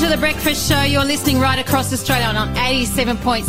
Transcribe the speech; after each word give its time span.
to 0.00 0.06
the 0.08 0.16
Breakfast 0.16 0.66
Show. 0.66 0.80
You're 0.80 1.04
listening 1.04 1.40
right 1.40 1.58
across 1.58 1.92
Australia 1.92 2.24
on 2.24 2.54
87.6, 2.54 3.44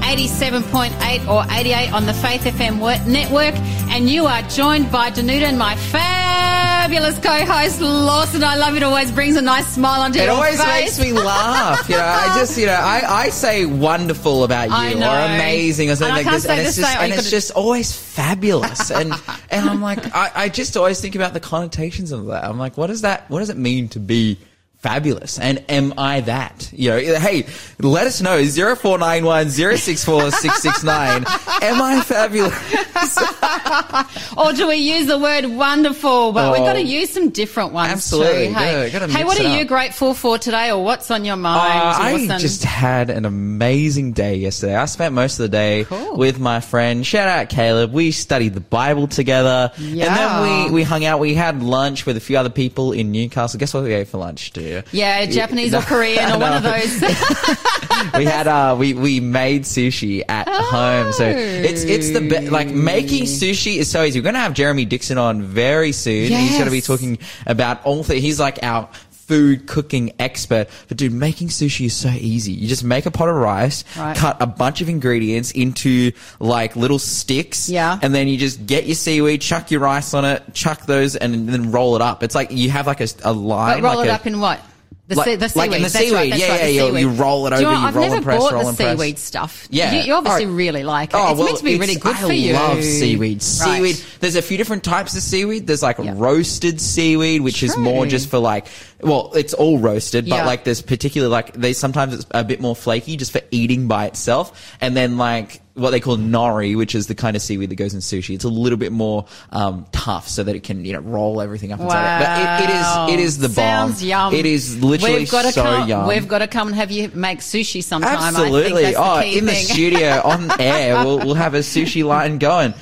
87.8 0.00 1.28
or 1.28 1.44
88 1.48 1.92
on 1.92 2.06
the 2.06 2.14
Faith 2.14 2.42
FM 2.42 2.80
network. 3.06 3.54
And 3.90 4.10
you 4.10 4.26
are 4.26 4.42
joined 4.42 4.90
by 4.90 5.10
Danuta 5.10 5.42
and 5.42 5.56
my 5.56 5.76
fabulous 5.76 7.16
co-host 7.20 7.80
Lawson. 7.80 8.42
I 8.42 8.56
love 8.56 8.74
it. 8.76 8.82
Always 8.82 9.12
brings 9.12 9.36
a 9.36 9.42
nice 9.42 9.68
smile 9.68 10.00
onto 10.00 10.18
It 10.18 10.24
your 10.24 10.32
always 10.32 10.58
makes 10.58 10.98
me 10.98 11.12
laugh. 11.12 11.88
You 11.88 11.96
know, 11.96 12.02
I 12.02 12.36
just, 12.36 12.58
you 12.58 12.66
know, 12.66 12.72
I, 12.72 13.02
I 13.06 13.28
say 13.28 13.64
wonderful 13.64 14.42
about 14.42 14.70
you 14.70 14.98
or 14.98 15.04
amazing 15.04 15.90
or 15.90 15.94
something 15.94 16.16
And 16.16 16.26
like 16.26 16.34
this, 16.34 16.46
and 16.46 16.60
it's 16.60 16.76
just. 16.76 16.96
And 16.96 17.12
gotta- 17.12 17.30
just 17.30 17.52
always 17.52 17.96
fabulous. 17.96 18.90
And 18.90 19.12
and 19.50 19.70
I'm 19.70 19.80
like, 19.80 20.04
I, 20.12 20.32
I 20.34 20.48
just 20.48 20.76
always 20.76 21.00
think 21.00 21.14
about 21.14 21.32
the 21.32 21.40
connotations 21.40 22.10
of 22.10 22.26
that. 22.26 22.44
I'm 22.44 22.58
like, 22.58 22.76
what 22.76 22.88
does 22.88 23.02
that? 23.02 23.30
What 23.30 23.38
does 23.38 23.50
it 23.50 23.56
mean 23.56 23.88
to 23.90 24.00
be? 24.00 24.38
Fabulous. 24.78 25.38
And 25.38 25.64
am 25.68 25.94
I 25.98 26.20
that? 26.20 26.70
You 26.72 26.90
know, 26.90 26.98
hey, 27.18 27.46
let 27.80 28.06
us 28.06 28.20
know. 28.20 28.36
0491 28.44 29.50
064 29.50 30.30
669. 30.30 31.24
Am 31.62 31.82
I 31.82 32.00
fabulous? 32.02 32.54
Or 34.36 34.52
do 34.52 34.68
we 34.68 34.76
use 34.76 35.06
the 35.06 35.18
word 35.18 35.46
wonderful? 35.46 36.32
But 36.32 36.52
we've 36.52 36.60
Oh. 36.60 36.64
got 36.66 36.74
to 36.74 36.82
use 36.82 37.10
some 37.10 37.30
different 37.30 37.72
ones 37.72 37.90
Absolutely. 37.92 38.48
too. 38.48 38.52
Hey, 38.54 38.90
Yeah, 38.92 39.06
hey 39.06 39.24
what 39.24 39.40
are 39.40 39.56
you 39.58 39.64
grateful 39.64 40.12
for 40.14 40.36
today 40.38 40.70
or 40.70 40.84
what's 40.84 41.10
on 41.10 41.24
your 41.24 41.36
mind? 41.36 41.58
Uh, 41.58 42.34
I 42.34 42.38
just 42.38 42.62
had 42.64 43.08
an 43.10 43.24
amazing 43.24 44.12
day 44.12 44.36
yesterday. 44.36 44.76
I 44.76 44.84
spent 44.84 45.14
most 45.14 45.38
of 45.38 45.44
the 45.44 45.48
day 45.48 45.84
Cool. 45.84 46.16
with 46.16 46.38
my 46.38 46.60
friend. 46.60 47.04
Shout 47.06 47.28
out 47.28 47.48
Caleb. 47.48 47.92
We 47.92 48.10
studied 48.12 48.54
the 48.54 48.60
Bible 48.60 49.08
together, 49.08 49.72
Yeah. 49.78 50.06
and 50.06 50.16
then 50.16 50.66
we 50.66 50.70
we 50.76 50.82
hung 50.82 51.04
out. 51.04 51.18
We 51.20 51.34
had 51.34 51.62
lunch 51.62 52.04
with 52.06 52.16
a 52.16 52.20
few 52.20 52.36
other 52.38 52.50
people 52.50 52.92
in 52.92 53.10
Newcastle. 53.12 53.58
Guess 53.58 53.72
what 53.74 53.84
we 53.84 53.94
ate 53.94 54.08
for 54.08 54.18
lunch? 54.18 54.50
Do 54.52 54.60
Yeah, 54.92 55.26
Japanese 55.26 55.74
or 55.74 55.82
Korean 55.82 56.32
or 56.32 56.38
one 56.40 56.52
of 56.54 56.62
those. 56.62 57.00
we 58.14 58.24
had 58.24 58.46
uh 58.46 58.76
we 58.78 58.94
we 58.94 59.20
made 59.20 59.62
sushi 59.62 60.22
at 60.28 60.48
home. 60.48 61.12
So 61.12 61.24
it's 61.24 61.82
it's 61.84 62.10
the 62.10 62.20
be- 62.20 62.50
like 62.50 62.68
making 62.68 63.24
sushi 63.24 63.76
is 63.76 63.90
so 63.90 64.02
easy. 64.02 64.20
We're 64.20 64.24
gonna 64.24 64.40
have 64.40 64.54
jeremy 64.54 64.84
dixon 64.84 65.18
on 65.18 65.42
very 65.42 65.92
soon. 65.92 66.30
He's 66.30 66.58
gonna 66.58 66.70
be 66.70 66.80
talking 66.80 67.18
about 67.46 67.84
all 67.84 68.02
things 68.02 68.22
he's 68.22 68.40
like 68.40 68.58
our 68.62 68.88
food 69.26 69.66
cooking 69.66 70.12
expert 70.20 70.68
but 70.88 70.96
dude 70.96 71.12
making 71.12 71.48
sushi 71.48 71.86
is 71.86 71.94
so 71.94 72.08
easy 72.08 72.52
you 72.52 72.68
just 72.68 72.84
make 72.84 73.06
a 73.06 73.10
pot 73.10 73.28
of 73.28 73.34
rice 73.34 73.82
Right. 73.96 74.16
cut 74.16 74.36
a 74.40 74.46
bunch 74.46 74.80
of 74.80 74.88
ingredients 74.88 75.50
into 75.50 76.12
like 76.38 76.76
little 76.76 76.98
sticks 77.00 77.68
Yeah. 77.68 77.98
and 78.02 78.14
then 78.14 78.28
you 78.28 78.36
just 78.38 78.66
get 78.66 78.86
your 78.86 78.94
seaweed 78.94 79.40
chuck 79.40 79.70
your 79.70 79.80
rice 79.80 80.14
on 80.14 80.24
it 80.24 80.42
chuck 80.54 80.86
those 80.86 81.16
and 81.16 81.48
then 81.48 81.72
roll 81.72 81.96
it 81.96 82.02
up 82.02 82.22
it's 82.22 82.34
like 82.36 82.52
you 82.52 82.70
have 82.70 82.86
like 82.86 83.00
a, 83.00 83.08
a 83.24 83.32
line 83.32 83.80
But 83.82 83.88
roll 83.88 83.96
like 83.98 84.06
it 84.08 84.10
a- 84.10 84.14
up 84.14 84.26
in 84.26 84.38
what? 84.40 84.60
The, 85.08 85.14
Like- 85.14 85.24
sea, 85.24 85.34
the 85.36 85.42
like 85.42 85.50
seaweed. 85.52 85.64
in 85.66 85.70
the 85.70 85.88
That's 85.88 85.94
right, 85.94 86.02
Yeah, 86.10 86.18
right, 86.18 86.30
the 86.32 86.38
yeah, 86.38 86.66
you- 86.66 86.80
seaweed. 86.88 87.00
you 87.02 87.08
roll 87.10 87.46
it 87.46 87.50
Do 87.50 87.56
you 87.60 87.62
over, 87.66 87.74
know, 87.74 87.80
you 87.80 87.86
I've 87.86 87.94
roll 87.94 88.04
never 88.06 88.16
and 88.16 88.24
press, 88.24 88.38
bought 88.40 88.52
roll 88.54 88.62
the 88.64 88.68
and 88.70 88.76
press. 88.76 88.98
seaweed 88.98 89.18
stuff. 89.20 89.68
Yeah. 89.70 89.92
You, 89.92 90.00
you 90.00 90.14
obviously 90.14 90.46
Oh. 90.46 90.50
really 90.50 90.82
like 90.82 91.10
it. 91.10 91.16
Oh, 91.16 91.28
it's 91.30 91.38
well, 91.38 91.46
meant 91.46 91.58
to 91.58 91.64
be 91.64 91.78
really 91.78 91.94
good 91.94 92.16
I 92.16 92.20
for 92.26 92.32
you. 92.32 92.54
I 92.56 92.58
love 92.58 92.82
seaweed. 92.82 93.34
Right. 93.36 93.42
Seaweed. 93.42 94.00
There's 94.18 94.34
a 94.34 94.42
few 94.42 94.56
different 94.58 94.82
types 94.82 95.14
of 95.16 95.22
seaweed. 95.22 95.68
There's 95.68 95.82
like 95.84 95.98
Yeah. 96.02 96.12
roasted 96.16 96.80
seaweed, 96.80 97.42
which 97.42 97.62
is 97.62 97.76
more 97.76 98.04
just 98.06 98.28
for 98.28 98.40
like, 98.40 98.66
well, 99.00 99.30
it's 99.36 99.54
all 99.54 99.78
roasted, 99.78 100.28
but 100.28 100.36
Yeah. 100.38 100.44
like 100.46 100.64
there's 100.64 100.82
particular 100.82 101.28
like 101.28 101.52
they 101.52 101.72
sometimes 101.72 102.12
it's 102.12 102.26
a 102.32 102.42
bit 102.42 102.60
more 102.60 102.74
flaky 102.74 103.16
just 103.16 103.30
for 103.30 103.42
eating 103.52 103.86
by 103.86 104.06
itself, 104.06 104.74
and 104.80 104.96
then 104.96 105.18
like 105.18 105.60
what 105.76 105.90
they 105.90 106.00
call 106.00 106.16
nori, 106.16 106.76
which 106.76 106.94
is 106.94 107.06
the 107.06 107.14
kind 107.14 107.36
of 107.36 107.42
seaweed 107.42 107.70
that 107.70 107.76
goes 107.76 107.92
in 107.92 108.00
sushi. 108.00 108.34
It's 108.34 108.44
a 108.44 108.48
little 108.48 108.78
bit 108.78 108.92
more 108.92 109.26
um, 109.50 109.86
tough 109.92 110.26
so 110.26 110.42
that 110.42 110.56
it 110.56 110.62
can 110.62 110.84
you 110.84 110.94
know 110.94 111.00
roll 111.00 111.40
everything 111.40 111.72
up 111.72 111.80
inside 111.80 112.16
it. 112.16 112.24
But 112.24 112.64
it, 112.64 112.70
it 112.70 112.74
is 112.74 113.14
it 113.14 113.20
is 113.20 113.38
the 113.38 113.48
bomb. 113.48 113.54
Sounds 113.54 114.04
yum. 114.04 114.34
It 114.34 114.46
is 114.46 114.82
literally 114.82 115.20
we've 115.20 115.30
got 115.30 115.42
to 115.42 115.52
so 115.52 115.62
come, 115.62 115.88
yum. 115.88 116.08
We've 116.08 116.26
got 116.26 116.38
to 116.38 116.48
come 116.48 116.68
and 116.68 116.76
have 116.76 116.90
you 116.90 117.10
make 117.14 117.40
sushi 117.40 117.82
sometime. 117.82 118.16
Absolutely. 118.16 118.86
I 118.86 118.92
think 118.92 118.96
that's 118.96 118.98
oh, 118.98 119.20
the 119.20 119.38
in 119.38 119.46
the 119.46 119.54
studio 119.54 120.20
on 120.24 120.50
air, 120.60 121.04
we'll, 121.04 121.18
we'll 121.18 121.34
have 121.34 121.54
a 121.54 121.60
sushi 121.60 122.04
line 122.04 122.38
going. 122.38 122.74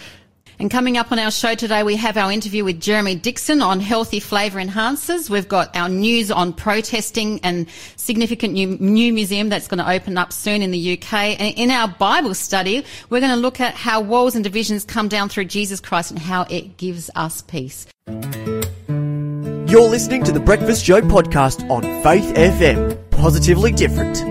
And 0.59 0.70
coming 0.70 0.97
up 0.97 1.10
on 1.10 1.19
our 1.19 1.31
show 1.31 1.54
today, 1.54 1.82
we 1.82 1.97
have 1.97 2.16
our 2.16 2.31
interview 2.31 2.65
with 2.65 2.81
Jeremy 2.81 3.16
Dixon 3.16 3.60
on 3.60 3.81
healthy 3.81 4.20
flavour 4.20 4.60
enhancers. 4.60 5.28
We've 5.28 5.48
got 5.48 5.75
our 5.76 5.88
news 5.88 6.31
on 6.31 6.53
protesting 6.53 7.41
and 7.42 7.66
significant 7.97 8.53
new, 8.53 8.76
new 8.78 9.12
museum 9.12 9.48
that's 9.48 9.66
going 9.66 9.78
to 9.78 9.91
open 9.91 10.16
up 10.16 10.32
soon 10.32 10.62
in 10.62 10.70
the 10.70 10.92
UK. 10.98 11.12
And 11.41 11.54
in 11.56 11.70
our 11.70 11.88
Bible 11.88 12.34
study, 12.34 12.84
we're 13.10 13.20
going 13.20 13.34
to 13.34 13.41
look 13.41 13.60
at 13.60 13.75
how 13.75 14.00
walls 14.00 14.34
and 14.34 14.44
divisions 14.44 14.84
come 14.84 15.09
down 15.09 15.28
through 15.28 15.47
Jesus 15.47 15.81
Christ 15.81 16.12
and 16.12 16.20
how 16.20 16.42
it 16.48 16.76
gives 16.76 17.10
us 17.16 17.42
peace. 17.42 17.86
You're 18.06 19.88
listening 19.88 20.22
to 20.25 20.32
the 20.32 20.41
Breakfast 20.41 20.84
Show 20.84 21.00
podcast 21.00 21.69
on 21.69 21.82
Faith 22.04 22.32
FM. 22.36 23.10
Positively 23.10 23.72
different. 23.72 24.22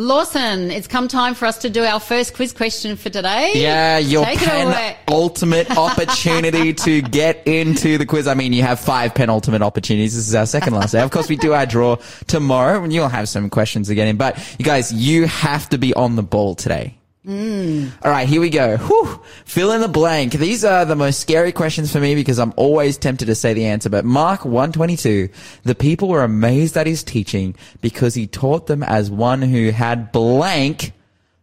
Lawson, 0.00 0.70
it's 0.70 0.86
come 0.86 1.08
time 1.08 1.34
for 1.34 1.44
us 1.44 1.58
to 1.58 1.68
do 1.68 1.84
our 1.84 2.00
first 2.00 2.32
quiz 2.32 2.54
question 2.54 2.96
for 2.96 3.10
today. 3.10 3.52
Yeah, 3.54 3.98
your 3.98 4.24
Take 4.24 4.38
pen 4.38 4.96
ultimate 5.08 5.70
opportunity 5.76 6.72
to 6.72 7.02
get 7.02 7.46
into 7.46 7.98
the 7.98 8.06
quiz. 8.06 8.26
I 8.26 8.32
mean, 8.32 8.54
you 8.54 8.62
have 8.62 8.80
five 8.80 9.14
penultimate 9.14 9.60
opportunities. 9.60 10.14
This 10.16 10.26
is 10.26 10.34
our 10.34 10.46
second 10.46 10.72
last 10.72 10.92
day. 10.92 11.02
Of 11.02 11.10
course, 11.10 11.28
we 11.28 11.36
do 11.36 11.52
our 11.52 11.66
draw 11.66 11.96
tomorrow 12.26 12.82
and 12.82 12.92
you'll 12.92 13.08
have 13.08 13.28
some 13.28 13.50
questions 13.50 13.88
to 13.88 13.94
get 13.94 14.08
in, 14.08 14.16
but 14.16 14.38
you 14.58 14.64
guys, 14.64 14.90
you 14.90 15.26
have 15.26 15.68
to 15.68 15.76
be 15.76 15.92
on 15.92 16.16
the 16.16 16.22
ball 16.22 16.54
today. 16.54 16.96
Mm. 17.26 17.92
All 18.02 18.10
right, 18.10 18.26
here 18.26 18.40
we 18.40 18.48
go. 18.48 18.78
Whew. 18.78 19.20
Fill 19.44 19.72
in 19.72 19.82
the 19.82 19.88
blank. 19.88 20.32
These 20.32 20.64
are 20.64 20.86
the 20.86 20.96
most 20.96 21.20
scary 21.20 21.52
questions 21.52 21.92
for 21.92 22.00
me 22.00 22.14
because 22.14 22.38
I'm 22.38 22.54
always 22.56 22.96
tempted 22.96 23.26
to 23.26 23.34
say 23.34 23.52
the 23.52 23.66
answer. 23.66 23.90
But 23.90 24.06
Mark 24.06 24.46
122, 24.46 25.28
the 25.64 25.74
people 25.74 26.08
were 26.08 26.24
amazed 26.24 26.78
at 26.78 26.86
his 26.86 27.04
teaching 27.04 27.54
because 27.82 28.14
he 28.14 28.26
taught 28.26 28.68
them 28.68 28.82
as 28.82 29.10
one 29.10 29.42
who 29.42 29.70
had 29.70 30.12
blank, 30.12 30.92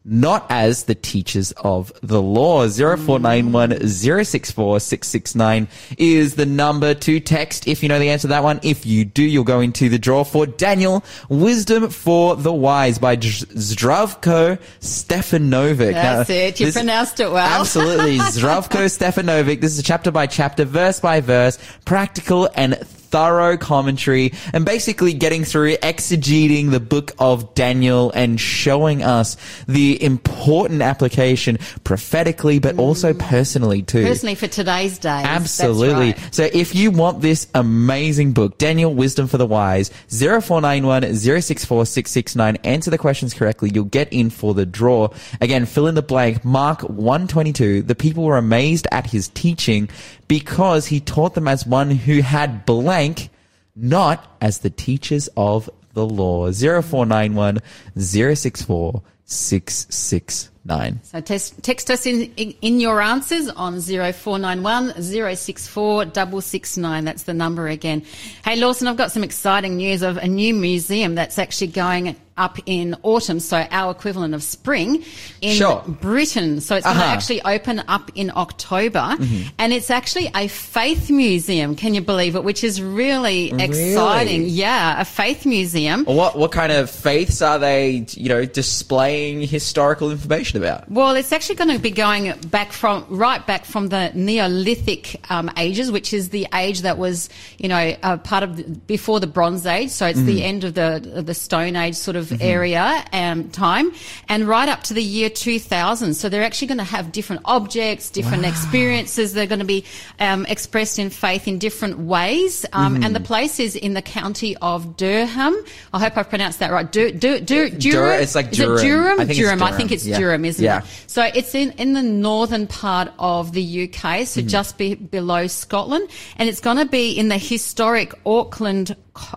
not 0.08 0.46
as 0.50 0.86
the 0.86 0.96
teachers 0.96 1.52
of 1.58 1.92
the 2.02 2.22
law. 2.22 2.68
0491 2.68 3.88
064 3.88 4.80
669 4.80 5.68
is 5.98 6.36
the 6.36 6.46
number 6.46 6.94
to 6.94 7.20
text 7.20 7.68
if 7.68 7.84
you 7.84 7.90
know 7.90 8.00
the 8.00 8.10
answer 8.10 8.24
to 8.24 8.28
that 8.30 8.44
one. 8.44 8.60
If 8.64 8.86
you 8.86 9.06
do, 9.06 9.22
you'll 9.24 9.44
go 9.44 9.60
into 9.60 9.90
the 9.90 10.00
draw 10.00 10.24
for 10.24 10.46
Daniel, 10.46 11.04
Wisdom 11.30 11.90
for 11.90 12.36
the 12.36 12.54
Wise 12.54 12.98
by 12.98 13.18
Zdravko 13.18 14.60
Stefanovic. 14.80 15.94
That's 15.94 16.30
it. 16.30 16.60
You 16.60 16.68
this- 16.68 16.76
pronounced 16.76 17.20
it 17.20 17.30
well. 17.30 17.60
Absolutely. 17.60 18.18
Zdravko 18.18 18.90
Stefanovic. 18.90 19.62
This 19.62 19.74
is 19.74 19.80
a 19.80 19.84
chapter 19.84 20.12
by 20.12 20.28
chapter, 20.28 20.64
verse 20.66 21.00
by 21.00 21.22
verse, 21.22 21.60
practical 21.86 22.50
and 22.56 22.76
thorough 23.12 23.58
commentary 23.58 24.34
and 24.54 24.66
basically 24.66 25.14
getting 25.14 25.44
through 25.44 25.76
exegeting 25.78 26.72
the 26.72 26.80
book 26.80 27.14
of 27.20 27.54
Daniel 27.56 28.12
and 28.12 28.40
showing 28.40 29.04
us 29.04 29.38
the 29.68 30.02
important 30.04 30.82
application 30.82 31.58
prophetically 31.84 32.60
but 32.60 32.78
also 32.78 33.14
mm. 33.14 33.20
personally 33.20 33.82
too. 33.82 34.04
Personally, 34.04 34.36
for 34.36 34.48
today's 34.48 34.98
day. 34.98 35.10
Absolutely. 35.10 36.12
Right. 36.12 36.30
So 36.34 36.48
if 36.52 36.76
you 36.76 36.92
want 36.92 37.22
this 37.22 37.48
amazing 37.54 38.34
book, 38.34 38.58
Daniel 38.58 38.94
Wisdom 38.94 39.28
for 39.28 39.38
the 39.38 39.46
Wise, 39.46 39.90
0491 40.10 41.16
064 41.16 41.86
669, 41.86 42.56
answer 42.64 42.92
the 42.92 42.98
questions 42.98 43.34
correctly, 43.34 43.72
you'll 43.74 43.86
get 43.86 44.12
in 44.12 44.30
for 44.30 44.54
the 44.54 44.66
draw. 44.66 45.10
Again, 45.42 45.66
fill 45.66 45.88
in 45.88 45.96
the 45.96 46.02
blank. 46.02 46.44
Mark 46.44 46.82
122. 46.82 47.84
The 47.84 47.96
people 47.96 48.24
were 48.24 48.38
amazed 48.38 48.88
at 48.92 49.08
his 49.08 49.30
teaching 49.30 49.90
because 50.28 50.88
he 50.88 51.00
taught 51.00 51.34
them 51.34 51.48
as 51.48 51.66
one 51.66 51.90
who 51.90 52.22
had 52.22 52.66
blank, 52.98 53.30
not 53.76 54.38
as 54.42 54.60
the 54.60 54.70
teachers 54.70 55.30
of 55.38 55.70
the 55.94 56.06
law. 56.06 56.52
0491 56.52 57.60
064 57.96 59.02
669. 59.26 61.00
So 61.04 61.22
text, 61.22 61.62
text 61.62 61.92
us 61.92 62.06
in, 62.06 62.32
in 62.38 62.56
in 62.62 62.80
your 62.80 63.02
answers 63.02 63.50
on 63.50 63.80
0491 63.82 65.02
064 65.02 66.06
669. 66.06 67.06
That's 67.06 67.24
the 67.24 67.34
number 67.34 67.68
again. 67.68 68.04
Hey 68.44 68.56
Lawson, 68.56 68.88
I've 68.88 68.98
got 68.98 69.12
some 69.12 69.24
exciting 69.24 69.78
news 69.78 70.02
of 70.02 70.18
a 70.18 70.28
new 70.28 70.54
museum 70.54 71.16
that's 71.16 71.38
actually 71.38 71.68
going 71.68 72.16
up 72.38 72.58
in 72.66 72.96
autumn, 73.04 73.40
so 73.40 73.66
our 73.72 73.92
equivalent 73.92 74.34
of 74.34 74.44
spring 74.44 75.04
in 75.42 75.56
Sure. 75.56 75.84
Britain. 75.88 76.62
So 76.62 76.76
it's 76.76 76.86
going 76.86 76.98
to 76.98 77.04
Uh-huh. 77.04 77.14
actually 77.14 77.42
open 77.44 77.84
up 77.88 78.12
in 78.16 78.32
October 78.36 79.16
and 79.60 79.74
it's 79.74 79.90
actually 79.90 80.30
a 80.36 80.48
faith 80.48 81.10
museum. 81.10 81.76
Can 81.76 81.94
you 81.94 82.02
believe 82.02 82.36
it? 82.36 82.44
Which 82.44 82.64
is 82.64 82.82
really, 82.82 83.52
exciting. 83.60 84.46
Yeah, 84.48 85.02
a 85.02 85.06
faith 85.06 85.46
museum. 85.46 86.06
What 86.06 86.38
what 86.38 86.52
kind 86.52 86.72
of 86.72 86.90
faiths 86.90 87.42
are 87.42 87.60
they, 87.60 88.06
you 88.12 88.30
know, 88.30 88.46
displaying 88.46 89.42
historical 89.42 90.12
information 90.12 90.58
about? 90.62 90.90
Well, 90.92 91.16
it's 91.16 91.32
actually 91.32 91.56
going 91.56 91.72
to 91.76 91.80
be 91.80 91.92
going 91.92 92.34
back 92.48 92.72
from 92.72 93.06
right 93.10 93.46
back 93.46 93.66
from 93.66 93.88
the 93.88 94.12
Neolithic 94.16 95.20
um, 95.30 95.52
ages, 95.58 95.92
which 95.92 96.14
is 96.14 96.30
the 96.30 96.48
age 96.54 96.82
that 96.82 96.98
was, 96.98 97.30
you 97.58 97.68
know, 97.68 97.96
uh, 98.04 98.18
part 98.18 98.44
of 98.44 98.58
the, 98.58 98.64
before 98.64 99.20
the 99.20 99.28
Bronze 99.28 99.66
Age. 99.66 99.90
So 99.90 100.06
it's 100.06 100.22
the 100.22 100.44
end 100.44 100.64
of 100.64 100.74
the 100.76 100.96
of 101.16 101.26
the 101.26 101.34
Stone 101.34 101.76
Age 101.76 101.96
sort 101.96 102.16
of 102.16 102.27
area 102.42 103.04
and 103.12 103.54
time, 103.54 103.92
and 104.30 104.48
right 104.48 104.70
up 104.70 104.84
to 104.84 104.94
the 104.94 105.04
year 105.04 105.30
2000. 105.30 106.14
So 106.14 106.30
they're 106.30 106.44
actually 106.44 106.68
going 106.68 106.78
to 106.80 106.84
have 106.84 107.12
different 107.12 107.42
objects, 107.46 108.10
different 108.10 108.46
experiences. 108.46 109.34
They're 109.34 109.48
going 109.48 109.60
to 109.60 109.66
be 109.66 109.86
um, 110.20 110.46
expressed 110.48 111.00
in 111.00 111.10
faith 111.10 111.48
in 111.48 111.58
different 111.60 112.00
ways. 112.00 112.66
Um, 112.74 113.04
And 113.04 113.16
the 113.16 113.20
place 113.20 113.60
is 113.60 113.76
in 113.76 113.94
the 113.94 114.02
county 114.02 114.56
of 114.58 114.98
Durham. 114.98 115.56
I 115.94 116.00
hope 116.00 116.18
I 116.18 116.24
pronounced 116.24 116.60
that 116.60 116.72
right. 116.72 116.90
Dur- 116.92 117.12
Dur- 117.12 117.40
Dur- 117.40 117.70
Durham. 117.70 118.22
it's 118.22 118.36
like 118.36 118.52
Is 118.52 118.58
Durham. 118.58 118.78
it 118.78 118.82
Durham? 118.82 119.20
I 119.20 119.26
think 119.26 119.30
it's 119.32 119.40
Durham. 119.40 119.64
I 119.64 119.72
think 119.72 119.92
it's 119.92 120.06
Yeah. 120.06 120.20
Durham, 120.20 120.46
isn't 120.46 120.64
Yeah. 120.64 120.80
it? 120.80 120.86
So 121.08 121.24
it's 121.24 121.54
in, 121.56 121.72
in 121.74 121.94
the 121.94 122.04
northern 122.04 122.68
part 122.68 123.12
of 123.20 123.52
the 123.54 123.62
UK, 123.84 124.26
so 124.26 124.42
Mm-hmm. 124.42 124.48
just 124.48 124.78
be, 124.78 124.96
below 124.96 125.48
Scotland, 125.48 126.10
and 126.38 126.50
it's 126.50 126.60
going 126.60 126.78
to 126.78 126.86
be 126.86 127.12
in 127.12 127.30
the 127.30 127.38
historic 127.38 128.14
Auckland 128.26 128.96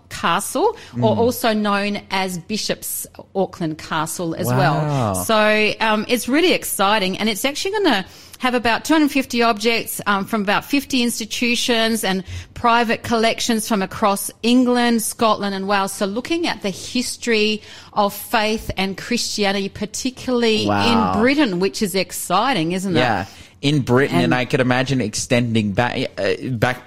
Castle, 0.09 0.77
Mm. 0.94 1.03
or 1.05 1.17
also 1.17 1.53
known 1.53 2.03
as 2.11 2.38
Bishop's 2.38 3.06
Auckland 3.35 3.79
Castle 3.79 4.35
as 4.35 4.47
Wow. 4.47 4.59
well. 4.59 5.15
So 5.25 5.73
um, 5.81 6.05
it's 6.09 6.29
really 6.29 6.53
exciting, 6.53 7.19
and 7.19 7.29
it's 7.29 7.44
actually 7.44 7.71
going 7.73 7.85
to 7.85 8.05
have 8.38 8.55
about 8.55 8.87
250 8.87 9.43
objects 9.43 10.00
um, 10.06 10.25
from 10.25 10.41
about 10.41 10.65
50 10.65 11.03
institutions 11.03 12.05
and 12.05 12.25
private 12.55 13.03
collections 13.03 13.69
from 13.69 13.82
across 13.82 14.31
England, 14.43 15.03
Scotland, 15.03 15.55
and 15.55 15.69
Wales. 15.69 15.93
So 15.93 16.06
looking 16.06 16.47
at 16.47 16.62
the 16.62 16.71
history 16.71 17.61
of 17.93 18.15
faith 18.15 18.71
and 18.79 18.97
Christianity, 18.97 19.69
particularly 19.69 20.67
Wow. 20.67 21.12
in 21.15 21.21
Britain, 21.21 21.61
which 21.61 21.83
is 21.83 21.94
exciting, 21.94 22.73
isn't 22.73 22.97
it? 22.97 23.00
Yeah, 23.00 23.26
in 23.61 23.81
Britain, 23.81 24.17
and, 24.17 24.25
And- 24.25 24.35
I 24.35 24.47
could 24.47 24.61
imagine 24.61 25.03
extending 25.03 25.73
back 25.73 26.11
uh, 26.19 26.49
back 26.53 26.83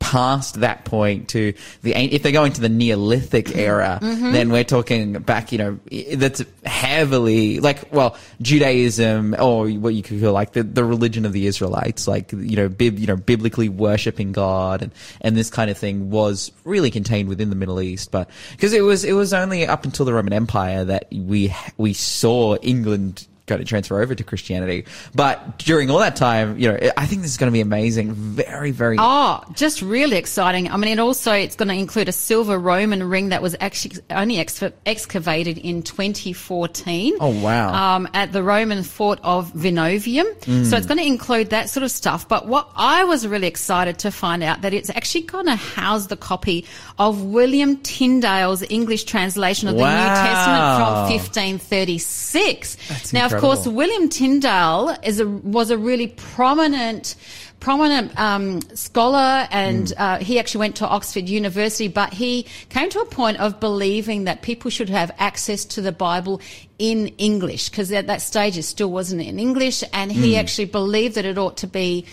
past 0.00 0.60
that 0.60 0.84
point 0.84 1.28
to 1.30 1.52
the 1.82 1.94
if 1.94 2.22
they're 2.22 2.32
going 2.32 2.52
to 2.52 2.60
the 2.60 2.68
Neolithic 2.68 3.56
era, 3.56 3.98
Mm-hmm. 4.00 4.32
then 4.32 4.50
we're 4.50 4.64
talking 4.64 5.14
back. 5.14 5.50
You 5.52 5.58
know, 5.58 5.78
that's 6.14 6.42
heavily 6.64 7.60
like 7.60 7.92
well 7.92 8.16
Judaism 8.40 9.34
or 9.38 9.68
what 9.70 9.94
you 9.94 10.02
could 10.02 10.20
call 10.20 10.32
like 10.32 10.52
the, 10.52 10.62
the 10.62 10.84
religion 10.84 11.26
of 11.26 11.32
the 11.32 11.46
Israelites, 11.46 12.06
like 12.08 12.32
you 12.32 12.56
know, 12.56 12.68
bib, 12.68 12.98
you 12.98 13.06
know, 13.06 13.16
biblically 13.16 13.68
worshiping 13.68 14.32
God 14.32 14.82
and 14.82 14.92
and 15.20 15.36
this 15.36 15.50
kind 15.50 15.70
of 15.70 15.76
thing 15.78 16.10
was 16.10 16.52
really 16.64 16.90
contained 16.90 17.28
within 17.28 17.50
the 17.50 17.56
Middle 17.56 17.80
East, 17.80 18.10
but 18.10 18.30
because 18.52 18.72
it 18.72 18.82
was 18.82 19.04
it 19.04 19.12
was 19.14 19.32
only 19.32 19.66
up 19.66 19.84
until 19.84 20.06
the 20.06 20.12
Roman 20.14 20.32
Empire 20.32 20.84
that 20.84 21.06
we 21.12 21.54
we 21.76 21.92
saw 21.92 22.56
England 22.56 23.26
going 23.48 23.60
to 23.60 23.64
transfer 23.64 24.00
over 24.00 24.14
to 24.14 24.24
Christianity. 24.24 24.84
But 25.14 25.58
during 25.58 25.90
all 25.90 25.98
that 25.98 26.16
time, 26.16 26.58
you 26.58 26.68
know, 26.68 26.78
I 26.96 27.06
think 27.06 27.22
this 27.22 27.32
is 27.32 27.36
going 27.36 27.50
to 27.50 27.52
be 27.52 27.60
amazing. 27.60 28.12
Very, 28.12 28.70
very. 28.70 28.96
Oh, 28.98 29.42
just 29.54 29.82
really 29.82 30.16
exciting. 30.16 30.70
I 30.70 30.76
mean, 30.76 30.90
it 30.90 30.98
also, 31.00 31.32
it's 31.32 31.56
going 31.56 31.68
to 31.68 31.74
include 31.74 32.08
a 32.08 32.12
silver 32.12 32.58
Roman 32.58 33.08
ring 33.08 33.30
that 33.30 33.42
was 33.42 33.56
actually 33.60 33.96
only 34.10 34.38
ex- 34.38 34.62
excavated 34.86 35.58
in 35.58 35.82
2014. 35.82 37.16
Oh, 37.20 37.42
wow. 37.42 37.96
Um, 37.96 38.08
at 38.14 38.32
the 38.32 38.42
Roman 38.42 38.82
fort 38.82 39.18
of 39.22 39.52
Vinovium. 39.52 40.26
So 40.66 40.76
it's 40.76 40.86
going 40.86 40.98
to 40.98 41.06
include 41.06 41.50
that 41.50 41.68
sort 41.70 41.84
of 41.84 41.90
stuff. 41.90 42.28
But 42.28 42.46
what 42.46 42.70
I 42.76 43.04
was 43.04 43.26
really 43.26 43.46
excited 43.46 43.98
to 44.00 44.10
find 44.10 44.42
out 44.42 44.62
that 44.62 44.74
it's 44.74 44.90
actually 44.90 45.22
going 45.22 45.46
to 45.46 45.56
house 45.56 46.06
the 46.06 46.16
copy 46.16 46.66
of 46.98 47.22
William 47.22 47.78
Tyndale's 47.78 48.62
English 48.68 49.04
translation 49.04 49.68
of 49.68 49.76
the 49.76 49.80
New 49.80 49.84
Testament 49.86 50.76
from 50.76 51.10
1536. 51.10 52.76
That's 52.88 53.12
now, 53.12 53.26
of 53.26 53.37
incredible. 53.38 53.62
course, 53.64 53.74
William 53.74 54.08
Tyndale 54.08 54.96
is 55.02 55.20
a, 55.20 55.26
was 55.26 55.70
a 55.70 55.78
really 55.78 56.08
prominent, 56.08 57.14
prominent 57.60 58.18
um, 58.18 58.60
scholar, 58.74 59.48
and 59.50 59.90
Hmm. 59.90 60.02
uh, 60.02 60.18
he 60.18 60.38
actually 60.38 60.60
went 60.60 60.76
to 60.76 60.86
Oxford 60.86 61.28
University. 61.28 61.88
But 61.88 62.12
he 62.14 62.46
came 62.68 62.88
to 62.90 63.00
a 63.00 63.06
point 63.06 63.38
of 63.38 63.60
believing 63.60 64.24
that 64.24 64.42
people 64.42 64.70
should 64.70 64.88
have 64.90 65.10
access 65.18 65.64
to 65.66 65.80
the 65.80 65.92
Bible 65.92 66.40
in 66.78 67.08
English 67.18 67.70
because 67.70 67.90
at 67.90 68.06
that 68.06 68.22
stage 68.22 68.56
it 68.56 68.62
still 68.62 68.92
wasn't 68.92 69.20
in 69.20 69.40
English, 69.40 69.82
and 69.92 70.12
he 70.12 70.34
Hmm. 70.34 70.40
actually 70.40 70.66
believed 70.66 71.16
that 71.16 71.24
it 71.24 71.36
ought 71.36 71.56
to 71.58 71.66
be 71.66 72.04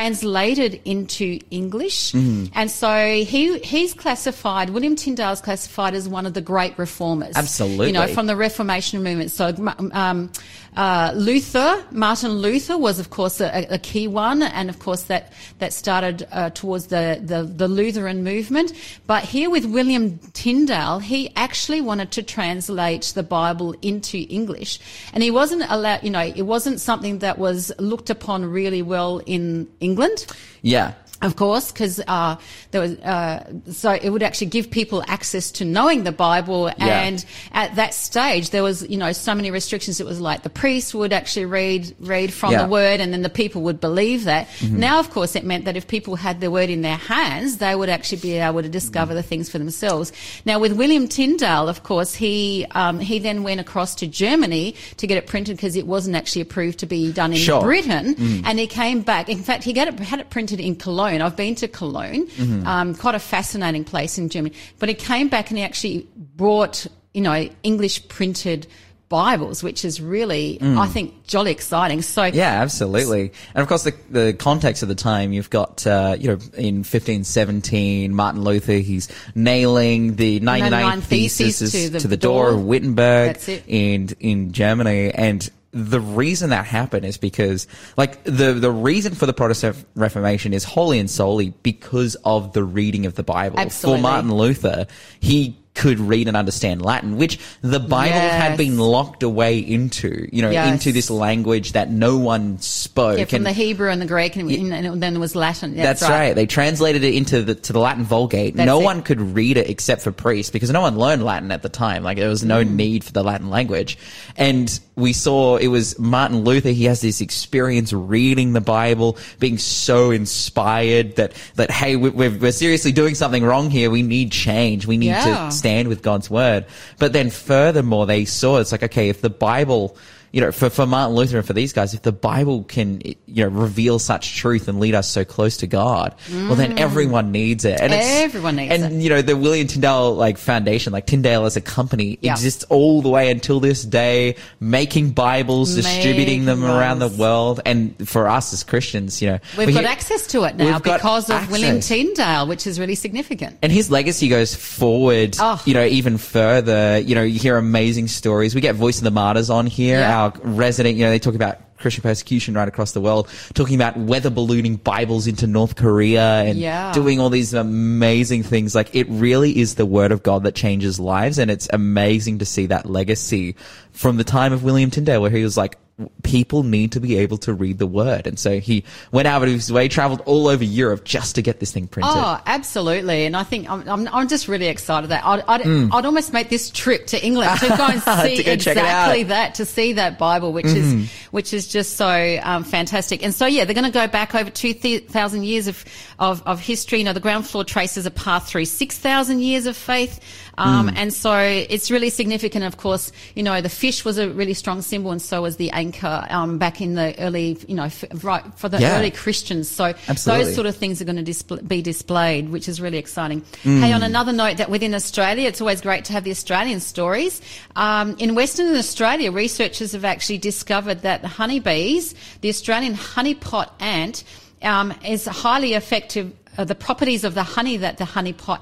translated 0.00 0.80
into 0.84 1.38
English. 1.50 2.12
Hmm. 2.12 2.46
And 2.54 2.70
so 2.70 2.92
he 3.32 3.58
he's 3.60 3.94
classified. 3.94 4.70
William 4.70 4.96
Tyndale's 4.96 5.40
classified 5.40 5.94
as 5.94 6.08
one 6.08 6.26
of 6.26 6.34
the 6.34 6.40
great 6.42 6.78
reformers. 6.78 7.34
Absolutely. 7.36 7.86
you 7.88 7.92
know, 7.92 8.06
from 8.08 8.26
the 8.26 8.36
Reformation 8.36 9.02
movement. 9.02 9.30
So, 9.30 9.54
um, 9.92 10.30
uh, 10.76 11.12
Luther, 11.16 11.82
Martin 11.90 12.32
Luther 12.38 12.76
was, 12.78 12.98
of 13.00 13.10
course, 13.10 13.40
a, 13.40 13.66
a 13.70 13.78
key 13.78 14.06
one, 14.08 14.42
and 14.42 14.68
of 14.70 14.78
course 14.78 14.89
that 15.04 15.32
that 15.58 15.72
started 15.72 16.26
uh, 16.32 16.50
towards 16.50 16.88
the, 16.88 17.20
the 17.22 17.42
the 17.42 17.68
Lutheran 17.68 18.22
movement. 18.24 18.72
But 19.06 19.24
here 19.24 19.50
with 19.50 19.64
William 19.64 20.18
Tyndale, 20.32 20.98
he 20.98 21.32
actually 21.36 21.80
wanted 21.80 22.10
to 22.12 22.22
translate 22.22 23.12
the 23.14 23.22
Bible 23.22 23.74
into 23.82 24.18
English, 24.28 24.80
and 25.12 25.22
he 25.22 25.30
wasn't 25.30 25.64
allowed. 25.68 26.02
You 26.02 26.10
know, 26.10 26.20
it 26.20 26.42
wasn't 26.42 26.80
something 26.80 27.20
that 27.20 27.38
was 27.38 27.72
looked 27.78 28.10
upon 28.10 28.44
really 28.44 28.82
well 28.82 29.18
in 29.26 29.68
England. 29.80 30.26
yeah. 30.62 30.94
Of 31.22 31.36
course, 31.36 31.70
because 31.70 32.00
uh, 32.08 32.36
there 32.70 32.80
was 32.80 32.92
uh, 33.00 33.44
so 33.70 33.92
it 33.92 34.08
would 34.08 34.22
actually 34.22 34.46
give 34.46 34.70
people 34.70 35.04
access 35.06 35.50
to 35.52 35.66
knowing 35.66 36.04
the 36.04 36.12
Bible, 36.12 36.70
Yeah. 36.78 37.02
and 37.02 37.22
at 37.52 37.74
that 37.76 37.92
stage 37.92 38.50
there 38.50 38.62
was 38.62 38.88
you 38.88 38.96
know 38.96 39.12
so 39.12 39.34
many 39.34 39.50
restrictions. 39.50 40.00
It 40.00 40.06
was 40.06 40.18
like 40.18 40.44
the 40.44 40.48
priest 40.50 40.94
would 40.94 41.12
actually 41.12 41.44
read 41.44 41.94
read 42.00 42.32
from 42.32 42.52
Yeah. 42.52 42.62
the 42.62 42.68
word, 42.68 43.00
and 43.00 43.12
then 43.12 43.20
the 43.20 43.28
people 43.28 43.60
would 43.62 43.80
believe 43.80 44.24
that. 44.24 44.48
Mm-hmm. 44.60 44.78
Now, 44.80 44.98
of 44.98 45.10
course, 45.10 45.36
it 45.36 45.44
meant 45.44 45.66
that 45.66 45.76
if 45.76 45.86
people 45.88 46.16
had 46.16 46.40
the 46.40 46.50
word 46.50 46.70
in 46.70 46.80
their 46.80 46.96
hands, 46.96 47.58
they 47.58 47.74
would 47.76 47.90
actually 47.90 48.22
be 48.22 48.38
able 48.38 48.62
to 48.62 48.68
discover 48.70 49.12
the 49.12 49.22
things 49.22 49.50
for 49.50 49.58
themselves. 49.58 50.12
Now, 50.46 50.58
with 50.58 50.72
William 50.72 51.06
Tyndale, 51.06 51.68
of 51.68 51.82
course, 51.82 52.14
he 52.14 52.64
um, 52.70 52.98
he 52.98 53.18
then 53.18 53.42
went 53.42 53.60
across 53.60 53.94
to 53.96 54.06
Germany 54.06 54.74
to 54.96 55.06
get 55.06 55.18
it 55.18 55.26
printed 55.26 55.56
because 55.56 55.76
it 55.76 55.86
wasn't 55.86 56.16
actually 56.16 56.40
approved 56.40 56.78
to 56.78 56.86
be 56.86 57.12
done 57.12 57.32
in 57.32 57.38
Sure. 57.38 57.60
Britain, 57.60 58.14
Mm. 58.14 58.42
and 58.46 58.58
he 58.58 58.66
came 58.66 59.02
back. 59.02 59.28
In 59.28 59.42
fact, 59.42 59.64
he 59.64 59.74
got 59.74 59.86
it, 59.86 59.98
had 60.00 60.18
it 60.18 60.30
printed 60.30 60.60
in 60.60 60.76
Cologne. 60.76 61.09
I've 61.18 61.36
been 61.36 61.54
to 61.56 61.68
Cologne, 61.68 62.26
Mm-hmm. 62.26 62.66
um, 62.66 62.94
quite 62.94 63.14
a 63.14 63.18
fascinating 63.18 63.84
place 63.84 64.18
in 64.18 64.28
Germany. 64.28 64.54
But 64.78 64.88
he 64.88 64.94
came 64.94 65.28
back 65.28 65.50
and 65.50 65.58
he 65.58 65.64
actually 65.64 66.06
brought, 66.36 66.86
you 67.14 67.20
know, 67.22 67.48
English 67.62 68.08
printed 68.08 68.66
Bibles, 69.08 69.62
which 69.64 69.84
is 69.84 70.00
really, 70.00 70.56
I 70.62 70.86
think, 70.86 71.26
jolly 71.26 71.50
exciting. 71.50 72.00
So 72.00 72.22
Mm. 72.22 72.34
Yeah, 72.34 72.62
absolutely. 72.62 73.32
And 73.56 73.62
of 73.62 73.66
course, 73.66 73.82
the, 73.82 73.92
the 74.08 74.32
context 74.34 74.84
of 74.84 74.88
the 74.88 74.94
time, 74.94 75.32
you've 75.32 75.50
got, 75.50 75.84
uh, 75.84 76.14
you 76.16 76.28
know, 76.28 76.38
in 76.56 76.84
1517, 76.84 78.14
Martin 78.14 78.42
Luther, 78.42 78.74
he's 78.74 79.08
nailing 79.34 80.14
the 80.14 80.38
99 80.38 80.70
99 80.70 81.00
theses, 81.00 81.58
theses 81.72 82.02
to 82.02 82.06
the, 82.06 82.16
door 82.16 82.50
of 82.50 82.64
Wittenberg 82.64 83.36
in, 83.66 84.10
in 84.20 84.52
Germany. 84.52 85.10
And 85.12 85.50
the 85.72 86.00
reason 86.00 86.50
that 86.50 86.66
happened 86.66 87.06
is 87.06 87.16
because, 87.16 87.66
like, 87.96 88.22
the, 88.24 88.54
the 88.54 88.70
reason 88.70 89.14
for 89.14 89.26
the 89.26 89.32
Protestant 89.32 89.84
Reformation 89.94 90.52
is 90.52 90.64
wholly 90.64 90.98
and 90.98 91.08
solely 91.08 91.50
because 91.62 92.16
of 92.24 92.52
the 92.52 92.64
reading 92.64 93.06
of 93.06 93.14
the 93.14 93.22
Bible. 93.22 93.58
Absolutely. 93.58 93.98
For 93.98 94.02
Martin 94.02 94.34
Luther, 94.34 94.86
he 95.20 95.56
could 95.80 95.98
read 95.98 96.28
and 96.28 96.36
understand 96.36 96.82
Latin, 96.82 97.16
which 97.16 97.38
the 97.62 97.80
Bible 97.80 98.18
had 98.18 98.56
been 98.58 98.76
locked 98.78 99.22
away 99.22 99.58
into, 99.58 100.28
you 100.30 100.42
know, 100.42 100.50
Yes. 100.50 100.72
into 100.72 100.92
this 100.92 101.08
language 101.10 101.72
that 101.72 101.90
no 101.90 102.18
one 102.18 102.58
spoke. 102.60 103.18
yeah, 103.18 103.24
from 103.24 103.36
and 103.36 103.46
the 103.46 103.52
Hebrew 103.52 103.88
and 103.88 104.00
the 104.00 104.06
Greek, 104.06 104.36
and, 104.36 104.50
and 104.50 105.02
then 105.02 105.14
there 105.14 105.20
was 105.20 105.34
Latin. 105.34 105.74
that's 105.74 106.02
right. 106.02 106.34
They 106.34 106.44
translated 106.46 107.02
it 107.02 107.14
into 107.14 107.40
the 107.42 107.54
to 107.54 107.72
the 107.72 107.78
Latin 107.80 108.04
Vulgate. 108.04 108.56
That's 108.56 108.66
no 108.66 108.80
it. 108.80 108.84
one 108.84 109.02
could 109.02 109.20
read 109.20 109.56
it 109.56 109.70
except 109.70 110.02
for 110.02 110.12
priests 110.12 110.50
because 110.52 110.70
no 110.70 110.82
one 110.82 110.98
learned 110.98 111.24
Latin 111.24 111.50
at 111.50 111.62
the 111.62 111.68
time. 111.70 112.02
Like 112.04 112.18
there 112.18 112.28
was 112.28 112.44
no 112.44 112.62
Mm. 112.62 112.74
need 112.74 113.04
for 113.04 113.12
the 113.12 113.22
Latin 113.24 113.48
language. 113.48 113.96
And 114.36 114.68
we 114.96 115.14
saw 115.14 115.56
it 115.56 115.68
was 115.68 115.98
Martin 115.98 116.44
Luther. 116.44 116.68
He 116.70 116.84
has 116.84 117.00
this 117.00 117.22
experience 117.22 117.92
reading 117.94 118.52
the 118.52 118.60
Bible, 118.60 119.16
being 119.38 119.56
so 119.56 120.10
inspired 120.10 121.16
that 121.16 121.32
that 121.54 121.70
hey, 121.70 121.96
we- 121.96 122.10
we're, 122.10 122.36
we're 122.38 122.52
seriously 122.52 122.92
doing 122.92 123.14
something 123.14 123.42
wrong 123.42 123.70
here. 123.70 123.88
We 123.90 124.02
need 124.02 124.30
change. 124.30 124.86
We 124.86 124.98
need 124.98 125.06
Yeah. 125.16 125.46
to 125.48 125.52
stand 125.52 125.69
with 125.88 126.02
God's 126.02 126.30
word. 126.30 126.66
But 126.98 127.12
then 127.12 127.30
furthermore, 127.30 128.06
they 128.06 128.24
saw 128.24 128.58
it's 128.58 128.72
like 128.72 128.82
okay, 128.82 129.08
if 129.08 129.20
the 129.20 129.30
Bible 129.30 129.96
you 130.32 130.40
know, 130.40 130.52
for, 130.52 130.70
for 130.70 130.86
Martin 130.86 131.16
Luther 131.16 131.38
and 131.38 131.46
for 131.46 131.52
these 131.52 131.72
guys, 131.72 131.94
if 131.94 132.02
the 132.02 132.12
Bible 132.12 132.64
can, 132.64 133.00
you 133.04 133.44
know, 133.44 133.48
reveal 133.48 133.98
such 133.98 134.36
truth 134.36 134.68
and 134.68 134.78
lead 134.80 134.94
us 134.94 135.08
so 135.08 135.24
close 135.24 135.56
to 135.58 135.66
God, 135.66 136.14
well, 136.32 136.54
then 136.54 136.78
everyone 136.78 137.32
needs 137.32 137.64
it. 137.64 137.80
And 137.80 137.92
it's, 137.92 138.06
Mm. 138.06 138.22
Everyone 138.24 138.56
needs 138.56 138.72
and, 138.72 138.82
it. 138.84 138.86
And, 138.92 139.02
you 139.02 139.08
know, 139.10 139.22
the 139.22 139.36
William 139.36 139.66
Tyndale, 139.66 140.14
like, 140.14 140.38
foundation, 140.38 140.92
like 140.92 141.06
Tyndale 141.06 141.44
as 141.46 141.56
a 141.56 141.60
company 141.60 142.18
exists 142.22 142.64
all 142.68 143.02
the 143.02 143.08
way 143.08 143.30
until 143.30 143.60
this 143.60 143.84
day, 143.84 144.36
making 144.60 145.10
Bibles, 145.10 145.74
distributing 145.74 146.44
them 146.44 146.64
around 146.64 146.98
the 147.00 147.08
world. 147.08 147.60
And 147.64 148.08
for 148.08 148.28
us 148.28 148.52
as 148.52 148.62
Christians, 148.62 149.20
you 149.22 149.30
know, 149.30 149.38
We've 149.58 149.72
got 149.74 149.80
hear- 149.82 149.88
access 149.90 150.26
to 150.28 150.44
it 150.44 150.56
now 150.56 150.78
because 150.78 151.28
of 151.30 151.50
William. 151.50 151.80
Tyndale, 151.80 152.46
which 152.46 152.66
is 152.66 152.78
really 152.78 152.94
significant. 152.94 153.58
And 153.62 153.72
his 153.72 153.90
legacy 153.90 154.28
goes 154.28 154.54
forward, 154.54 155.36
Oh. 155.40 155.60
you 155.64 155.74
know, 155.74 155.84
even 155.84 156.18
further. 156.18 156.98
You 156.98 157.14
know, 157.14 157.22
you 157.22 157.38
hear 157.38 157.56
amazing 157.56 158.08
stories. 158.08 158.54
We 158.54 158.60
get 158.60 158.74
Voice 158.74 158.98
of 158.98 159.04
the 159.04 159.10
Martyrs 159.10 159.50
on 159.50 159.66
here, 159.66 159.98
Yeah. 160.00 160.19
Our 160.20 160.32
resident, 160.42 160.96
you 160.96 161.04
know, 161.04 161.10
they 161.10 161.18
talk 161.18 161.34
about 161.34 161.58
Christian 161.78 162.02
persecution 162.02 162.52
right 162.54 162.68
across 162.68 162.92
the 162.92 163.00
world, 163.00 163.28
talking 163.54 163.74
about 163.74 163.96
weather 163.96 164.28
ballooning 164.30 164.76
Bibles 164.76 165.26
into 165.26 165.46
North 165.46 165.76
Korea 165.76 166.42
and 166.42 166.58
Yeah. 166.58 166.92
doing 166.92 167.18
all 167.18 167.30
these 167.30 167.54
amazing 167.54 168.42
things. 168.42 168.74
Like 168.74 168.94
it 168.94 169.06
really 169.08 169.58
is 169.58 169.76
the 169.76 169.86
word 169.86 170.12
of 170.12 170.22
God 170.22 170.44
that 170.44 170.54
changes 170.54 171.00
lives. 171.00 171.38
And 171.38 171.50
it's 171.50 171.68
amazing 171.72 172.38
to 172.40 172.44
see 172.44 172.66
that 172.66 172.84
legacy 172.84 173.56
from 173.92 174.18
the 174.18 174.24
time 174.24 174.52
of 174.52 174.62
William 174.62 174.90
Tyndale 174.90 175.22
where 175.22 175.30
he 175.30 175.42
was 175.42 175.56
like, 175.56 175.78
people 176.22 176.62
need 176.62 176.92
to 176.92 177.00
be 177.00 177.16
able 177.16 177.38
to 177.38 177.52
read 177.52 177.78
the 177.78 177.86
word. 177.86 178.26
And 178.26 178.38
so 178.38 178.60
he 178.60 178.84
went 179.12 179.28
out 179.28 179.42
of 179.42 179.48
his 179.48 179.72
way, 179.72 179.88
traveled 179.88 180.20
all 180.26 180.48
over 180.48 180.64
Europe 180.64 181.04
just 181.04 181.34
to 181.34 181.42
get 181.42 181.60
this 181.60 181.72
thing 181.72 181.88
printed. 181.88 182.12
Oh, 182.14 182.40
absolutely. 182.46 183.26
And 183.26 183.36
I 183.36 183.44
think 183.44 183.68
I'm, 183.68 183.88
I'm, 183.88 184.08
I'm 184.08 184.28
just 184.28 184.48
really 184.48 184.66
excited 184.66 185.10
that 185.10 185.24
I'd, 185.24 185.42
I'd, 185.46 185.66
I'd 185.66 186.06
almost 186.06 186.32
make 186.32 186.48
this 186.48 186.70
trip 186.70 187.06
to 187.08 187.24
England 187.24 187.58
to 187.60 187.68
go 187.68 187.86
and 187.86 188.02
see. 188.26 188.42
Go 188.42 188.52
exactly 188.52 189.24
that, 189.24 189.54
to 189.56 189.64
see 189.64 189.94
that 189.94 190.18
Bible, 190.18 190.52
which 190.52 190.66
is, 190.66 191.10
which 191.30 191.52
is 191.52 191.66
just 191.66 191.96
so 191.96 192.38
um, 192.42 192.64
fantastic. 192.64 193.22
And 193.22 193.34
so, 193.34 193.46
yeah, 193.46 193.64
they're 193.64 193.74
going 193.74 193.84
to 193.84 193.90
go 193.90 194.06
back 194.06 194.34
over 194.34 194.50
2,000 194.50 195.42
years 195.42 195.66
of, 195.68 195.84
of, 196.18 196.42
of 196.46 196.60
history. 196.60 196.98
You 196.98 197.04
know, 197.04 197.12
the 197.12 197.20
ground 197.20 197.46
floor 197.46 197.64
traces 197.64 198.06
a 198.06 198.10
path 198.10 198.48
through 198.48 198.64
6,000 198.64 199.40
years 199.40 199.66
of 199.66 199.76
faith. 199.76 200.20
Um, 200.60 200.90
And 200.94 201.12
so 201.14 201.36
it's 201.38 201.90
really 201.90 202.10
significant, 202.10 202.64
of 202.64 202.76
course, 202.76 203.12
you 203.34 203.42
know, 203.42 203.60
the 203.60 203.68
fish 203.68 204.04
was 204.04 204.18
a 204.18 204.28
really 204.28 204.54
strong 204.54 204.82
symbol 204.82 205.10
and 205.10 205.20
so 205.22 205.42
was 205.42 205.56
the 205.56 205.70
anchor 205.70 206.26
um, 206.30 206.58
back 206.58 206.80
in 206.80 206.94
the 206.94 207.14
early, 207.18 207.56
you 207.66 207.74
know, 207.74 207.84
f- 207.84 208.04
right, 208.22 208.44
for 208.56 208.68
the 208.68 208.78
Yeah. 208.78 208.98
early 208.98 209.10
Christians. 209.10 209.68
So 209.68 209.94
Absolutely. 210.08 210.44
those 210.44 210.54
sort 210.54 210.66
of 210.66 210.76
things 210.76 211.00
are 211.00 211.04
going 211.06 211.24
to 211.24 211.56
be 211.62 211.80
displayed, 211.82 212.50
which 212.50 212.68
is 212.68 212.80
really 212.80 212.98
exciting. 212.98 213.42
Mm. 213.64 213.80
Hey, 213.80 213.92
on 213.92 214.02
another 214.02 214.32
note, 214.32 214.58
that 214.58 214.68
within 214.70 214.94
Australia, 214.94 215.48
it's 215.48 215.60
always 215.60 215.80
great 215.80 216.04
to 216.06 216.12
have 216.12 216.24
the 216.24 216.30
Australian 216.30 216.80
stories. 216.80 217.40
Um, 217.76 218.16
in 218.18 218.34
Western 218.34 218.76
Australia, 218.76 219.32
researchers 219.32 219.92
have 219.92 220.04
actually 220.04 220.38
discovered 220.38 221.02
that 221.02 221.22
the 221.22 221.28
honeybees, 221.28 222.14
the 222.42 222.48
Australian 222.50 222.94
honeypot 222.94 223.68
ant, 223.80 224.24
um, 224.62 224.92
is 225.04 225.24
highly 225.26 225.74
effective. 225.74 226.32
Uh, 226.58 226.64
the 226.64 226.74
properties 226.74 227.24
of 227.24 227.34
the 227.34 227.44
honey 227.44 227.76
that 227.78 227.96
the 227.98 228.04
honeypot 228.04 228.58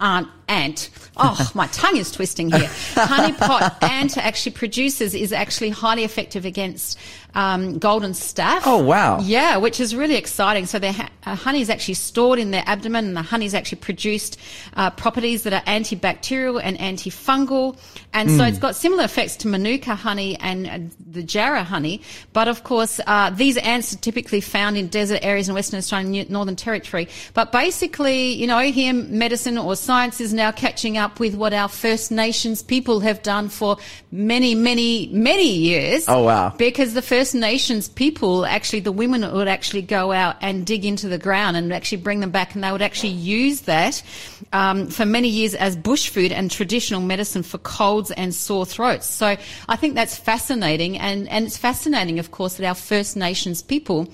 ant, 0.00 0.28
ant. 0.48 0.90
Oh, 1.16 1.50
my 1.54 1.66
tongue 1.68 1.96
is 1.96 2.10
twisting 2.10 2.50
here. 2.50 2.68
Honeypot 2.94 3.82
ant 3.88 4.16
actually 4.16 4.52
produces 4.52 5.14
is 5.14 5.32
actually 5.32 5.70
highly 5.70 6.04
effective 6.04 6.44
against 6.44 6.98
um, 7.34 7.78
golden 7.78 8.12
staph. 8.12 8.62
Oh, 8.64 8.82
wow. 8.82 9.20
Yeah, 9.20 9.56
which 9.56 9.80
is 9.80 9.94
really 9.94 10.16
exciting. 10.16 10.66
So 10.66 10.78
their 10.78 10.92
ha- 10.92 11.10
uh, 11.24 11.34
honey 11.34 11.60
is 11.60 11.70
actually 11.70 11.94
stored 11.94 12.38
in 12.38 12.50
their 12.50 12.64
abdomen, 12.66 13.06
and 13.06 13.16
the 13.16 13.22
honey 13.22 13.46
is 13.46 13.54
actually 13.54 13.78
produced 13.78 14.38
uh, 14.74 14.90
properties 14.90 15.42
that 15.44 15.52
are 15.52 15.62
antibacterial 15.62 16.60
and 16.62 16.78
antifungal, 16.78 17.78
and 18.12 18.30
so 18.30 18.44
it's 18.44 18.58
got 18.58 18.74
similar 18.74 19.04
effects 19.04 19.36
to 19.36 19.48
manuka 19.48 19.94
honey 19.94 20.36
and 20.40 20.66
uh, 20.66 20.78
the 21.10 21.22
jarrah 21.22 21.62
honey. 21.62 22.02
But 22.32 22.48
of 22.48 22.64
course, 22.64 23.00
uh, 23.06 23.30
these 23.30 23.56
ants 23.58 23.94
are 23.94 23.98
typically 23.98 24.40
found 24.40 24.76
in 24.76 24.88
desert 24.88 25.20
areas 25.22 25.48
in 25.48 25.54
Western 25.54 25.78
Australia 25.78 26.22
and 26.22 26.30
Northern 26.30 26.56
Territory. 26.56 27.08
But 27.34 27.52
basically, 27.52 28.32
you 28.32 28.46
know, 28.46 28.58
here 28.58 28.92
medicine 28.92 29.58
or 29.58 29.76
science 29.76 30.20
is 30.20 30.32
now 30.34 30.50
catching 30.50 30.98
up 30.98 31.20
with 31.20 31.34
what 31.34 31.52
our 31.52 31.68
First 31.68 32.10
Nations 32.10 32.62
people 32.62 33.00
have 33.00 33.22
done 33.22 33.48
for 33.48 33.76
many, 34.10 34.54
many, 34.54 35.08
many 35.12 35.52
years. 35.52 36.06
Oh, 36.08 36.24
wow. 36.24 36.54
Because 36.56 36.94
the 36.94 37.02
First 37.02 37.19
Nations 37.34 37.88
people, 37.88 38.44
actually, 38.44 38.80
the 38.80 38.92
women 38.92 39.20
would 39.32 39.48
actually 39.48 39.82
go 39.82 40.12
out 40.12 40.36
and 40.40 40.66
dig 40.66 40.84
into 40.84 41.08
the 41.08 41.18
ground 41.18 41.56
and 41.56 41.72
actually 41.72 42.02
bring 42.02 42.20
them 42.20 42.30
back, 42.30 42.54
and 42.54 42.64
they 42.64 42.72
would 42.72 42.82
actually 42.82 43.10
use 43.10 43.62
that 43.62 44.02
um, 44.52 44.88
for 44.88 45.04
many 45.04 45.28
years 45.28 45.54
as 45.54 45.76
bush 45.76 46.08
food 46.08 46.32
and 46.32 46.50
traditional 46.50 47.00
medicine 47.00 47.42
for 47.42 47.58
colds 47.58 48.10
and 48.10 48.34
sore 48.34 48.66
throats. 48.66 49.06
So 49.06 49.36
I 49.68 49.76
think 49.76 49.94
that's 49.94 50.16
fascinating, 50.16 50.98
and 50.98 51.28
and 51.28 51.46
it's 51.46 51.58
fascinating, 51.58 52.18
of 52.18 52.30
course, 52.30 52.54
that 52.56 52.66
our 52.66 52.74
First 52.74 53.16
Nations 53.16 53.62
people 53.62 54.08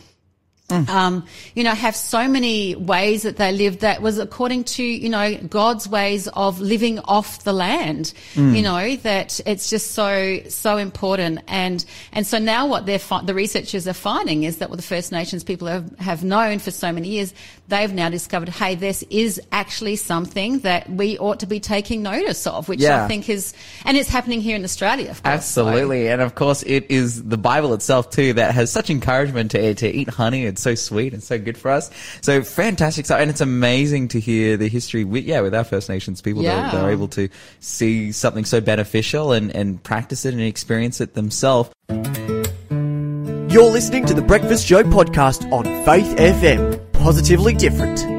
um, 0.69 1.25
you 1.55 1.63
know, 1.63 1.75
have 1.75 1.95
so 1.95 2.27
many 2.27 2.75
ways 2.75 3.23
that 3.23 3.37
they 3.37 3.53
lived 3.53 3.81
that 3.81 4.03
was 4.03 4.19
according 4.19 4.65
to, 4.65 4.83
you 4.83 5.09
know, 5.09 5.37
God's 5.37 5.89
ways 5.89 6.27
of 6.29 6.61
living 6.61 6.99
off 7.01 7.45
the 7.45 7.53
land, 7.53 8.13
you 8.35 8.63
know, 8.63 8.97
that 8.97 9.41
it's 9.47 9.71
just 9.71 9.93
so, 9.93 10.41
so 10.49 10.77
important. 10.77 11.41
And, 11.47 11.85
and 12.13 12.27
so 12.27 12.39
now 12.39 12.67
what 12.67 12.85
they're, 12.85 12.99
fi- 12.99 13.23
the 13.23 13.35
researchers 13.35 13.87
are 13.87 13.93
finding 13.93 14.43
is 14.43 14.59
that 14.59 14.69
what 14.71 14.77
the 14.77 14.83
First 14.83 15.13
Nations 15.13 15.45
people 15.45 15.69
have, 15.69 15.97
have 15.99 16.25
known 16.25 16.59
for 16.59 16.73
so 16.73 16.91
many 16.91 17.09
years, 17.11 17.33
they've 17.69 17.93
now 17.93 18.09
discovered, 18.09 18.49
hey, 18.49 18.75
this 18.75 19.05
is 19.09 19.41
actually 19.53 19.97
something 19.97 20.59
that 20.61 20.91
we 20.91 21.17
ought 21.19 21.41
to 21.41 21.47
be 21.47 21.61
taking 21.61 22.03
notice 22.03 22.45
of, 22.47 22.69
which 22.69 22.81
Yeah. 22.81 23.05
I 23.05 23.09
think 23.09 23.29
is, 23.29 23.55
and 23.85 23.97
it's 23.97 24.09
happening 24.09 24.41
here 24.41 24.57
in 24.57 24.65
Australia, 24.65 25.11
of 25.11 25.23
course. 25.23 25.45
So- 25.45 25.67
Absolutely. 25.69 26.09
And 26.09 26.21
of 26.21 26.35
course, 26.35 26.65
it 26.65 26.87
is 26.91 27.23
the 27.25 27.39
Bible 27.39 27.73
itself 27.73 28.11
too 28.11 28.33
that 28.33 28.53
has 28.55 28.73
such 28.73 28.91
encouragement 28.91 29.53
to, 29.53 29.75
to 29.75 29.89
eat 29.89 30.09
honey. 30.09 30.56
It's 30.57 30.63
so 30.63 30.75
sweet 30.75 31.13
and 31.13 31.23
so 31.23 31.39
good 31.39 31.59
for 31.59 31.71
us. 31.71 31.91
So 32.23 32.43
fantastic 32.43 33.05
stuff. 33.05 33.21
And 33.21 33.29
it's 33.29 33.43
amazing 33.43 34.09
to 34.09 34.21
hear 34.21 34.57
the 34.57 34.69
history 34.69 35.05
with, 35.05 35.25
yeah, 35.25 35.43
with 35.43 35.55
our 35.55 35.65
First 35.65 35.91
Nations 35.91 36.23
people. 36.23 36.43
Yeah. 36.43 36.71
They're, 36.71 36.81
they're 36.81 36.91
able 36.93 37.09
to 37.09 37.29
see 37.61 38.11
something 38.11 38.47
so 38.47 38.63
beneficial 38.63 39.33
and, 39.33 39.55
and 39.55 39.83
practice 39.83 40.25
it 40.25 40.33
and 40.33 40.43
experience 40.43 41.03
it 41.03 41.13
themselves. 41.13 41.71
You're 41.91 43.71
listening 43.71 44.07
to 44.07 44.15
the 44.15 44.25
Breakfast 44.27 44.67
Show 44.67 44.83
podcast 44.83 45.53
on 45.53 45.65
Faith 45.85 46.17
FM. 46.17 46.93
Positively 46.95 47.55
different. 47.55 48.16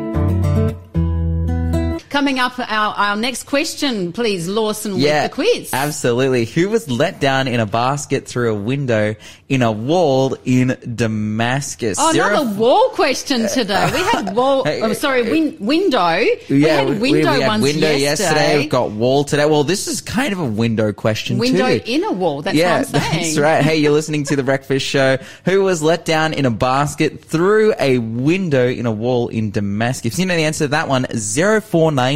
Coming 2.18 2.40
up, 2.40 2.58
our, 2.58 2.96
our 2.96 3.16
next 3.16 3.44
question, 3.44 4.12
please, 4.12 4.48
Lawson, 4.48 4.94
with 4.94 5.04
the 5.04 5.30
quiz. 5.32 5.72
Absolutely. 5.72 6.46
Who 6.46 6.68
was 6.68 6.90
let 6.90 7.22
down 7.22 7.48
in 7.48 7.60
a 7.60 7.68
basket 7.68 8.28
through 8.28 8.56
a 8.56 8.60
window 8.60 9.14
in 9.48 9.62
a 9.62 9.72
wall 9.72 10.36
in 10.44 10.76
Damascus? 10.96 12.00
Oh, 12.02 12.12
Zero- 12.14 12.30
another 12.30 12.60
wall 12.60 12.90
question 12.90 13.48
today. 13.48 13.92
We 13.94 14.00
had 14.00 14.36
wall. 14.36 14.64
Oh, 14.66 14.94
sorry, 14.94 15.30
win, 15.30 15.58
window. 15.60 16.26
we 16.50 16.64
had 16.64 16.88
window 16.88 17.00
we, 17.00 17.14
we 17.14 17.22
had 17.22 17.48
ones 17.48 17.62
window 17.62 17.92
yesterday. 17.92 18.58
We've 18.62 18.70
got 18.72 18.90
wall 18.90 19.24
today. 19.24 19.46
Well, 19.46 19.64
this 19.64 19.88
is 19.88 20.02
kind 20.02 20.34
of 20.34 20.40
a 20.40 20.46
window 20.46 20.92
question 20.94 21.38
window 21.38 21.78
too. 21.78 21.84
in 21.86 22.04
a 22.04 22.12
wall. 22.12 22.42
That's 22.42 22.58
yeah, 22.58 22.80
what 22.80 22.96
I'm 22.96 23.02
saying. 23.12 23.24
that's 23.26 23.38
right. 23.38 23.64
Hey, 23.64 23.78
you're 23.78 23.92
listening 23.92 24.24
to 24.24 24.36
the 24.36 24.42
Breakfast 24.42 24.88
Show. 24.88 25.20
Who 25.46 25.62
was 25.62 25.84
let 25.84 26.04
down 26.04 26.34
in 26.34 26.48
a 26.48 26.52
basket 26.52 27.24
through 27.24 27.76
a 27.80 28.00
window 28.00 28.68
in 28.68 28.88
a 28.88 28.92
wall 28.92 29.28
in 29.28 29.52
Damascus? 29.52 30.14
If 30.14 30.20
you 30.20 30.26
know 30.26 30.36
the 30.36 30.46
answer 30.46 30.66
to 30.66 30.70
that 30.70 30.88
one, 30.88 31.06
0491 31.06 32.07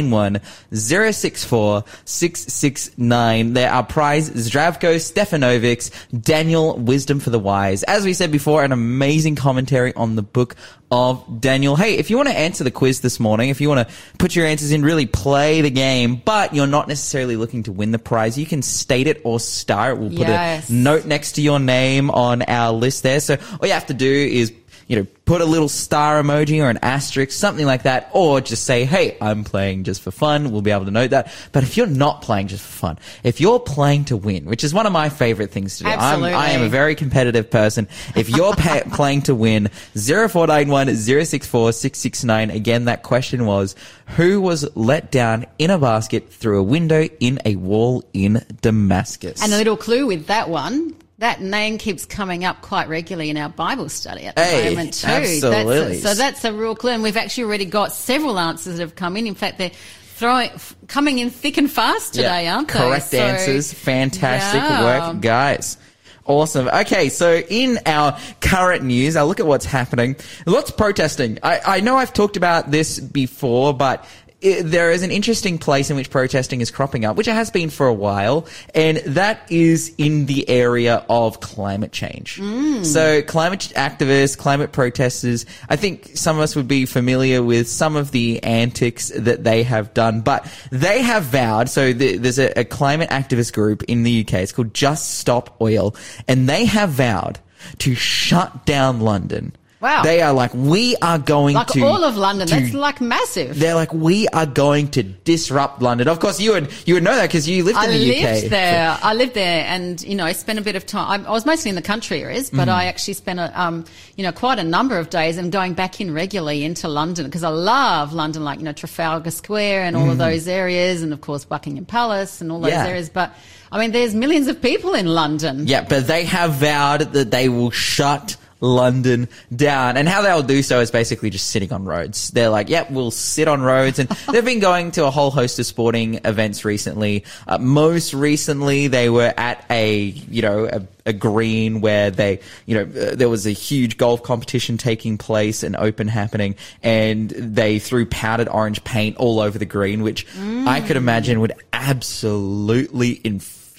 064 0.72 1.84
669. 2.04 3.52
There 3.54 3.70
are 3.70 3.82
prize 3.84 4.30
Zdravko 4.30 4.96
Stefanovics, 5.00 5.90
Daniel 6.22 6.76
Wisdom 6.78 7.20
for 7.20 7.30
the 7.30 7.38
Wise. 7.38 7.82
As 7.84 8.04
we 8.04 8.14
said 8.14 8.30
before, 8.32 8.64
an 8.64 8.72
amazing 8.72 9.36
commentary 9.36 9.94
on 9.94 10.16
the 10.16 10.22
book 10.22 10.56
of 10.90 11.40
Daniel. 11.40 11.74
Hey, 11.74 11.94
if 11.96 12.10
you 12.10 12.16
want 12.18 12.28
to 12.28 12.36
answer 12.38 12.64
the 12.64 12.70
quiz 12.70 13.00
this 13.00 13.18
morning, 13.18 13.48
if 13.48 13.60
you 13.62 13.68
want 13.70 13.88
to 13.88 13.94
put 14.18 14.36
your 14.36 14.44
answers 14.46 14.72
in, 14.72 14.82
really 14.84 15.06
play 15.06 15.62
the 15.62 15.70
game, 15.70 16.16
but 16.22 16.54
you're 16.54 16.66
not 16.66 16.86
necessarily 16.86 17.36
looking 17.36 17.62
to 17.62 17.72
win 17.72 17.92
the 17.92 17.98
prize, 17.98 18.36
you 18.36 18.44
can 18.44 18.60
state 18.60 19.06
it 19.06 19.20
or 19.24 19.40
star 19.40 19.92
it. 19.92 19.98
We'll 19.98 20.10
put 20.10 20.28
Yes. 20.28 20.68
a 20.68 20.72
note 20.72 21.06
next 21.06 21.32
to 21.32 21.42
your 21.42 21.58
name 21.58 22.10
on 22.10 22.42
our 22.42 22.72
list 22.72 23.02
there. 23.04 23.20
So 23.20 23.36
all 23.60 23.66
you 23.66 23.72
have 23.72 23.86
to 23.86 23.94
do 23.94 24.06
is, 24.12 24.52
you 24.92 24.98
know, 24.98 25.06
put 25.24 25.40
a 25.40 25.46
little 25.46 25.70
star 25.70 26.22
emoji 26.22 26.62
or 26.62 26.68
an 26.68 26.78
asterisk, 26.82 27.32
something 27.32 27.64
like 27.64 27.84
that, 27.84 28.10
or 28.12 28.42
just 28.42 28.64
say, 28.64 28.84
hey, 28.84 29.16
I'm 29.22 29.42
playing 29.42 29.84
just 29.84 30.02
for 30.02 30.10
fun. 30.10 30.50
We'll 30.50 30.60
be 30.60 30.70
able 30.70 30.84
to 30.84 30.90
note 30.90 31.12
that. 31.12 31.32
But 31.50 31.62
if 31.62 31.78
you're 31.78 31.86
not 31.86 32.20
playing 32.20 32.48
just 32.48 32.62
for 32.62 32.72
fun, 32.72 32.98
if 33.24 33.40
you're 33.40 33.58
playing 33.58 34.04
to 34.06 34.18
win, 34.18 34.44
which 34.44 34.64
is 34.64 34.74
one 34.74 34.84
of 34.84 34.92
my 34.92 35.08
favorite 35.08 35.50
things 35.50 35.78
to 35.78 35.84
do, 35.84 35.88
I'm, 35.88 36.22
I 36.22 36.50
am 36.50 36.60
a 36.60 36.68
very 36.68 36.94
competitive 36.94 37.50
person. 37.50 37.88
If 38.14 38.28
you're 38.28 38.54
pa- 38.54 38.82
playing 38.92 39.22
to 39.22 39.34
win, 39.34 39.70
0491 39.94 40.94
064 40.94 41.72
669. 41.72 42.50
Again, 42.50 42.84
that 42.84 43.02
question 43.02 43.46
was, 43.46 43.74
who 44.08 44.42
was 44.42 44.68
let 44.76 45.10
down 45.10 45.46
in 45.58 45.70
a 45.70 45.78
basket 45.78 46.30
through 46.30 46.60
a 46.60 46.62
window 46.62 47.08
in 47.18 47.38
a 47.46 47.56
wall 47.56 48.04
in 48.12 48.44
Damascus? 48.60 49.42
And 49.42 49.54
a 49.54 49.56
little 49.56 49.78
clue 49.78 50.06
with 50.06 50.26
that 50.26 50.50
one. 50.50 50.94
That 51.22 51.40
name 51.40 51.78
keeps 51.78 52.04
coming 52.04 52.44
up 52.44 52.62
quite 52.62 52.88
regularly 52.88 53.30
in 53.30 53.36
our 53.36 53.48
Bible 53.48 53.88
study 53.88 54.24
at 54.24 54.34
the 54.34 54.42
Hey, 54.42 54.70
moment 54.70 54.94
too. 54.94 55.06
absolutely. 55.06 55.98
That's 56.00 56.04
a, 56.04 56.08
so 56.08 56.14
that's 56.14 56.44
a 56.44 56.52
real 56.52 56.74
clue, 56.74 56.90
and 56.90 57.00
we've 57.00 57.16
actually 57.16 57.44
already 57.44 57.64
got 57.64 57.92
several 57.92 58.40
answers 58.40 58.78
that 58.78 58.82
have 58.82 58.96
come 58.96 59.16
in. 59.16 59.28
In 59.28 59.36
fact, 59.36 59.56
they're 59.58 59.70
throwing 60.16 60.50
f- 60.50 60.74
coming 60.88 61.20
in 61.20 61.30
thick 61.30 61.58
and 61.58 61.70
fast 61.70 62.14
today, 62.14 62.46
Yeah, 62.46 62.56
aren't 62.56 62.66
they? 62.66 62.74
Correct 62.74 63.06
So- 63.12 63.18
answers. 63.18 63.72
Fantastic 63.72 64.62
Yeah. 64.62 64.82
work, 65.12 65.20
guys. 65.20 65.76
Awesome. 66.24 66.66
Okay, 66.68 67.08
so 67.08 67.36
in 67.48 67.78
our 67.86 68.18
current 68.40 68.82
news, 68.82 69.14
I'll 69.14 69.28
look 69.28 69.38
at 69.38 69.46
what's 69.46 69.64
happening. 69.64 70.16
Lots 70.44 70.70
of 70.70 70.76
protesting. 70.76 71.38
I, 71.44 71.60
I 71.64 71.80
know 71.80 71.96
I've 71.96 72.12
talked 72.12 72.36
about 72.36 72.72
this 72.72 72.98
before, 72.98 73.74
but 73.74 74.04
there 74.42 74.90
is 74.90 75.02
an 75.02 75.10
interesting 75.10 75.58
place 75.58 75.90
in 75.90 75.96
which 75.96 76.10
protesting 76.10 76.60
is 76.60 76.70
cropping 76.70 77.04
up, 77.04 77.16
which 77.16 77.28
it 77.28 77.34
has 77.34 77.50
been 77.50 77.70
for 77.70 77.86
a 77.86 77.94
while, 77.94 78.46
and 78.74 78.98
that 78.98 79.50
is 79.50 79.94
in 79.98 80.26
the 80.26 80.48
area 80.48 81.04
of 81.08 81.40
climate 81.40 81.92
change. 81.92 82.38
Mm. 82.38 82.84
So, 82.84 83.22
climate 83.22 83.72
activists, 83.76 84.36
climate 84.36 84.72
protesters, 84.72 85.46
I 85.68 85.76
think 85.76 86.10
some 86.14 86.36
of 86.36 86.42
us 86.42 86.56
would 86.56 86.68
be 86.68 86.86
familiar 86.86 87.42
with 87.42 87.68
some 87.68 87.94
of 87.94 88.10
the 88.10 88.42
antics 88.42 89.12
that 89.16 89.44
they 89.44 89.62
have 89.62 89.94
done, 89.94 90.22
but 90.22 90.52
they 90.70 91.02
have 91.02 91.24
vowed. 91.24 91.68
So, 91.68 91.92
the, 91.92 92.16
there's 92.16 92.38
a, 92.38 92.60
a 92.60 92.64
climate 92.64 93.10
activist 93.10 93.52
group 93.52 93.84
in 93.84 94.02
the 94.02 94.22
UK. 94.22 94.34
It's 94.34 94.52
called 94.52 94.74
Just 94.74 95.18
Stop 95.18 95.60
Oil, 95.60 95.94
and 96.26 96.48
they 96.48 96.64
have 96.64 96.90
vowed 96.90 97.38
to 97.78 97.94
shut 97.94 98.66
down 98.66 99.00
London. 99.00 99.54
Wow. 99.82 100.02
They 100.04 100.22
are 100.22 100.32
like, 100.32 100.54
we 100.54 100.94
are 101.02 101.18
going 101.18 101.56
to 101.56 101.64
disrupt 101.64 101.76
Like 101.76 101.82
to 101.82 101.86
all 101.92 102.04
of 102.04 102.16
London. 102.16 102.46
to 102.46 102.54
That's 102.60 102.72
like 102.72 103.00
massive. 103.00 103.58
they're 103.58 103.74
like, 103.74 103.92
we 103.92 104.28
are 104.28 104.46
going 104.46 104.88
to 104.92 105.02
disrupt 105.02 105.82
London. 105.82 106.06
Of 106.06 106.20
course, 106.20 106.40
you 106.40 106.52
would 106.52 106.72
you 106.86 106.94
would 106.94 107.02
know 107.02 107.16
that 107.16 107.26
because 107.28 107.48
you 107.48 107.64
lived 107.64 107.76
I 107.78 107.86
in 107.86 107.90
the 107.90 107.98
lived 108.22 108.44
UK. 108.44 108.50
there. 108.50 108.98
I 109.02 109.14
lived 109.14 109.34
there, 109.34 109.64
and 109.66 110.00
you 110.02 110.14
know, 110.14 110.24
I 110.24 110.32
spent 110.32 110.58
a 110.60 110.62
bit 110.62 110.76
of 110.76 110.86
time. 110.86 111.24
I, 111.26 111.28
I 111.28 111.32
was 111.32 111.44
mostly 111.44 111.68
in 111.70 111.74
the 111.74 111.82
country 111.82 112.22
areas, 112.22 112.48
but 112.48 112.68
Mm. 112.68 112.72
I 112.72 112.84
actually 112.84 113.14
spent 113.14 113.40
a, 113.40 113.60
um, 113.60 113.84
you 114.16 114.22
know, 114.22 114.30
quite 114.30 114.58
a 114.60 114.64
number 114.64 114.98
of 114.98 115.10
days 115.10 115.36
and 115.36 115.50
going 115.50 115.74
back 115.74 116.00
in 116.00 116.14
regularly 116.14 116.64
into 116.64 116.86
London 116.88 117.24
because 117.26 117.42
I 117.42 117.48
love 117.48 118.12
London, 118.12 118.44
like 118.44 118.60
you 118.60 118.64
know, 118.64 118.72
Trafalgar 118.72 119.30
Square 119.32 119.82
and 119.82 119.96
all 119.96 120.10
of 120.10 120.18
those 120.18 120.46
areas, 120.46 121.02
and 121.02 121.12
of 121.12 121.20
course 121.20 121.44
Buckingham 121.44 121.86
Palace 121.86 122.40
and 122.40 122.52
all 122.52 122.60
those 122.60 122.70
Mm. 122.72 122.84
Yeah. 122.84 122.86
areas. 122.86 123.08
But 123.08 123.34
I 123.72 123.78
mean, 123.80 123.90
there's 123.90 124.14
millions 124.14 124.46
of 124.46 124.62
people 124.62 124.94
in 124.94 125.06
London. 125.06 125.66
Yeah, 125.66 125.84
but 125.88 126.06
they 126.06 126.24
have 126.24 126.52
vowed 126.52 127.12
that 127.14 127.30
they 127.32 127.48
will 127.48 127.70
shut 127.70 128.36
London 128.62 129.28
down. 129.54 129.96
And 129.96 130.08
how 130.08 130.22
they'll 130.22 130.42
do 130.42 130.62
so 130.62 130.80
is 130.80 130.90
basically 130.90 131.28
just 131.28 131.48
sitting 131.48 131.72
on 131.72 131.84
roads. 131.84 132.30
They're 132.30 132.48
like, 132.48 132.68
yep, 132.68 132.90
we'll 132.90 133.10
sit 133.10 133.48
on 133.48 133.60
roads. 133.60 133.98
And 133.98 134.08
they've 134.32 134.44
been 134.44 134.60
going 134.60 134.92
to 134.92 135.04
a 135.04 135.10
whole 135.10 135.30
host 135.30 135.58
of 135.58 135.66
sporting 135.66 136.20
events 136.24 136.64
recently. 136.64 137.24
Uh, 137.46 137.58
most 137.58 138.14
recently, 138.14 138.86
they 138.86 139.10
were 139.10 139.34
at 139.36 139.64
a, 139.68 139.98
you 140.04 140.42
know, 140.42 140.66
a, 140.66 140.86
a 141.04 141.12
green 141.12 141.80
where 141.80 142.10
they, 142.10 142.38
you 142.66 142.76
know, 142.76 142.82
uh, 142.82 143.14
there 143.16 143.28
was 143.28 143.46
a 143.46 143.50
huge 143.50 143.96
golf 143.96 144.22
competition 144.22 144.78
taking 144.78 145.18
place, 145.18 145.64
and 145.64 145.74
open 145.74 146.06
happening, 146.06 146.54
and 146.82 147.30
they 147.30 147.80
threw 147.80 148.06
powdered 148.06 148.48
orange 148.48 148.84
paint 148.84 149.16
all 149.16 149.40
over 149.40 149.58
the 149.58 149.66
green, 149.66 150.02
which 150.02 150.26
I 150.38 150.80
could 150.80 150.96
imagine 150.96 151.40
would 151.40 151.52
absolutely 151.72 153.20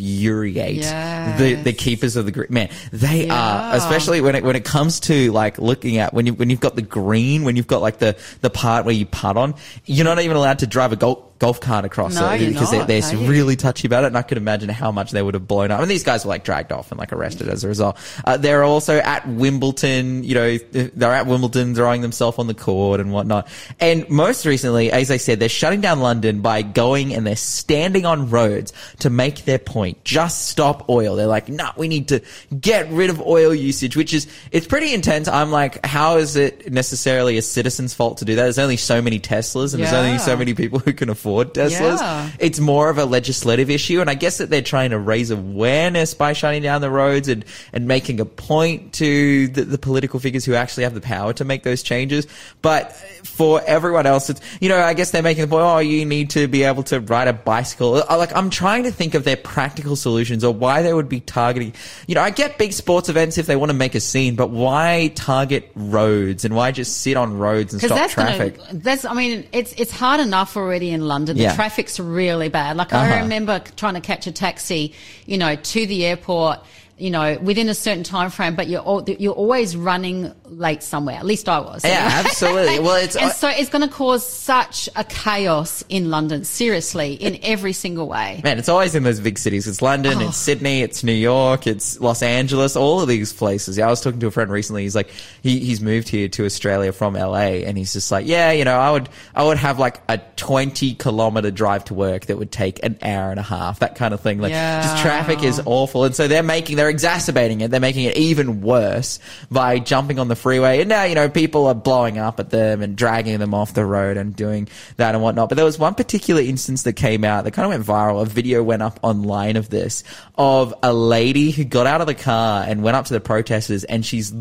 infuriate 0.04 0.82
the, 0.82 1.62
the 1.64 1.74
keepers 1.74 2.16
of 2.16 2.26
the 2.26 2.32
green. 2.32 2.48
Man, 2.50 2.70
they 2.92 3.30
are, 3.30 3.76
especially 3.76 4.22
when 4.22 4.36
it, 4.36 4.44
when 4.44 4.56
it 4.56 4.66
comes 4.66 5.00
to 5.02 5.32
like 5.32 5.58
looking 5.58 5.98
at 5.98 6.14
when 6.14 6.26
you, 6.26 6.34
when 6.34 6.50
you've 6.50 6.60
got 6.60 6.76
the 6.76 6.82
green, 6.82 7.44
when 7.44 7.56
you've 7.56 7.68
got 7.68 7.82
like 7.82 8.00
the, 8.00 8.18
the 8.42 8.50
part 8.50 8.86
where 8.86 8.94
you 8.94 9.06
putt 9.06 9.38
on, 9.38 9.56
you're 9.86 10.06
not 10.06 10.20
even 10.20 10.38
allowed 10.38 10.60
to 10.60 10.68
drive 10.68 10.92
a 10.92 10.96
golf, 10.96 11.33
golf 11.40 11.60
cart 11.60 11.84
across 11.86 12.16
No, 12.16 12.32
it 12.32 12.40
because 12.40 12.72
not, 12.72 12.88
they're, 12.88 13.02
they're 13.02 13.30
really 13.30 13.56
touchy 13.56 13.88
about 13.88 14.04
it. 14.04 14.08
And 14.08 14.18
I 14.18 14.22
could 14.22 14.38
imagine 14.38 14.70
how 14.70 14.92
much 14.92 15.12
they 15.12 15.22
would 15.22 15.34
have 15.34 15.48
blown 15.48 15.72
up. 15.72 15.82
And 15.82 15.92
these 15.92 16.04
guys 16.04 16.24
were 16.24 16.30
like 16.30 16.44
dragged 16.44 16.72
off 16.72 16.92
and 16.92 17.00
like 17.00 17.12
arrested 17.12 17.50
as 17.50 17.64
a 17.64 17.68
result. 17.68 17.98
Uh, 18.24 18.38
they're 18.38 18.64
also 18.64 18.98
at 18.98 19.28
Wimbledon, 19.28 20.24
you 20.24 20.36
know, 20.36 20.58
they're 20.58 21.14
at 21.14 21.28
Wimbledon 21.28 21.76
throwing 21.76 22.02
themselves 22.02 22.40
on 22.40 22.48
the 22.48 22.54
court 22.54 23.00
and 23.00 23.12
whatnot. 23.12 23.48
And 23.80 24.10
most 24.10 24.46
recently, 24.46 24.92
as 24.92 25.12
I 25.12 25.18
said, 25.18 25.40
they're 25.40 25.50
shutting 25.50 25.82
down 25.82 26.00
London 26.00 26.42
by 26.42 26.62
going 26.62 27.14
and 27.14 27.28
they're 27.28 27.36
standing 27.36 28.06
on 28.06 28.30
roads 28.30 28.72
to 29.00 29.10
make 29.10 29.46
their 29.46 29.60
point. 29.60 30.04
Just 30.04 30.48
stop 30.48 30.90
oil. 30.90 31.16
They're 31.16 31.28
like, 31.28 31.50
nah, 31.50 31.74
we 31.76 31.88
need 31.88 32.08
to 32.10 32.22
get 32.58 32.90
rid 32.92 33.10
of 33.10 33.20
oil 33.22 33.54
usage, 33.54 33.98
which 33.98 34.14
is, 34.14 34.28
it's 34.52 34.68
pretty 34.68 34.94
intense. 34.94 35.28
I'm 35.28 35.52
like, 35.52 35.86
how 35.86 36.18
is 36.18 36.36
it 36.36 36.72
necessarily 36.72 37.38
a 37.38 37.42
citizen's 37.42 37.94
fault 37.94 38.20
to 38.20 38.26
do 38.26 38.36
that? 38.36 38.44
There's 38.44 38.60
only 38.60 38.78
so 38.78 39.02
many 39.02 39.20
Teslas 39.20 39.74
and 39.74 39.84
there's 39.84 39.94
only 39.94 40.20
so 40.20 40.38
many 40.38 40.54
people 40.54 40.80
who 40.80 40.94
can 40.94 41.10
afford 41.10 41.23
Teslas. 41.24 42.00
Yeah. 42.00 42.30
It's 42.40 42.60
more 42.60 42.90
of 42.90 42.98
a 42.98 43.06
legislative 43.06 43.70
issue. 43.70 44.02
And 44.02 44.10
I 44.10 44.16
guess 44.16 44.38
that 44.40 44.50
they're 44.50 44.62
trying 44.62 44.92
to 44.92 45.00
raise 45.00 45.32
awareness 45.32 46.14
by 46.14 46.34
shutting 46.34 46.64
down 46.64 46.82
the 46.82 46.90
roads 46.90 47.28
and, 47.28 47.46
and 47.72 47.88
making 47.88 48.20
a 48.20 48.26
point 48.26 48.94
to 48.94 49.48
the, 49.48 49.64
the 49.64 49.78
political 49.78 50.20
figures 50.20 50.46
who 50.46 50.54
actually 50.54 50.84
have 50.84 50.94
the 50.94 51.02
power 51.02 51.34
to 51.34 51.46
make 51.46 51.64
those 51.64 51.84
changes. 51.84 52.28
But 52.62 52.94
for 53.24 53.62
everyone 53.66 54.06
else, 54.06 54.30
it's, 54.30 54.42
you 54.60 54.70
know, 54.70 54.80
I 54.80 54.94
guess 54.94 55.12
they're 55.12 55.24
making 55.24 55.44
the 55.44 55.48
point, 55.48 55.64
oh, 55.64 55.80
you 55.80 56.06
need 56.06 56.30
to 56.32 56.48
be 56.48 56.64
able 56.64 56.84
to 56.84 57.00
ride 57.00 57.28
a 57.28 57.34
bicycle. 57.34 57.96
Uh, 57.96 58.18
Like, 58.18 58.36
I'm 58.36 58.50
trying 58.50 58.84
to 58.84 58.92
think 58.92 59.16
of 59.16 59.24
their 59.24 59.38
practical 59.38 59.96
solutions 59.96 60.44
or 60.44 60.54
why 60.54 60.82
they 60.82 60.94
would 60.94 61.10
be 61.10 61.20
targeting, 61.20 61.74
you 62.08 62.16
know, 62.16 62.22
I 62.22 62.30
get 62.30 62.58
big 62.58 62.74
sports 62.74 63.10
events 63.10 63.38
if 63.38 63.46
they 63.46 63.56
want 63.56 63.70
to 63.70 63.78
make 63.78 63.96
a 63.96 64.00
scene, 64.00 64.36
but 64.36 64.50
why 64.50 65.12
target 65.16 65.72
roads 65.76 66.46
and 66.46 66.56
why 66.56 66.72
just 66.72 67.02
sit 67.02 67.18
on 67.18 67.38
roads 67.38 67.74
and 67.74 67.82
stop 67.82 68.10
traffic? 68.10 68.58
Gonna, 68.58 68.80
that's. 68.80 69.06
I 69.06 69.14
mean, 69.14 69.48
it's 69.52 69.74
it's 69.74 69.92
hard 69.92 70.20
enough 70.20 70.56
already 70.58 70.92
in 70.92 71.02
London. 71.14 71.38
Yeah. 71.38 71.50
The 71.50 71.56
traffic's 71.56 72.00
really 72.00 72.50
bad. 72.50 72.76
Like 72.78 72.92
Uh-huh. 72.94 73.14
I 73.16 73.20
remember 73.22 73.60
trying 73.76 73.94
to 73.94 74.02
catch 74.02 74.26
a 74.28 74.32
taxi, 74.32 74.94
you 75.26 75.38
know, 75.38 75.56
to 75.56 75.86
the 75.86 76.06
airport. 76.06 76.60
You 76.96 77.10
know, 77.10 77.40
within 77.42 77.70
a 77.70 77.74
certain 77.74 78.04
time 78.04 78.30
frame, 78.30 78.56
but 78.56 78.68
you're 78.68 78.82
al- 78.86 79.04
you're 79.10 79.34
always 79.34 79.76
running 79.76 80.32
late 80.46 80.84
somewhere. 80.84 81.16
At 81.16 81.26
least 81.26 81.50
I 81.50 81.60
was. 81.60 81.84
Yeah, 81.84 82.08
absolutely. 82.26 82.80
Well, 82.80 82.98
it's- 82.98 83.16
and 83.16 83.26
uh, 83.26 83.34
so 83.34 83.50
it's 83.50 83.70
going 83.70 83.82
to 83.82 83.94
cause 83.94 84.26
such 84.26 84.88
a 84.96 85.04
chaos 85.04 85.84
in 85.90 86.12
London. 86.12 86.44
Seriously, 86.44 87.14
in 87.16 87.40
every 87.42 87.74
single 87.74 88.08
way. 88.08 88.42
Man, 88.44 88.60
it's 88.60 88.70
always 88.70 88.94
in 88.94 89.02
those 89.02 89.20
big 89.20 89.40
cities. 89.40 89.68
It's 89.68 89.82
London, 89.82 90.20
Oh. 90.22 90.28
it's 90.28 90.38
Sydney, 90.38 90.82
it's 90.84 91.04
New 91.04 91.12
York, 91.14 91.66
it's 91.66 92.00
Los 92.00 92.22
Angeles, 92.22 92.76
all 92.76 93.02
of 93.02 93.08
these 93.08 93.34
places. 93.34 93.76
Yeah, 93.78 93.88
I 93.88 93.90
was 93.90 94.00
talking 94.02 94.20
to 94.20 94.28
a 94.28 94.32
friend 94.32 94.52
recently. 94.52 94.84
He's 94.84 94.96
like, 94.96 95.10
he, 95.42 95.60
he's 95.60 95.82
moved 95.82 96.10
here 96.10 96.28
to 96.30 96.46
Australia 96.46 96.92
from 96.94 97.16
LA 97.16 97.64
and 97.66 97.76
he's 97.76 97.92
just 97.94 98.12
like, 98.12 98.28
yeah, 98.28 98.52
you 98.52 98.66
know, 98.66 98.78
I 98.78 98.92
would, 98.92 99.10
I 99.34 99.44
would 99.44 99.58
have 99.58 99.80
like 99.80 100.00
a 100.08 100.20
20 100.36 100.94
kilometer 100.94 101.50
drive 101.50 101.86
to 101.86 101.96
work 101.96 102.28
that 102.28 102.38
would 102.38 102.52
take 102.52 102.84
an 102.86 103.00
hour 103.02 103.32
and 103.32 103.40
a 103.40 103.44
half, 103.44 103.80
that 103.80 103.96
kind 103.96 104.14
of 104.14 104.22
thing. 104.22 104.40
Like, 104.40 104.52
just 104.54 105.02
traffic 105.02 105.44
is 105.44 105.60
awful. 105.66 106.04
And 106.04 106.16
so 106.16 106.28
they're 106.28 106.44
making, 106.44 106.76
they're 106.78 106.83
exacerbating 106.90 107.62
it. 107.62 107.72
They're 107.72 107.80
making 107.80 108.06
it 108.06 108.18
even 108.18 108.62
worse 108.62 109.20
by 109.52 109.80
jumping 109.80 110.20
on 110.20 110.28
the 110.28 110.36
freeway. 110.36 110.80
And 110.80 110.90
now, 110.90 111.04
you 111.04 111.16
know, 111.16 111.30
people 111.30 111.68
are 111.68 111.76
blowing 111.76 112.18
up 112.18 112.40
at 112.40 112.50
them 112.50 112.82
and 112.82 112.96
dragging 112.96 113.40
them 113.40 113.54
off 113.54 113.74
the 113.74 113.86
road 113.86 114.18
and 114.18 114.36
doing 114.36 114.68
that 114.98 115.16
and 115.16 115.24
whatnot. 115.24 115.50
But 115.50 115.56
there 115.56 115.66
was 115.66 115.80
one 115.80 115.96
particular 115.96 116.42
instance 116.42 116.84
that 116.84 116.94
came 116.94 117.24
out 117.24 117.44
that 117.44 117.52
kind 117.52 117.66
of 117.66 117.70
went 117.72 117.86
viral. 117.86 118.22
A 118.22 118.26
video 118.26 118.64
went 118.64 118.82
up 118.82 119.00
online 119.02 119.56
of 119.56 119.70
this, 119.70 120.04
of 120.38 120.74
a 120.84 120.94
lady 120.94 121.52
who 121.52 121.64
got 121.64 121.88
out 121.88 122.02
of 122.02 122.08
the 122.08 122.16
car 122.16 122.66
and 122.68 122.84
went 122.84 122.96
up 122.96 123.06
to 123.06 123.14
the 123.14 123.22
protesters 123.22 123.84
and 123.84 124.06
she's 124.06 124.34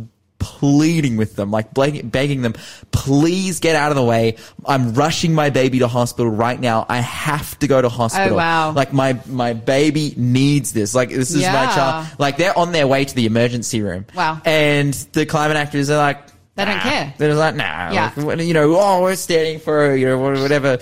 pleading 0.42 1.16
with 1.16 1.36
them, 1.36 1.50
like 1.50 1.72
begging, 1.72 2.42
them, 2.42 2.54
please 2.90 3.60
get 3.60 3.76
out 3.76 3.90
of 3.90 3.96
the 3.96 4.04
way. 4.04 4.36
I'm 4.66 4.94
rushing 4.94 5.32
my 5.34 5.50
baby 5.50 5.78
to 5.78 5.88
hospital 5.88 6.30
right 6.30 6.60
now. 6.60 6.84
I 6.88 6.98
have 6.98 7.58
to 7.60 7.66
go 7.66 7.80
to 7.80 7.86
oh, 7.86 7.90
hospital. 7.90 8.34
Oh, 8.34 8.36
wow. 8.36 8.72
Like 8.72 8.92
my, 8.92 9.18
my 9.26 9.52
baby 9.54 10.14
needs 10.16 10.72
this. 10.72 10.94
Like 10.94 11.10
this 11.10 11.30
is 11.32 11.42
my 11.42 11.66
child. 11.66 12.06
Like 12.18 12.36
they're 12.36 12.56
on 12.58 12.72
their 12.72 12.86
way 12.86 13.04
to 13.04 13.14
the 13.14 13.26
emergency 13.26 13.80
room. 13.82 14.06
Wow. 14.14 14.40
And 14.44 14.92
the 15.12 15.26
climate 15.26 15.56
activists 15.56 15.90
are 15.90 15.96
like, 15.96 16.31
They 16.54 16.66
don't 16.66 16.80
care. 16.80 17.14
They're 17.16 17.34
like, 17.34 17.54
nah. 17.54 17.92
Yeah. 17.92 18.12
Like, 18.14 18.40
you 18.40 18.52
know, 18.52 18.76
oh, 18.76 19.00
we're 19.00 19.16
standing 19.16 19.58
for, 19.58 19.96
you 19.96 20.04
know, 20.06 20.18
whatever. 20.18 20.78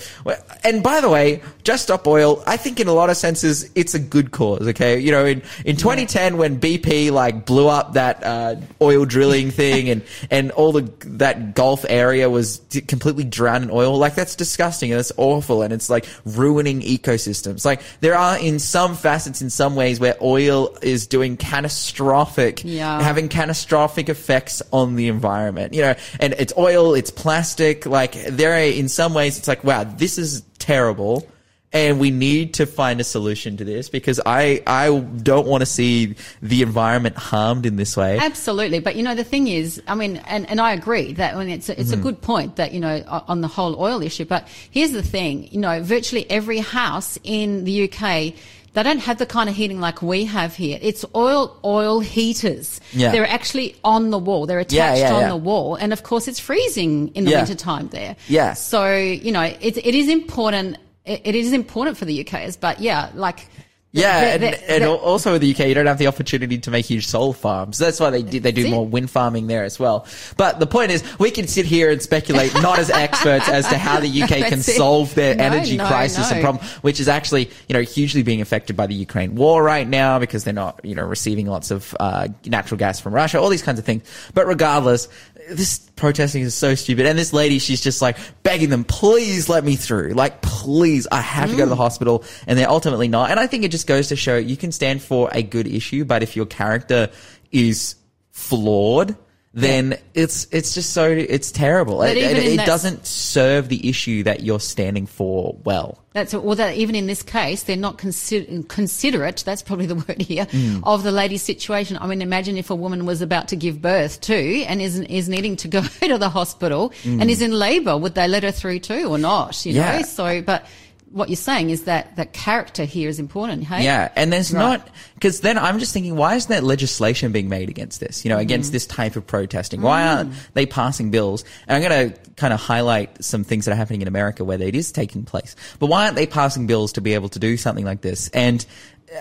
And 0.64 0.82
by 0.82 1.00
the 1.00 1.08
way, 1.08 1.42
Just 1.62 1.84
Stop 1.84 2.08
Oil, 2.08 2.42
I 2.44 2.56
think 2.56 2.80
in 2.80 2.88
a 2.88 2.92
lot 2.92 3.08
of 3.08 3.16
senses, 3.16 3.70
it's 3.76 3.94
a 3.94 4.00
good 4.00 4.32
cause, 4.32 4.66
okay? 4.66 4.98
You 4.98 5.12
know, 5.12 5.24
in, 5.24 5.42
in 5.64 5.76
2010, 5.76 6.38
when 6.38 6.58
BP, 6.58 7.12
like, 7.12 7.46
blew 7.46 7.68
up 7.68 7.92
that, 7.92 8.24
uh, 8.24 8.56
oil 8.82 9.04
drilling 9.04 9.50
thing 9.52 9.88
and, 9.90 10.02
and 10.28 10.50
all 10.50 10.72
the, 10.72 10.90
that 11.06 11.54
Gulf 11.54 11.84
area 11.88 12.28
was 12.28 12.58
d- 12.58 12.80
completely 12.80 13.22
drowned 13.22 13.62
in 13.62 13.70
oil, 13.70 13.96
like, 13.96 14.16
that's 14.16 14.34
disgusting 14.34 14.90
and 14.90 14.98
it's 14.98 15.12
awful 15.18 15.62
and 15.62 15.72
it's, 15.72 15.88
like, 15.88 16.04
ruining 16.24 16.80
ecosystems. 16.80 17.64
Like, 17.64 17.80
there 18.00 18.16
are 18.16 18.36
in 18.40 18.58
some 18.58 18.96
facets, 18.96 19.40
in 19.40 19.50
some 19.50 19.76
ways, 19.76 20.00
where 20.00 20.16
oil 20.20 20.76
is 20.82 21.06
doing 21.06 21.36
catastrophic, 21.36 22.62
Yeah. 22.64 23.00
having 23.00 23.28
catastrophic 23.28 24.08
effects 24.08 24.62
on 24.72 24.96
the 24.96 25.06
environment, 25.06 25.59
you 25.72 25.82
know, 25.82 25.94
and 26.20 26.34
it's 26.38 26.52
oil, 26.56 26.94
it's 26.94 27.10
plastic, 27.10 27.86
like 27.86 28.12
there 28.26 28.52
are, 28.54 28.58
in 28.58 28.88
some 28.88 29.14
ways, 29.14 29.38
it's 29.38 29.48
like, 29.48 29.62
wow, 29.64 29.84
this 29.84 30.18
is 30.18 30.42
terrible. 30.58 31.26
And 31.72 32.00
we 32.00 32.10
need 32.10 32.54
to 32.54 32.66
find 32.66 33.00
a 33.00 33.04
solution 33.04 33.56
to 33.58 33.64
this 33.64 33.88
because 33.88 34.18
I, 34.26 34.60
I 34.66 34.90
don't 35.22 35.46
want 35.46 35.60
to 35.62 35.66
see 35.66 36.16
the 36.42 36.62
environment 36.62 37.16
harmed 37.16 37.64
in 37.64 37.76
this 37.76 37.96
way. 37.96 38.18
Absolutely, 38.18 38.80
but 38.80 38.96
you 38.96 39.04
know 39.04 39.14
the 39.14 39.22
thing 39.22 39.46
is, 39.46 39.80
I 39.86 39.94
mean, 39.94 40.16
and, 40.26 40.50
and 40.50 40.60
I 40.60 40.72
agree 40.72 41.12
that 41.12 41.36
when 41.36 41.48
it's 41.48 41.68
a, 41.68 41.80
it's 41.80 41.92
Mm-hmm. 41.92 42.00
a 42.00 42.02
good 42.02 42.22
point 42.22 42.56
that 42.56 42.72
you 42.72 42.80
know 42.80 43.04
on 43.28 43.40
the 43.40 43.46
whole 43.46 43.80
oil 43.80 44.02
issue. 44.02 44.24
But 44.24 44.48
here's 44.72 44.90
the 44.90 45.02
thing, 45.04 45.46
you 45.52 45.60
know, 45.60 45.80
virtually 45.80 46.28
every 46.28 46.58
house 46.58 47.20
in 47.22 47.62
the 47.62 47.88
UK. 47.88 48.34
They 48.72 48.82
don't 48.84 49.00
have 49.00 49.18
the 49.18 49.26
kind 49.26 49.48
of 49.48 49.56
heating 49.56 49.80
like 49.80 50.00
we 50.00 50.24
have 50.26 50.54
here. 50.54 50.78
It's 50.80 51.04
oil 51.14 51.58
oil 51.64 51.98
heaters. 52.00 52.80
Yeah. 52.92 53.10
They're 53.10 53.26
actually 53.26 53.74
on 53.82 54.10
the 54.10 54.18
wall. 54.18 54.46
They're 54.46 54.60
attached 54.60 54.98
Yeah, 55.00 55.10
yeah, 55.10 55.14
on 55.14 55.28
the 55.28 55.36
wall, 55.36 55.74
and 55.74 55.92
of 55.92 56.02
course 56.04 56.28
it's 56.28 56.38
freezing 56.38 57.08
in 57.14 57.24
the 57.24 57.32
winter 57.32 57.56
time 57.56 57.88
there. 57.88 58.14
Yeah. 58.28 58.52
So 58.54 58.96
you 58.96 59.32
know, 59.32 59.42
it 59.42 59.76
it 59.76 59.94
is 59.94 60.08
important. 60.08 60.76
It, 61.04 61.20
it 61.24 61.34
is 61.34 61.52
important 61.52 61.96
for 61.96 62.04
the 62.04 62.22
UKers, 62.24 62.58
but 62.60 62.80
yeah, 62.80 63.10
like 63.14 63.48
Yeah, 63.92 64.20
The- 64.20 64.30
and, 64.32 64.42
the- 64.42 64.70
and 64.70 64.84
the- 64.84 64.90
also 64.90 65.34
in 65.34 65.40
the 65.40 65.50
UK, 65.50 65.66
you 65.68 65.74
don't 65.74 65.86
have 65.86 65.98
the 65.98 66.06
opportunity 66.06 66.58
to 66.58 66.70
make 66.70 66.86
huge 66.86 67.08
solar 67.08 67.32
farms. 67.34 67.76
That's 67.76 67.98
why 67.98 68.10
they 68.10 68.22
did, 68.22 68.44
they 68.44 68.52
do 68.52 68.68
more 68.70 68.86
wind 68.86 69.10
farming 69.10 69.48
there 69.48 69.64
as 69.64 69.80
well. 69.80 70.06
But 70.36 70.60
the 70.60 70.66
point 70.68 70.92
is, 70.92 71.02
we 71.18 71.32
can 71.32 71.48
sit 71.48 71.66
here 71.66 71.90
and 71.90 72.00
speculate, 72.00 72.54
not 72.62 72.78
as 72.78 72.88
experts, 72.88 73.48
as 73.48 73.66
to 73.66 73.76
how 73.76 73.98
the 73.98 74.06
UK 74.22 74.46
can 74.48 74.60
solve 74.62 75.12
their 75.16 75.34
No, 75.34 75.42
energy 75.42 75.76
no, 75.76 75.88
crisis 75.88 76.30
and 76.30 76.40
problem, 76.40 76.64
which 76.82 77.00
is 77.00 77.08
actually, 77.08 77.50
you 77.68 77.72
know, 77.74 77.80
hugely 77.82 78.22
being 78.22 78.40
affected 78.40 78.76
by 78.76 78.86
the 78.86 78.94
Ukraine 78.94 79.34
war 79.34 79.60
right 79.60 79.88
now 79.88 80.20
because 80.20 80.44
they're 80.44 80.54
not, 80.54 80.78
you 80.84 80.94
know, 80.94 81.04
receiving 81.04 81.46
lots 81.46 81.72
of 81.72 81.92
uh, 81.98 82.28
natural 82.46 82.78
gas 82.78 83.00
from 83.00 83.12
Russia, 83.12 83.40
all 83.40 83.48
these 83.48 83.62
kinds 83.62 83.80
of 83.80 83.84
things. 83.84 84.04
But 84.34 84.46
regardless, 84.46 85.08
this 85.50 85.78
protesting 85.96 86.42
is 86.42 86.54
so 86.54 86.74
stupid. 86.74 87.06
And 87.06 87.18
this 87.18 87.32
lady, 87.32 87.58
she's 87.58 87.80
just 87.80 88.00
like 88.00 88.16
begging 88.42 88.70
them, 88.70 88.84
please 88.84 89.48
let 89.48 89.64
me 89.64 89.76
through. 89.76 90.10
Like, 90.10 90.42
please, 90.42 91.06
I 91.10 91.20
have 91.20 91.50
to 91.50 91.56
go 91.56 91.64
to 91.64 91.68
the 91.68 91.74
mm. 91.74 91.78
hospital. 91.78 92.24
And 92.46 92.58
they're 92.58 92.70
ultimately 92.70 93.08
not. 93.08 93.30
And 93.30 93.38
I 93.38 93.46
think 93.46 93.64
it 93.64 93.70
just 93.70 93.86
goes 93.86 94.08
to 94.08 94.16
show 94.16 94.36
you 94.36 94.56
can 94.56 94.72
stand 94.72 95.02
for 95.02 95.28
a 95.32 95.42
good 95.42 95.66
issue, 95.66 96.04
but 96.04 96.22
if 96.22 96.36
your 96.36 96.46
character 96.46 97.10
is 97.52 97.96
flawed, 98.30 99.16
then 99.52 99.98
it's 100.14 100.46
it's 100.52 100.74
just 100.74 100.90
so 100.92 101.10
it's 101.10 101.50
terrible. 101.50 102.02
It, 102.02 102.16
it- 102.16 102.36
it 102.38 102.56
that- 102.58 102.66
doesn't 102.66 103.04
serve 103.04 103.68
the 103.68 103.88
issue 103.88 104.22
that 104.22 104.42
you're 104.42 104.60
standing 104.60 105.06
for 105.06 105.56
well. 105.64 105.98
That's 106.12 106.32
well. 106.34 106.54
That 106.54 106.76
even 106.76 106.94
in 106.94 107.06
this 107.06 107.22
case, 107.24 107.64
they're 107.64 107.76
not 107.76 107.98
consider- 107.98 108.62
considerate. 108.64 109.42
That's 109.44 109.62
probably 109.62 109.86
the 109.86 109.94
word 110.08 110.22
here 110.22 110.46
Mm. 110.46 110.82
of 110.84 111.02
the 111.02 111.10
lady's 111.12 111.42
situation. 111.42 111.98
I 112.00 112.06
mean, 112.06 112.22
imagine 112.22 112.56
if 112.58 112.70
a 112.70 112.74
woman 112.76 113.06
was 113.06 113.22
about 113.22 113.48
to 113.48 113.56
give 113.56 113.82
birth 113.82 114.20
too, 114.20 114.64
and 114.68 114.80
is 114.80 115.00
is 115.00 115.28
needing 115.28 115.56
to 115.56 115.68
go 115.76 115.82
to 115.82 116.18
the 116.18 116.28
hospital 116.28 116.92
and 117.04 117.28
is 117.30 117.42
in 117.42 117.50
labour. 117.52 117.96
Would 117.96 118.14
they 118.14 118.28
let 118.28 118.44
her 118.44 118.52
through 118.52 118.80
too, 118.80 119.06
or 119.08 119.18
not? 119.18 119.64
You 119.66 119.72
Mm. 119.72 119.76
Yeah. 119.76 119.96
know. 119.98 120.02
So, 120.02 120.42
but 120.42 120.66
what 121.12 121.28
you're 121.28 121.36
saying 121.36 121.70
is 121.70 121.84
that 121.84 122.14
that 122.16 122.32
character 122.32 122.84
here 122.84 123.08
is 123.08 123.18
important. 123.18 123.64
Hey. 123.64 123.82
Yeah, 123.84 124.10
and 124.14 124.32
there's 124.32 124.52
Right. 124.52 124.60
not 124.78 124.88
because 125.14 125.40
then 125.40 125.58
I'm 125.58 125.78
just 125.80 125.92
thinking, 125.92 126.14
why 126.16 126.36
isn't 126.36 126.48
there 126.48 126.60
legislation 126.60 127.32
being 127.32 127.48
made 127.48 127.68
against 127.68 127.98
this? 128.00 128.24
You 128.24 128.28
know, 128.28 128.36
Mm-hmm. 128.36 128.42
against 128.42 128.72
this 128.72 128.86
type 128.86 129.16
of 129.16 129.26
protesting? 129.26 129.82
Why 129.82 130.06
aren't 130.06 130.32
they 130.54 130.66
passing 130.66 131.10
bills? 131.10 131.44
And 131.66 131.76
I'm 131.82 131.90
going 131.90 132.10
to 132.12 132.18
kind 132.36 132.52
of 132.54 132.60
highlight 132.60 133.22
some 133.24 133.42
things 133.44 133.64
that 133.64 133.72
are 133.72 133.76
happening 133.76 134.02
in 134.02 134.08
America 134.08 134.44
where 134.44 134.60
it 134.62 134.74
is 134.76 134.92
taking 134.92 135.24
place. 135.24 135.56
But 135.80 135.86
why 135.86 136.04
aren't 136.04 136.16
they 136.16 136.26
passing 136.26 136.66
bills 136.66 136.92
to 136.92 137.00
be 137.00 137.14
able 137.14 137.28
to 137.30 137.38
do 137.38 137.56
something 137.56 137.84
like 137.84 138.02
this? 138.02 138.28
And 138.28 138.64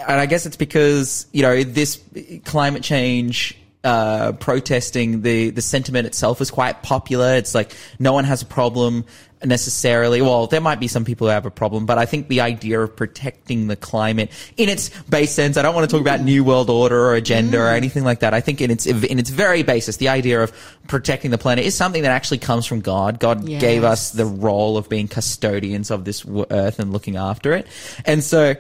and 0.07 0.21
I 0.21 0.27
guess 0.27 0.45
it's 0.45 0.55
because 0.57 1.25
you 1.33 1.41
know 1.41 1.63
this 1.63 1.99
climate 2.45 2.83
change 2.83 3.57
uh, 3.83 4.33
protesting, 4.33 5.21
the, 5.21 5.51
the 5.51 5.61
sentiment 5.61 6.05
itself 6.07 6.41
is 6.41 6.51
quite 6.51 6.83
popular. 6.83 7.35
It's 7.35 7.55
like 7.55 7.73
no 7.97 8.13
one 8.13 8.25
has 8.25 8.41
a 8.41 8.45
problem 8.45 9.05
necessarily. 9.41 10.21
Well, 10.21 10.47
there 10.47 10.59
might 10.59 10.81
be 10.81 10.89
some 10.89 11.05
people 11.05 11.27
who 11.27 11.31
have 11.31 11.45
a 11.45 11.51
problem, 11.51 11.85
but 11.85 11.97
I 11.97 12.05
think 12.05 12.27
the 12.27 12.41
idea 12.41 12.81
of 12.81 12.93
protecting 12.95 13.67
the 13.67 13.77
climate 13.77 14.31
in 14.57 14.67
its 14.67 14.89
base 15.03 15.31
sense, 15.31 15.55
I 15.55 15.61
don't 15.61 15.73
want 15.73 15.89
to 15.89 15.93
talk 15.95 16.01
about 16.01 16.19
new 16.21 16.43
world 16.43 16.69
order 16.69 16.99
or 16.99 17.15
agenda 17.15 17.57
or 17.57 17.69
anything 17.69 18.03
like 18.03 18.19
that. 18.19 18.33
I 18.33 18.41
think 18.41 18.59
in 18.59 18.69
its, 18.69 18.85
in 18.85 19.17
its 19.17 19.29
very 19.29 19.63
basis, 19.63 19.95
the 19.95 20.09
idea 20.09 20.43
of 20.43 20.51
protecting 20.87 21.31
the 21.31 21.37
planet 21.37 21.63
is 21.65 21.73
something 21.73 22.01
that 22.03 22.11
actually 22.11 22.39
comes 22.39 22.65
from 22.65 22.81
God. 22.81 23.19
God 23.19 23.47
Yes. 23.47 23.61
gave 23.61 23.85
us 23.85 24.11
the 24.11 24.25
role 24.25 24.75
of 24.75 24.89
being 24.89 25.07
custodians 25.07 25.89
of 25.89 26.03
this 26.03 26.25
earth 26.51 26.79
and 26.79 26.91
looking 26.91 27.15
after 27.15 27.53
it. 27.53 27.65
And 28.05 28.21
so, 28.21 28.55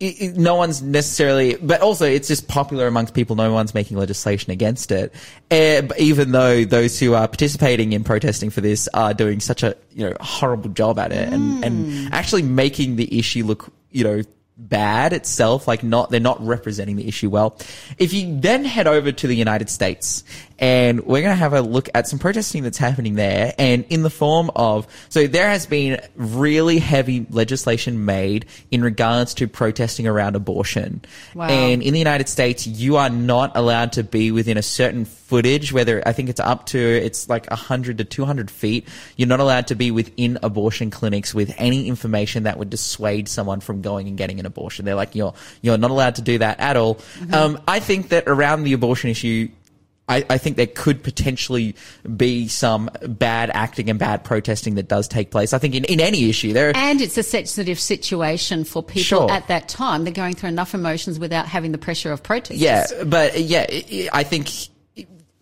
it, 0.00 0.20
it- 0.22 0.36
no 0.36 0.54
one's 0.54 0.82
necessarily, 0.82 1.56
but 1.56 1.80
also 1.80 2.06
it's 2.06 2.28
just 2.28 2.48
popular 2.48 2.86
amongst 2.86 3.14
people. 3.14 3.36
No 3.36 3.52
one's 3.52 3.74
making 3.74 3.96
legislation 3.96 4.50
against 4.52 4.92
it. 4.92 5.12
Eh, 5.50 5.86
even 5.98 6.32
though 6.32 6.64
those 6.64 6.98
who 7.00 7.14
are 7.14 7.26
participating 7.26 7.92
in 7.92 8.04
protesting 8.04 8.50
for 8.50 8.60
this 8.60 8.88
are 8.94 9.12
doing 9.14 9.40
such 9.40 9.62
a 9.62 9.76
you 9.92 10.08
know 10.08 10.16
horrible 10.20 10.70
job 10.70 10.98
at 10.98 11.12
it 11.12 11.32
and, 11.32 11.64
and 11.64 12.12
actually 12.14 12.42
making 12.42 12.96
the 12.96 13.18
issue 13.18 13.44
look 13.44 13.72
you 13.90 14.04
know 14.04 14.22
bad 14.60 15.12
itself, 15.12 15.68
like 15.68 15.84
not, 15.84 16.10
they're 16.10 16.18
not 16.18 16.44
representing 16.44 16.96
the 16.96 17.06
issue 17.06 17.30
well. 17.30 17.56
If 17.96 18.12
you 18.12 18.40
then 18.40 18.64
head 18.64 18.88
over 18.88 19.12
to 19.12 19.26
the 19.28 19.36
United 19.36 19.70
States 19.70 20.24
and 20.58 21.00
we're 21.00 21.22
going 21.22 21.32
to 21.32 21.36
have 21.36 21.52
a 21.52 21.60
look 21.60 21.88
at 21.94 22.08
some 22.08 22.18
protesting 22.18 22.62
that's 22.62 22.78
happening 22.78 23.14
there 23.14 23.54
and 23.58 23.84
in 23.90 24.02
the 24.02 24.10
form 24.10 24.50
of, 24.56 24.86
so 25.08 25.26
there 25.26 25.48
has 25.48 25.66
been 25.66 26.00
really 26.16 26.78
heavy 26.78 27.26
legislation 27.30 28.04
made 28.04 28.46
in 28.70 28.82
regards 28.82 29.34
to 29.34 29.46
protesting 29.46 30.06
around 30.06 30.36
abortion. 30.36 31.02
Wow. 31.34 31.48
And 31.48 31.82
in 31.82 31.92
the 31.92 31.98
United 31.98 32.28
States, 32.28 32.66
you 32.66 32.96
are 32.96 33.10
not 33.10 33.56
allowed 33.56 33.92
to 33.92 34.04
be 34.04 34.30
within 34.30 34.56
a 34.56 34.62
certain 34.62 35.04
footage, 35.04 35.72
whether 35.72 36.02
I 36.06 36.12
think 36.12 36.28
it's 36.28 36.40
up 36.40 36.66
to, 36.66 36.78
it's 36.78 37.28
like 37.28 37.48
100 37.50 37.98
to 37.98 38.04
200 38.04 38.50
feet. 38.50 38.88
You're 39.16 39.28
not 39.28 39.40
allowed 39.40 39.68
to 39.68 39.74
be 39.74 39.90
within 39.90 40.38
abortion 40.42 40.90
clinics 40.90 41.34
with 41.34 41.54
any 41.58 41.86
information 41.86 42.44
that 42.44 42.58
would 42.58 42.70
dissuade 42.70 43.28
someone 43.28 43.60
from 43.60 43.82
going 43.82 44.08
and 44.08 44.16
getting 44.16 44.40
an 44.40 44.46
abortion. 44.46 44.84
They're 44.84 44.94
like, 44.94 45.14
you're, 45.14 45.34
you're 45.60 45.78
not 45.78 45.90
allowed 45.90 46.16
to 46.16 46.22
do 46.22 46.38
that 46.38 46.58
at 46.60 46.76
all. 46.76 46.98
Um, 47.32 47.60
I 47.68 47.80
think 47.80 48.08
that 48.08 48.24
around 48.26 48.64
the 48.64 48.72
abortion 48.72 49.10
issue, 49.10 49.48
I, 50.08 50.24
I 50.30 50.38
think 50.38 50.56
there 50.56 50.66
could 50.66 51.02
potentially 51.02 51.74
be 52.16 52.48
some 52.48 52.88
bad 53.06 53.50
acting 53.52 53.90
and 53.90 53.98
bad 53.98 54.24
protesting 54.24 54.76
that 54.76 54.88
does 54.88 55.08
take 55.08 55.30
place. 55.30 55.52
I 55.52 55.58
think 55.58 55.74
in, 55.74 55.84
in 55.84 56.00
any 56.00 56.28
issue, 56.30 56.52
there, 56.52 56.72
And 56.76 57.00
it's 57.00 57.18
a 57.18 57.22
sensitive 57.22 57.78
situation 57.80 58.64
for 58.64 58.82
people 58.82 59.02
Sure. 59.02 59.30
at 59.30 59.48
that 59.48 59.68
time. 59.68 60.04
They're 60.04 60.12
going 60.12 60.34
through 60.34 60.50
enough 60.50 60.74
emotions 60.74 61.18
without 61.18 61.46
having 61.46 61.72
the 61.72 61.78
pressure 61.78 62.12
of 62.12 62.22
protest. 62.22 62.60
Yeah, 62.60 62.86
but 63.04 63.38
yeah, 63.40 63.66
I- 64.12 64.28
think 64.28 64.50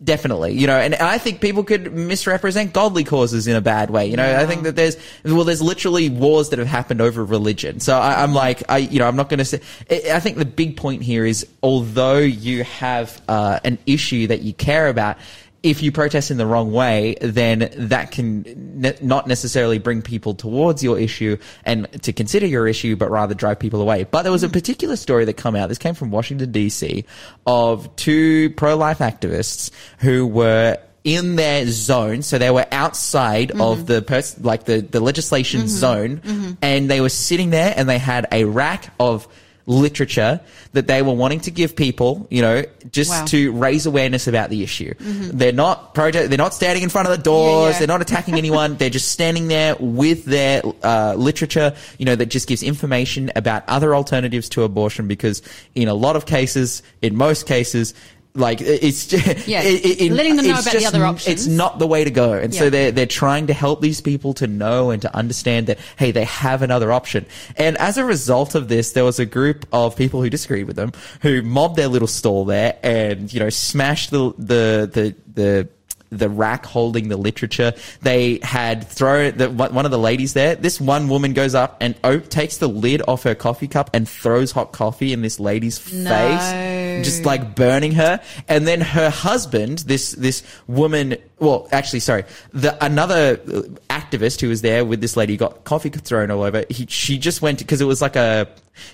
definitely, 0.03 0.53
you 0.53 0.67
know, 0.67 0.77
and 0.77 0.95
I 0.95 1.17
think 1.17 1.41
people 1.41 1.63
could 1.63 1.91
misrepresent 1.93 2.73
godly 2.73 3.03
causes 3.03 3.47
in 3.47 3.55
a 3.55 3.61
bad 3.61 3.89
way. 3.89 4.07
You 4.07 4.17
know, 4.17 4.39
I 4.39 4.45
think 4.45 4.63
that 4.63 4.75
there's, 4.75 4.97
well, 5.23 5.43
there's 5.43 5.61
literally 5.61 6.09
wars 6.09 6.49
that 6.49 6.59
have 6.59 6.67
happened 6.67 7.01
over 7.01 7.25
religion. 7.25 7.79
So 7.79 7.97
I, 7.97 8.21
I'm 8.21 8.33
like, 8.33 8.63
I, 8.69 8.77
you 8.77 8.99
know, 8.99 9.07
I'm 9.07 9.15
not 9.15 9.29
going 9.29 9.39
to 9.39 9.45
say, 9.45 9.61
I 9.89 10.17
I 10.17 10.19
think 10.19 10.37
the 10.37 10.45
big 10.45 10.77
point 10.77 11.01
here 11.01 11.25
is 11.25 11.47
although 11.63 12.17
you 12.17 12.63
have 12.63 13.21
uh, 13.27 13.59
an 13.63 13.77
issue 13.85 14.27
that 14.27 14.41
you 14.41 14.53
care 14.53 14.87
about, 14.87 15.17
if 15.63 15.81
you 15.81 15.91
protest 15.91 16.31
in 16.31 16.37
the 16.37 16.45
wrong 16.45 16.71
way, 16.71 17.15
then 17.21 17.69
that 17.75 18.11
can 18.11 18.43
ne- 18.81 18.97
not 19.01 19.27
necessarily 19.27 19.79
bring 19.79 20.01
people 20.01 20.35
towards 20.35 20.83
your 20.83 20.99
issue 20.99 21.37
and 21.65 21.87
to 22.03 22.13
consider 22.13 22.45
your 22.45 22.67
issue, 22.67 22.95
but 22.95 23.09
rather 23.09 23.33
drive 23.33 23.59
people 23.59 23.81
away. 23.81 24.03
But 24.03 24.23
there 24.23 24.31
was 24.31 24.43
a 24.43 24.49
particular 24.49 24.95
story 24.95 25.25
that 25.25 25.33
came 25.33 25.55
out. 25.55 25.69
This 25.69 25.77
came 25.77 25.95
from 25.95 26.11
Washington 26.11 26.51
DC 26.51 27.05
of 27.45 27.93
two 27.95 28.51
pro-life 28.51 28.99
activists 28.99 29.71
who 29.99 30.27
were 30.27 30.77
in 31.03 31.37
their 31.37 31.65
zone, 31.67 32.21
so 32.21 32.37
they 32.37 32.51
were 32.51 32.65
outside 32.71 33.51
of 33.51 33.57
mm-hmm. 33.57 33.85
the 33.85 34.01
pers- 34.01 34.39
like 34.43 34.65
the 34.65 34.81
the 34.81 34.99
legislation 34.99 35.61
mm-hmm. 35.61 35.69
zone, 35.69 36.17
mm-hmm. 36.17 36.51
and 36.61 36.89
they 36.89 36.99
were 36.99 37.09
sitting 37.09 37.49
there 37.49 37.73
and 37.75 37.87
they 37.87 37.97
had 37.97 38.27
a 38.31 38.43
rack 38.43 38.93
of 38.99 39.27
literature 39.67 40.39
that 40.73 40.87
they 40.87 41.01
were 41.01 41.13
wanting 41.13 41.41
to 41.41 41.51
give 41.51 41.75
people, 41.75 42.25
you 42.31 42.41
know, 42.41 42.63
just 42.89 43.11
Wow. 43.11 43.25
to 43.25 43.51
raise 43.51 43.85
awareness 43.85 44.25
about 44.27 44.49
the 44.49 44.63
issue. 44.63 44.93
They're 44.99 45.51
not 45.51 45.93
project, 45.93 46.29
they're 46.29 46.37
not 46.37 46.53
standing 46.53 46.83
in 46.83 46.89
front 46.89 47.07
of 47.07 47.15
the 47.17 47.21
doors, 47.21 47.61
Yeah, 47.63 47.71
yeah. 47.73 47.79
they're 47.79 47.87
not 47.87 48.01
attacking 48.01 48.35
anyone, 48.43 48.77
they're 48.77 48.89
just 48.89 49.09
standing 49.11 49.49
there 49.49 49.75
with 49.79 50.25
their 50.25 50.61
uh, 50.83 51.13
literature, 51.15 51.75
you 51.97 52.05
know, 52.05 52.15
that 52.15 52.27
just 52.27 52.47
gives 52.47 52.63
information 52.63 53.29
about 53.35 53.63
other 53.67 53.93
alternatives 53.93 54.47
to 54.49 54.63
abortion 54.63 55.07
because 55.07 55.41
in 55.75 55.87
a 55.89 55.93
lot 55.93 56.15
of 56.15 56.25
cases, 56.25 56.81
in 57.01 57.15
most 57.15 57.45
cases, 57.45 57.93
like 58.37 58.61
it's 58.61 59.07
just, 59.07 59.47
Yeah, 59.47 59.61
letting 59.61 60.35
them 60.35 60.47
know 60.47 60.59
about 60.59 60.73
the 60.73 60.85
other 60.85 61.05
options. 61.05 61.27
It's 61.27 61.47
not 61.47 61.79
the 61.79 61.87
way 61.87 62.03
to 62.03 62.11
go, 62.11 62.33
and 62.33 62.53
so 62.53 62.69
they're 62.69 62.91
they're 62.91 63.05
trying 63.05 63.47
to 63.47 63.53
help 63.53 63.81
these 63.81 64.01
people 64.01 64.33
to 64.35 64.47
know 64.47 64.91
and 64.91 65.01
to 65.01 65.15
understand 65.15 65.67
that 65.67 65.79
hey, 65.97 66.11
they 66.11 66.25
have 66.25 66.61
another 66.61 66.91
option. 66.91 67.25
And 67.55 67.77
as 67.77 67.97
a 67.97 68.05
result 68.05 68.55
of 68.55 68.67
this, 68.67 68.91
there 68.93 69.03
was 69.03 69.19
a 69.19 69.25
group 69.25 69.65
of 69.71 69.95
people 69.95 70.21
who 70.21 70.29
disagreed 70.29 70.67
with 70.67 70.75
them 70.75 70.91
who 71.21 71.41
mobbed 71.41 71.75
their 71.75 71.87
little 71.87 72.07
stall 72.07 72.45
there 72.45 72.77
and 72.83 73.31
you 73.33 73.39
know 73.39 73.49
smashed 73.49 74.11
the 74.11 74.33
the 74.37 74.89
the 74.91 75.15
the 75.33 75.69
the 76.09 76.29
rack 76.29 76.65
holding 76.65 77.09
the 77.09 77.17
literature. 77.17 77.73
They 78.01 78.39
had 78.43 78.87
thrown 78.87 79.37
the, 79.37 79.49
one 79.49 79.85
of 79.85 79.91
the 79.91 79.99
ladies 79.99 80.33
there. 80.33 80.55
This 80.55 80.79
one 80.79 81.09
woman 81.09 81.33
goes 81.33 81.53
up 81.55 81.77
and 81.81 81.95
o- 82.03 82.19
takes 82.19 82.57
the 82.57 82.67
lid 82.69 83.01
off 83.07 83.23
her 83.23 83.35
coffee 83.35 83.67
cup 83.67 83.89
and 83.93 84.07
throws 84.07 84.51
hot 84.51 84.71
coffee 84.71 85.11
in 85.13 85.21
this 85.21 85.39
lady's 85.39 85.91
No. 85.93 86.09
face, 86.09 87.05
just 87.05 87.25
like 87.25 87.55
burning 87.55 87.91
her. 87.93 88.21
And 88.47 88.67
then 88.67 88.81
her 88.81 89.09
husband, 89.09 89.79
this 89.79 90.11
this 90.13 90.43
woman, 90.67 91.17
well, 91.39 91.67
actually, 91.71 91.99
sorry, 91.99 92.23
the 92.53 92.83
another 92.83 93.39
uh, 93.47 93.61
activist 93.89 94.39
who 94.41 94.49
was 94.49 94.61
there 94.61 94.85
with 94.85 95.01
this 95.01 95.17
lady 95.17 95.35
got 95.37 95.63
coffee 95.63 95.89
thrown 95.89 96.31
all 96.31 96.43
over. 96.43 96.63
He, 96.69 96.85
she 96.87 97.17
just 97.17 97.41
went 97.41 97.59
because 97.59 97.81
it 97.81 97.85
was 97.85 98.01
like 98.01 98.15
a 98.15 98.47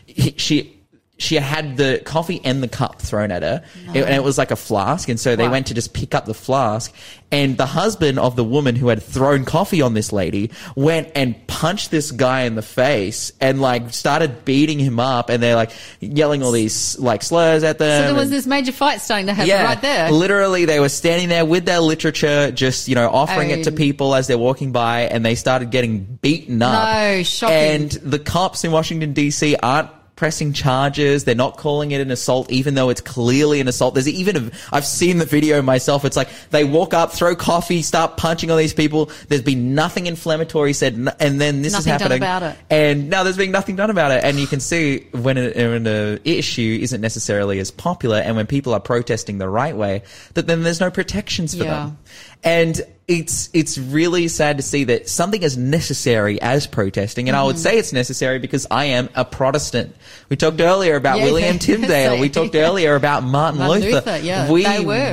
he, 0.06 0.34
she. 0.38 0.80
She 1.24 1.36
had 1.36 1.78
the 1.78 2.02
coffee 2.04 2.42
and 2.44 2.62
the 2.62 2.68
cup 2.68 3.02
thrown 3.02 3.32
at 3.32 3.42
her, 3.44 3.64
It- 3.94 4.04
and 4.04 4.14
it 4.14 4.24
was 4.24 4.38
like 4.38 4.52
a 4.52 4.56
flask. 4.56 5.08
And 5.10 5.20
so 5.20 5.36
they 5.36 5.44
Right. 5.44 5.52
went 5.52 5.68
to 5.68 5.74
just 5.74 5.94
pick 5.94 6.14
up 6.14 6.26
the 6.26 6.34
flask. 6.34 6.92
And 7.32 7.58
the 7.58 7.66
husband 7.66 8.20
of 8.20 8.36
the 8.36 8.44
woman 8.44 8.76
who 8.76 8.90
had 8.90 9.02
thrown 9.02 9.44
coffee 9.44 9.82
on 9.82 9.96
this 9.96 10.14
lady 10.14 10.52
went 10.76 11.08
and 11.16 11.34
punched 11.48 11.90
this 11.90 12.12
guy 12.12 12.42
in 12.42 12.54
the 12.54 12.62
face 12.62 13.32
and 13.42 13.60
like 13.60 13.92
started 13.92 14.46
beating 14.46 14.78
him 14.78 15.00
up. 15.00 15.30
And 15.32 15.42
they're 15.42 15.56
like 15.56 15.72
yelling 16.00 16.44
all 16.44 16.52
these 16.52 16.96
like 17.00 17.24
slurs 17.24 17.64
at 17.64 17.80
them. 17.80 18.02
So 18.04 18.06
there 18.08 18.14
was 18.14 18.26
and- 18.26 18.34
this 18.34 18.46
major 18.46 18.72
fight 18.72 19.02
starting 19.02 19.26
to 19.28 19.34
happen 19.34 19.66
right 19.66 19.82
there. 19.82 20.12
Literally, 20.12 20.66
they 20.66 20.80
were 20.80 20.90
standing 20.90 21.30
there 21.30 21.44
with 21.46 21.66
their 21.66 21.80
literature, 21.80 22.52
just, 22.52 22.88
you 22.88 22.94
know, 22.94 23.10
offering 23.10 23.50
it 23.50 23.64
to 23.64 23.72
Oh. 23.72 23.76
people 23.76 24.14
as 24.14 24.28
they're 24.28 24.38
walking 24.38 24.72
by, 24.72 25.02
and 25.02 25.26
they 25.26 25.34
started 25.34 25.72
getting 25.72 26.20
beaten 26.22 26.62
up. 26.62 26.88
No, 26.88 27.24
shocking. 27.24 27.56
And 27.58 27.92
the 28.04 28.20
cops 28.20 28.64
in 28.64 28.72
Washington, 28.72 29.14
D.C. 29.14 29.56
aren't 29.64 29.90
pressing 30.16 30.54
charges. 30.54 31.24
They're 31.24 31.34
not 31.36 31.58
calling 31.58 31.92
it 31.92 32.00
an 32.00 32.12
assault, 32.12 32.52
even 32.52 32.76
though 32.76 32.90
it's 32.90 33.02
clearly 33.02 33.60
an 33.60 33.68
assault. 33.68 33.96
There's 33.96 34.08
even 34.08 34.38
a, 34.38 34.52
I've 34.72 34.86
seen 34.86 35.18
the 35.18 35.26
video 35.26 35.62
myself. 35.62 36.06
It's 36.06 36.16
like 36.16 36.30
they 36.52 36.64
walk 36.64 36.94
up, 36.94 37.12
throw 37.12 37.36
coffee, 37.36 37.82
start 37.82 38.18
punching 38.18 38.52
on 38.52 38.58
these 38.58 38.74
people. 38.74 39.10
There's 39.28 39.42
been 39.42 39.74
nothing 39.76 40.06
inflammatory 40.06 40.74
said, 40.74 40.94
and 41.20 41.42
then 41.42 41.62
this 41.62 41.74
Nothing 41.74 41.94
is 41.94 42.00
done 42.00 42.12
happening. 42.12 42.18
about 42.18 42.44
it. 42.44 42.58
And 42.70 43.10
now 43.10 43.24
there's 43.24 43.38
been 43.38 43.52
nothing 43.52 43.76
done 43.76 43.90
about 43.90 44.12
it. 44.12 44.24
And 44.24 44.40
you 44.40 44.48
can 44.48 44.60
see 44.60 45.08
when 45.12 45.38
an 45.38 45.84
when 45.84 46.20
issue 46.24 46.80
isn't 46.82 47.02
necessarily 47.02 47.60
as 47.60 47.72
popular, 47.72 48.18
and 48.18 48.36
when 48.36 48.46
people 48.48 48.74
are 48.74 48.80
protesting 48.80 49.40
the 49.40 49.50
right 49.50 49.76
way, 49.76 50.04
that 50.36 50.48
then 50.48 50.64
there's 50.64 50.80
no 50.80 50.92
protections 50.92 51.56
for 51.56 51.64
Yeah. 51.64 51.70
them. 51.86 51.98
And 52.44 52.82
it's 53.06 53.50
it's 53.52 53.78
really 53.78 54.30
sad 54.30 54.56
to 54.58 54.64
see 54.64 54.86
that 54.86 55.10
something 55.10 55.44
as 55.44 55.58
necessary 55.58 56.42
as 56.42 56.68
protesting, 56.68 57.28
and 57.28 57.36
I 57.36 57.40
Mm-hmm. 57.40 57.48
would 57.48 57.60
say 57.60 57.78
it's 57.78 57.92
necessary 57.92 58.40
because 58.40 58.66
I 58.72 58.86
am 58.86 59.10
a 59.14 59.26
Protestant. 59.26 59.94
We 60.30 60.38
talked 60.38 60.62
earlier 60.62 60.96
about 60.96 61.18
Yeah, 61.20 61.26
William. 61.26 61.60
Tyndale. 61.60 62.18
We 62.18 62.30
talked 62.30 62.56
earlier 62.56 62.96
about 62.96 63.24
Martin, 63.24 63.60
Martin 63.60 63.84
Luther. 63.84 63.96
Luther, 63.96 64.18
yeah, 64.24 64.50
we 64.50 64.64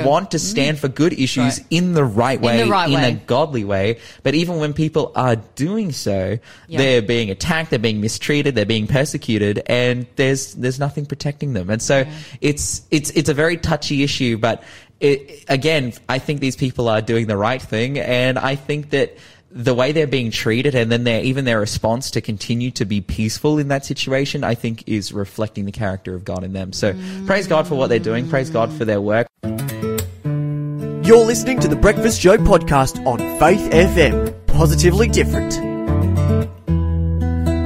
want 0.04 0.30
to 0.30 0.38
stand 0.38 0.78
for 0.78 0.86
good 0.86 1.12
issues 1.12 1.58
Right. 1.58 1.66
in 1.70 1.94
the 1.94 2.04
right 2.04 2.40
way, 2.40 2.62
the 2.62 2.70
right 2.70 2.88
in 2.88 2.94
way. 2.94 3.08
a 3.08 3.12
godly 3.12 3.64
way. 3.64 3.98
But 4.22 4.36
even 4.36 4.58
when 4.58 4.72
people 4.72 5.10
are 5.16 5.34
doing 5.56 5.90
so, 5.90 6.38
they're 6.68 7.02
being 7.02 7.30
attacked, 7.30 7.70
they're 7.70 7.80
being 7.80 8.00
mistreated, 8.00 8.54
they're 8.54 8.66
being 8.66 8.86
persecuted, 8.86 9.62
and 9.66 10.06
there's 10.14 10.54
there's 10.54 10.78
nothing 10.78 11.06
protecting 11.06 11.54
them. 11.54 11.70
And 11.70 11.82
so 11.82 12.04
it's 12.40 12.82
it's 12.92 13.10
it's 13.10 13.28
a 13.28 13.34
very 13.34 13.56
touchy 13.56 14.04
issue, 14.04 14.38
but 14.38 14.62
it, 15.00 15.44
again, 15.48 15.92
I 16.08 16.18
think 16.18 16.40
these 16.40 16.56
people 16.56 16.88
are 16.88 17.00
doing 17.00 17.26
the 17.26 17.36
right 17.36 17.60
thing, 17.60 17.98
and 17.98 18.38
I 18.38 18.54
think 18.54 18.90
that 18.90 19.16
the 19.50 19.74
way 19.74 19.92
they're 19.92 20.06
being 20.06 20.30
treated 20.30 20.76
and 20.76 20.92
then 20.92 21.04
their 21.04 21.22
even 21.22 21.44
their 21.44 21.58
response 21.58 22.12
to 22.12 22.20
continue 22.20 22.70
to 22.70 22.84
be 22.84 23.00
peaceful 23.00 23.58
in 23.58 23.68
that 23.68 23.84
situation, 23.84 24.44
I 24.44 24.54
think 24.54 24.86
is 24.86 25.12
reflecting 25.12 25.64
the 25.64 25.72
character 25.72 26.14
of 26.14 26.24
God 26.24 26.44
in 26.44 26.52
them. 26.52 26.72
So 26.72 26.94
praise 27.26 27.48
God 27.48 27.66
for 27.66 27.74
what 27.74 27.88
they're 27.88 27.98
doing, 27.98 28.28
praise 28.28 28.50
God 28.50 28.72
for 28.72 28.84
their 28.84 29.00
work. 29.00 29.26
You're 31.02 31.26
listening 31.26 31.58
to 31.60 31.68
the 31.68 31.78
Breakfast 31.80 32.20
Show 32.20 32.36
podcast 32.36 33.04
on 33.04 33.18
Faith 33.40 33.72
FM. 33.72 34.46
Positively 34.46 35.08
different. 35.08 35.69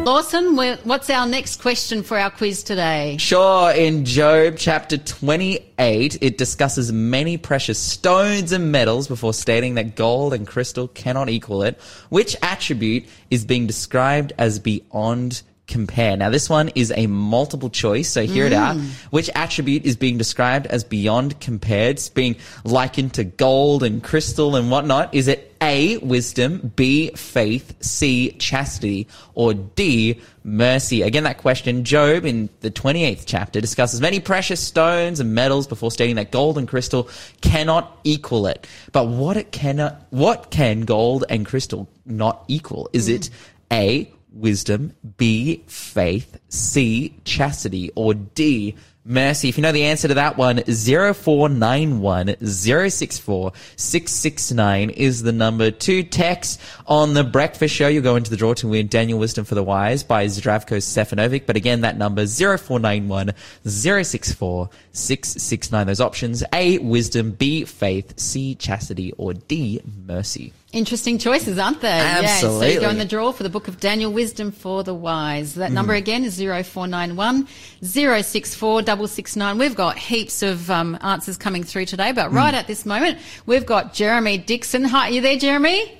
Lawson, 0.04 0.54
what's 0.84 1.08
our 1.08 1.26
next 1.26 1.62
question 1.62 2.02
for 2.02 2.18
our 2.18 2.30
quiz 2.30 2.62
today? 2.62 3.16
Sure, 3.18 3.70
in 3.70 4.04
Job 4.04 4.56
chapter 4.58 4.98
28, 4.98 6.18
it 6.20 6.36
discusses 6.36 6.92
many 6.92 7.38
precious 7.38 7.78
stones 7.78 8.52
and 8.52 8.70
metals 8.70 9.08
before 9.08 9.32
stating 9.32 9.76
that 9.76 9.96
gold 9.96 10.34
and 10.34 10.46
crystal 10.46 10.88
cannot 10.88 11.30
equal 11.30 11.62
it. 11.62 11.80
Which 12.10 12.36
attribute 12.42 13.06
is 13.30 13.46
being 13.46 13.66
described 13.66 14.34
as 14.36 14.58
beyond 14.58 15.42
compare? 15.66 16.16
Now, 16.16 16.30
this 16.30 16.50
one 16.50 16.70
is 16.74 16.92
a 16.94 17.06
multiple 17.06 17.70
choice, 17.70 18.08
so 18.08 18.26
hear 18.26 18.46
it 18.46 18.52
out. 18.52 18.76
Mm. 18.76 18.90
Which 19.10 19.30
attribute 19.34 19.84
is 19.84 19.96
being 19.96 20.18
described 20.18 20.66
as 20.66 20.84
beyond 20.84 21.40
compared? 21.40 21.96
It's 21.96 22.08
being 22.08 22.36
likened 22.64 23.14
to 23.14 23.24
gold 23.24 23.82
and 23.82 24.02
crystal 24.02 24.56
and 24.56 24.70
whatnot. 24.70 25.14
Is 25.14 25.26
it 25.28 25.54
A, 25.62 25.96
wisdom, 25.98 26.72
B, 26.76 27.10
faith, 27.12 27.74
C, 27.80 28.32
chastity, 28.32 29.08
or 29.34 29.54
D, 29.54 30.20
mercy? 30.42 31.02
Again, 31.02 31.24
that 31.24 31.38
question, 31.38 31.84
Job 31.84 32.26
in 32.26 32.50
the 32.60 32.70
28th 32.70 33.24
chapter 33.26 33.60
discusses 33.60 34.00
many 34.00 34.20
precious 34.20 34.60
stones 34.60 35.18
and 35.18 35.34
metals 35.34 35.66
before 35.66 35.90
stating 35.90 36.16
that 36.16 36.30
gold 36.30 36.58
and 36.58 36.68
crystal 36.68 37.08
cannot 37.40 37.98
equal 38.04 38.46
it. 38.46 38.66
But 38.92 39.08
what 39.08 39.38
it 39.38 39.50
cannot, 39.50 40.02
what 40.10 40.50
can 40.50 40.82
gold 40.82 41.24
and 41.30 41.46
crystal 41.46 41.88
not 42.04 42.44
equal? 42.48 42.90
Is 42.92 43.08
mm. 43.08 43.14
it 43.14 43.30
A, 43.72 44.13
wisdom, 44.34 44.94
B, 45.16 45.62
faith, 45.66 46.38
C, 46.48 47.14
chastity, 47.24 47.90
or 47.94 48.14
D, 48.14 48.74
mercy? 49.04 49.48
If 49.48 49.56
you 49.56 49.62
know 49.62 49.72
the 49.72 49.84
answer 49.84 50.08
to 50.08 50.14
that 50.14 50.36
one, 50.36 50.62
0491 50.64 52.36
064 52.44 53.52
669 53.76 54.90
is 54.90 55.22
the 55.22 55.32
number 55.32 55.70
to 55.70 56.02
text 56.02 56.60
on 56.86 57.14
the 57.14 57.24
breakfast 57.24 57.74
show. 57.74 57.88
You'll 57.88 58.02
go 58.02 58.16
into 58.16 58.30
the 58.30 58.36
draw 58.36 58.54
to 58.54 58.68
win 58.68 58.88
Daniel 58.88 59.18
Wisdom 59.18 59.44
for 59.44 59.54
the 59.54 59.62
Wise 59.62 60.02
by 60.02 60.26
Zdravko 60.26 60.78
Stefanovic. 60.78 61.46
But 61.46 61.56
again, 61.56 61.82
that 61.82 61.96
number 61.96 62.26
0491 62.26 63.32
064 63.64 64.70
669. 64.92 65.86
Those 65.86 66.00
options 66.00 66.42
A, 66.52 66.78
wisdom, 66.78 67.32
B, 67.32 67.64
faith, 67.64 68.18
C, 68.18 68.54
chastity, 68.54 69.12
or 69.12 69.34
D, 69.34 69.80
mercy. 70.06 70.52
Interesting 70.74 71.18
choices, 71.18 71.56
aren't 71.56 71.80
they? 71.82 71.88
Yeah, 71.88 72.26
so 72.40 72.60
you 72.62 72.80
go 72.80 72.88
in 72.90 72.98
the 72.98 73.04
draw 73.04 73.30
for 73.30 73.44
the 73.44 73.48
Book 73.48 73.68
of 73.68 73.78
Daniel, 73.78 74.12
Wisdom 74.12 74.50
for 74.50 74.82
the 74.82 74.92
Wise. 74.92 75.54
That 75.54 75.70
Mm. 75.70 75.74
number 75.74 75.94
again 75.94 76.24
is 76.24 76.36
0491 76.40 77.46
064 77.80 78.82
669. 78.82 79.56
We've 79.58 79.76
got 79.76 79.96
heaps 79.96 80.42
of 80.42 80.68
um, 80.72 80.98
answers 81.00 81.36
coming 81.36 81.62
through 81.62 81.86
today, 81.86 82.10
but 82.10 82.32
Mm. 82.32 82.34
right 82.34 82.54
at 82.54 82.66
this 82.66 82.84
moment, 82.84 83.18
we've 83.46 83.64
got 83.64 83.94
Jeremy 83.94 84.36
Dixon. 84.36 84.82
Hi, 84.86 85.10
you 85.10 85.20
there, 85.20 85.36
Jeremy? 85.36 85.92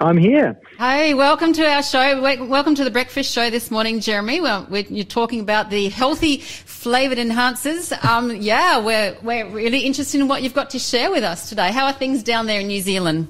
I'm 0.00 0.16
here. 0.16 0.58
Hey, 0.78 1.12
welcome 1.12 1.52
to 1.52 1.66
our 1.70 1.82
show. 1.82 2.22
Welcome 2.22 2.76
to 2.76 2.84
the 2.84 2.90
breakfast 2.90 3.30
show 3.30 3.50
this 3.50 3.70
morning, 3.70 4.00
Jeremy. 4.00 4.40
Well, 4.40 4.66
we're, 4.70 4.84
you're 4.88 5.04
talking 5.04 5.40
about 5.40 5.68
the 5.68 5.90
healthy 5.90 6.38
flavoured 6.38 7.18
enhancers. 7.18 7.92
Um, 8.06 8.36
yeah, 8.36 8.78
we're 8.78 9.16
we're 9.22 9.46
really 9.50 9.80
interested 9.80 10.18
in 10.22 10.28
what 10.28 10.42
you've 10.42 10.54
got 10.54 10.70
to 10.70 10.78
share 10.78 11.10
with 11.10 11.24
us 11.24 11.50
today. 11.50 11.72
How 11.72 11.84
are 11.86 11.92
things 11.92 12.22
down 12.22 12.46
there 12.46 12.60
in 12.62 12.68
New 12.68 12.80
Zealand? 12.80 13.28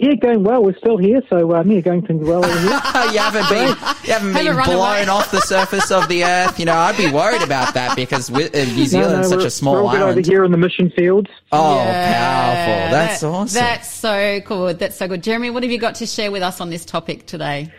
Yeah, 0.00 0.14
going 0.14 0.44
well. 0.44 0.62
We're 0.62 0.76
still 0.76 0.96
here, 0.96 1.20
so 1.28 1.54
um, 1.56 1.70
yeah, 1.70 1.80
going 1.80 2.06
things 2.06 2.26
well 2.26 2.44
over 2.44 2.58
here. 2.60 2.70
you 3.12 3.18
haven't 3.18 3.48
been, 3.48 3.68
you 4.04 4.12
haven't 4.12 4.32
been 4.32 4.46
Haven't 4.46 4.56
run 4.56 4.66
blown 4.66 5.08
off 5.08 5.30
the 5.30 5.40
surface 5.40 5.90
of 5.90 6.06
the 6.08 6.24
earth. 6.24 6.58
You 6.58 6.66
know, 6.66 6.74
I'd 6.76 6.96
be 6.96 7.10
worried 7.10 7.42
about 7.42 7.74
that 7.74 7.96
because 7.96 8.28
wi- 8.28 8.50
uh, 8.54 8.64
New 8.64 8.76
No, 8.78 8.84
Zealand's 8.84 9.30
no, 9.30 9.36
such 9.36 9.40
we're, 9.40 9.46
a 9.46 9.50
small 9.50 9.74
we're 9.74 9.80
all 9.82 9.90
good 9.90 10.02
island. 10.02 10.18
over 10.20 10.30
here 10.30 10.44
in 10.44 10.52
the 10.52 10.58
mission 10.58 10.90
fields. 10.96 11.28
Oh, 11.52 11.76
Yeah, 11.76 12.14
powerful! 12.16 12.90
That's 12.96 13.20
that- 13.20 13.26
awesome. 13.26 13.54
That's 13.60 13.92
so 13.92 14.40
cool. 14.42 14.74
That's 14.74 14.96
so 14.96 15.08
good. 15.08 15.22
Jeremy, 15.22 15.50
what 15.50 15.62
have 15.64 15.72
you 15.72 15.78
got 15.78 15.96
to 15.96 16.06
share 16.06 16.30
with 16.30 16.42
us 16.42 16.60
on 16.60 16.70
this 16.70 16.84
topic 16.84 17.26
today? 17.26 17.72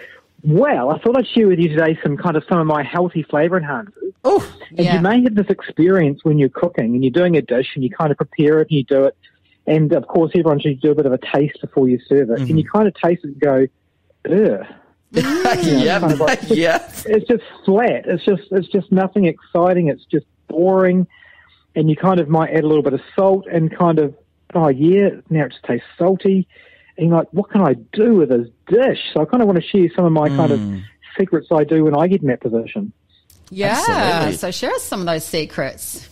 Well, 0.43 0.89
I 0.91 0.99
thought 0.99 1.17
I'd 1.17 1.27
share 1.27 1.47
with 1.47 1.59
you 1.59 1.69
today 1.69 1.97
some 2.01 2.15
kind 2.17 2.37
of 2.37 2.43
some 2.49 2.59
of 2.59 2.65
my 2.67 2.81
healthy 2.83 3.23
flavour 3.23 3.59
enhancers. 3.59 4.13
oh, 4.23 4.53
And 4.69 4.79
Yeah. 4.85 4.95
you 4.95 5.01
may 5.01 5.21
have 5.23 5.35
this 5.35 5.47
experience 5.49 6.21
when 6.23 6.37
you're 6.37 6.47
cooking 6.49 6.95
and 6.95 7.03
you're 7.03 7.11
doing 7.11 7.35
a 7.37 7.41
dish 7.41 7.67
and 7.75 7.83
you 7.83 7.89
kind 7.89 8.09
of 8.11 8.17
prepare 8.17 8.59
it 8.59 8.69
and 8.69 8.77
you 8.77 8.83
do 8.85 9.03
it. 9.05 9.15
And 9.69 9.93
of 9.93 10.07
course, 10.07 10.31
everyone 10.33 10.59
should 10.59 10.81
do 10.81 10.91
a 10.91 10.95
bit 10.95 11.05
of 11.05 11.13
a 11.13 11.19
taste 11.19 11.61
before 11.61 11.87
you 11.87 11.99
serve 12.07 12.31
it. 12.31 12.39
And 12.39 12.57
you 12.59 12.67
kind 12.67 12.87
of 12.87 12.93
taste 12.95 13.23
it 13.23 13.27
and 13.27 13.39
go, 13.39 13.67
ugh. 14.25 14.65
yeah, 15.11 15.99
kind 15.99 16.11
of 16.13 16.19
like- 16.19 16.39
yeah. 16.49 16.91
it's 17.05 17.27
just 17.27 17.43
flat. 17.65 18.05
It's 18.05 18.23
just 18.25 18.43
it's 18.51 18.67
just 18.67 18.91
nothing 18.91 19.25
exciting. 19.25 19.87
It's 19.87 20.05
just 20.05 20.25
boring, 20.47 21.07
and 21.75 21.89
you 21.89 21.95
kind 21.95 22.19
of 22.19 22.29
might 22.29 22.49
add 22.51 22.63
a 22.63 22.67
little 22.67 22.83
bit 22.83 22.93
of 22.93 23.01
salt 23.15 23.45
and 23.51 23.75
kind 23.75 23.99
of 23.99 24.15
oh 24.55 24.67
yeah, 24.69 25.09
now 25.29 25.45
it 25.45 25.49
just 25.51 25.63
tastes 25.63 25.87
salty. 25.97 26.47
And 26.97 27.09
you're 27.09 27.17
like, 27.17 27.27
what 27.31 27.49
can 27.49 27.61
I 27.61 27.73
do 27.93 28.15
with 28.15 28.29
this 28.29 28.47
dish? 28.67 28.99
So 29.13 29.21
I 29.21 29.25
kind 29.25 29.41
of 29.41 29.47
want 29.47 29.61
to 29.61 29.67
share 29.67 29.87
some 29.95 30.05
of 30.05 30.11
my 30.11 30.27
kind 30.29 30.51
Mm. 30.51 30.77
of 30.77 30.83
secrets 31.17 31.47
I 31.51 31.63
do 31.63 31.85
when 31.85 31.95
I 31.95 32.07
get 32.07 32.21
in 32.21 32.27
that 32.27 32.41
position. 32.41 32.91
Yeah. 33.49 33.75
Absolutely. 33.87 34.37
So 34.37 34.51
share 34.51 34.71
us 34.73 34.83
some 34.83 34.99
of 34.99 35.05
those 35.07 35.23
secrets. 35.25 36.07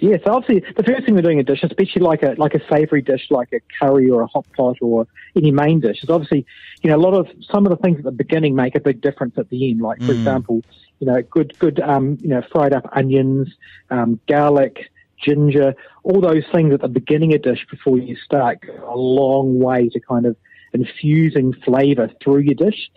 Yeah, 0.00 0.16
so 0.24 0.32
obviously 0.32 0.72
the 0.74 0.82
first 0.82 1.04
thing 1.04 1.14
we're 1.14 1.20
doing 1.20 1.40
a 1.40 1.42
dish, 1.42 1.62
especially 1.62 2.00
like 2.00 2.22
a 2.22 2.34
like 2.38 2.54
a 2.54 2.60
savoury 2.68 3.02
dish 3.02 3.26
like 3.30 3.52
a 3.52 3.60
curry 3.78 4.08
or 4.08 4.22
a 4.22 4.26
hot 4.26 4.46
pot 4.56 4.78
or 4.80 5.06
any 5.36 5.50
main 5.50 5.80
dish, 5.80 6.02
is 6.02 6.08
obviously 6.08 6.46
you 6.82 6.88
know 6.88 6.96
a 6.96 7.02
lot 7.02 7.12
of 7.12 7.28
some 7.42 7.66
of 7.66 7.70
the 7.70 7.76
things 7.76 7.98
at 7.98 8.04
the 8.04 8.10
beginning 8.10 8.54
make 8.54 8.74
a 8.74 8.80
big 8.80 9.02
difference 9.02 9.36
at 9.36 9.50
the 9.50 9.70
end. 9.70 9.82
Like 9.82 10.02
for 10.02 10.12
example, 10.12 10.62
you 11.00 11.06
know 11.06 11.20
good 11.22 11.58
good 11.58 11.80
um, 11.80 12.16
you 12.22 12.28
know 12.28 12.42
fried 12.50 12.72
up 12.72 12.88
onions, 12.92 13.48
um, 13.90 14.18
garlic, 14.26 14.90
ginger, 15.22 15.74
all 16.02 16.22
those 16.22 16.44
things 16.50 16.72
at 16.72 16.80
the 16.80 16.88
beginning 16.88 17.34
of 17.34 17.42
dish 17.42 17.66
before 17.70 17.98
you 17.98 18.16
start 18.16 18.60
go 18.62 18.72
a 18.88 18.96
long 18.96 19.58
way 19.58 19.90
to 19.90 20.00
kind 20.00 20.24
of 20.24 20.34
infusing 20.72 21.52
flavour 21.52 22.10
through 22.22 22.38
your 22.38 22.54
dish. 22.54 22.90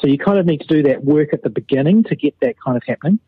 So 0.00 0.06
you 0.06 0.18
kind 0.18 0.38
of 0.38 0.46
need 0.46 0.60
to 0.60 0.66
do 0.66 0.82
that 0.84 1.04
work 1.04 1.32
at 1.32 1.42
the 1.42 1.50
beginning 1.50 2.04
to 2.04 2.16
get 2.16 2.34
that 2.40 2.54
kind 2.60 2.76
of 2.76 2.82
happening. 2.84 3.18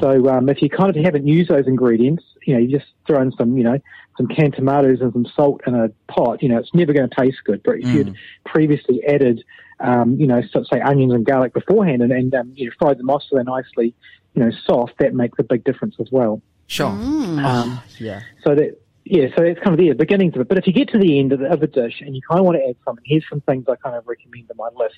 So 0.00 0.28
um, 0.28 0.48
if 0.48 0.62
you 0.62 0.70
kind 0.70 0.94
of 0.94 1.02
haven't 1.04 1.26
used 1.26 1.50
those 1.50 1.66
ingredients, 1.66 2.24
you 2.46 2.54
know, 2.54 2.60
you 2.60 2.68
just 2.68 2.90
throw 3.06 3.20
in 3.20 3.32
some, 3.32 3.56
you 3.56 3.64
know, 3.64 3.78
some 4.16 4.26
canned 4.28 4.54
tomatoes 4.54 5.00
and 5.00 5.12
some 5.12 5.26
salt 5.34 5.60
in 5.66 5.74
a 5.74 5.88
pot, 6.10 6.42
you 6.42 6.48
know, 6.48 6.58
it's 6.58 6.72
never 6.72 6.92
going 6.92 7.08
to 7.08 7.14
taste 7.14 7.38
good. 7.44 7.62
But 7.64 7.76
if 7.76 7.84
you'd 7.94 8.16
previously 8.44 9.02
added, 9.06 9.44
um, 9.80 10.14
you 10.18 10.26
know, 10.26 10.40
so, 10.50 10.64
say 10.64 10.80
onions 10.80 11.12
and 11.12 11.26
garlic 11.26 11.52
beforehand 11.52 12.02
and, 12.02 12.12
and 12.12 12.34
um, 12.34 12.52
you 12.54 12.66
know, 12.66 12.72
fried 12.78 12.98
them 12.98 13.10
off 13.10 13.22
so 13.22 13.36
they're 13.36 13.44
nicely, 13.44 13.94
you 14.34 14.44
know, 14.44 14.50
soft, 14.64 14.94
that 14.98 15.14
makes 15.14 15.38
a 15.38 15.42
big 15.42 15.64
difference 15.64 15.96
as 16.00 16.08
well. 16.10 16.40
Sure. 16.68 16.88
Um, 16.88 17.80
Yeah. 17.98 18.22
so 18.44 18.54
that, 18.54 18.80
yeah, 19.04 19.28
so 19.36 19.44
it's 19.44 19.60
kind 19.60 19.72
of 19.72 19.78
the 19.78 19.92
beginnings 19.92 20.34
of 20.34 20.40
it. 20.40 20.48
But 20.48 20.58
if 20.58 20.66
you 20.66 20.72
get 20.72 20.88
to 20.88 20.98
the 20.98 21.18
end 21.18 21.32
of 21.32 21.38
the, 21.40 21.46
of 21.52 21.60
the 21.60 21.68
dish 21.68 22.00
and 22.00 22.16
you 22.16 22.22
kind 22.28 22.40
of 22.40 22.46
want 22.46 22.58
to 22.58 22.68
add 22.68 22.76
something, 22.84 23.04
here's 23.06 23.24
some 23.28 23.40
things 23.42 23.66
I 23.68 23.76
kind 23.76 23.94
of 23.94 24.06
recommend 24.06 24.50
in 24.50 24.56
my 24.56 24.68
list. 24.74 24.96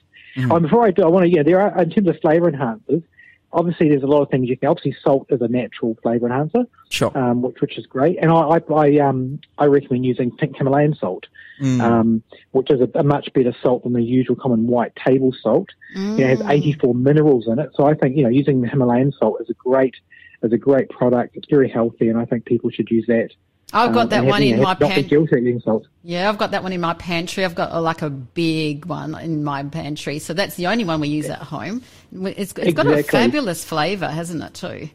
Um, 0.51 0.63
before 0.63 0.87
I 0.87 0.93
do, 0.93 1.03
I 1.03 1.09
want 1.09 1.25
to, 1.25 1.31
yeah, 1.31 1.43
there 1.43 1.61
are, 1.61 1.83
in 1.83 1.91
terms 1.91 2.09
of 2.09 2.19
flavour 2.21 2.51
enhancers, 2.51 3.03
obviously 3.53 3.89
there's 3.89 4.03
a 4.03 4.07
lot 4.07 4.23
of 4.23 4.31
things 4.31 4.49
you 4.49 4.57
can. 4.57 4.69
Obviously, 4.69 4.97
salt 5.03 5.27
is 5.31 5.41
a 5.41 5.49
natural 5.49 5.97
flavour 6.03 6.27
enhancer, 6.27 6.65
Sure. 6.91 7.17
um, 7.17 7.43
which 7.43 7.61
which 7.61 7.79
is 7.79 7.87
great. 7.87 8.19
And 8.21 8.31
I 8.31 8.59
I, 8.59 8.73
I 8.75 8.99
um 8.99 9.41
I 9.59 9.67
recommend 9.67 10.05
using 10.05 10.31
pink 10.37 10.57
Himalayan 10.57 10.95
salt, 10.95 11.27
um, 11.81 12.23
which 12.53 12.71
is 12.71 12.81
a, 12.81 12.89
a 12.99 13.03
much 13.03 13.33
better 13.33 13.55
salt 13.63 13.85
than 13.85 13.93
the 13.93 14.03
usual 14.03 14.37
common 14.37 14.67
white 14.67 14.95
table 14.97 15.33
salt. 15.43 15.69
You 15.95 16.25
know, 16.25 16.33
it 16.33 16.39
has 16.39 16.51
84 16.51 16.95
minerals 16.95 17.47
in 17.49 17.59
it, 17.59 17.71
so 17.75 17.85
I 17.87 17.95
think 17.95 18.17
you 18.17 18.23
know 18.23 18.29
using 18.29 18.61
the 18.61 18.69
Himalayan 18.69 19.13
salt 19.13 19.41
is 19.41 19.49
a 19.51 19.55
great 19.55 19.97
is 20.43 20.53
a 20.53 20.59
great 20.59 20.89
product. 20.91 21.37
It's 21.37 21.49
very 21.49 21.69
healthy, 21.69 22.09
and 22.09 22.19
I 22.19 22.25
think 22.25 22.45
people 22.45 22.71
should 22.71 22.91
use 22.91 23.07
that. 23.09 23.31
I've 23.73 23.93
got 23.93 24.05
Um, 24.05 24.09
that 24.11 24.25
one 24.25 24.43
in 24.43 24.61
my 24.63 24.75
pantry. 24.75 25.03
guilty 25.03 25.37
of 25.37 25.43
using 25.43 25.61
salt. 25.61 25.87
Yeah, 26.03 26.29
I've 26.29 26.39
got 26.39 26.53
that 26.53 26.63
one 26.63 26.73
in 26.73 26.81
my 26.81 26.95
pantry. 26.95 27.45
I've 27.45 27.55
got 27.55 27.71
uh, 27.71 27.81
like 27.83 28.01
a 28.01 28.09
big 28.09 28.87
one 28.87 29.15
in 29.21 29.45
my 29.45 29.63
pantry. 29.65 30.19
So 30.21 30.33
that's 30.33 30.55
the 30.55 30.69
only 30.69 30.85
one 30.85 31.01
we 31.01 31.09
use 31.09 31.29
at 31.29 31.39
home. 31.39 31.83
It's, 32.13 32.55
it's 32.57 32.73
got 32.73 32.87
a 32.87 33.03
fabulous 33.03 33.65
flavour, 33.65 34.09
hasn't 34.09 34.43
it, 34.43 34.55
too? 34.55 34.89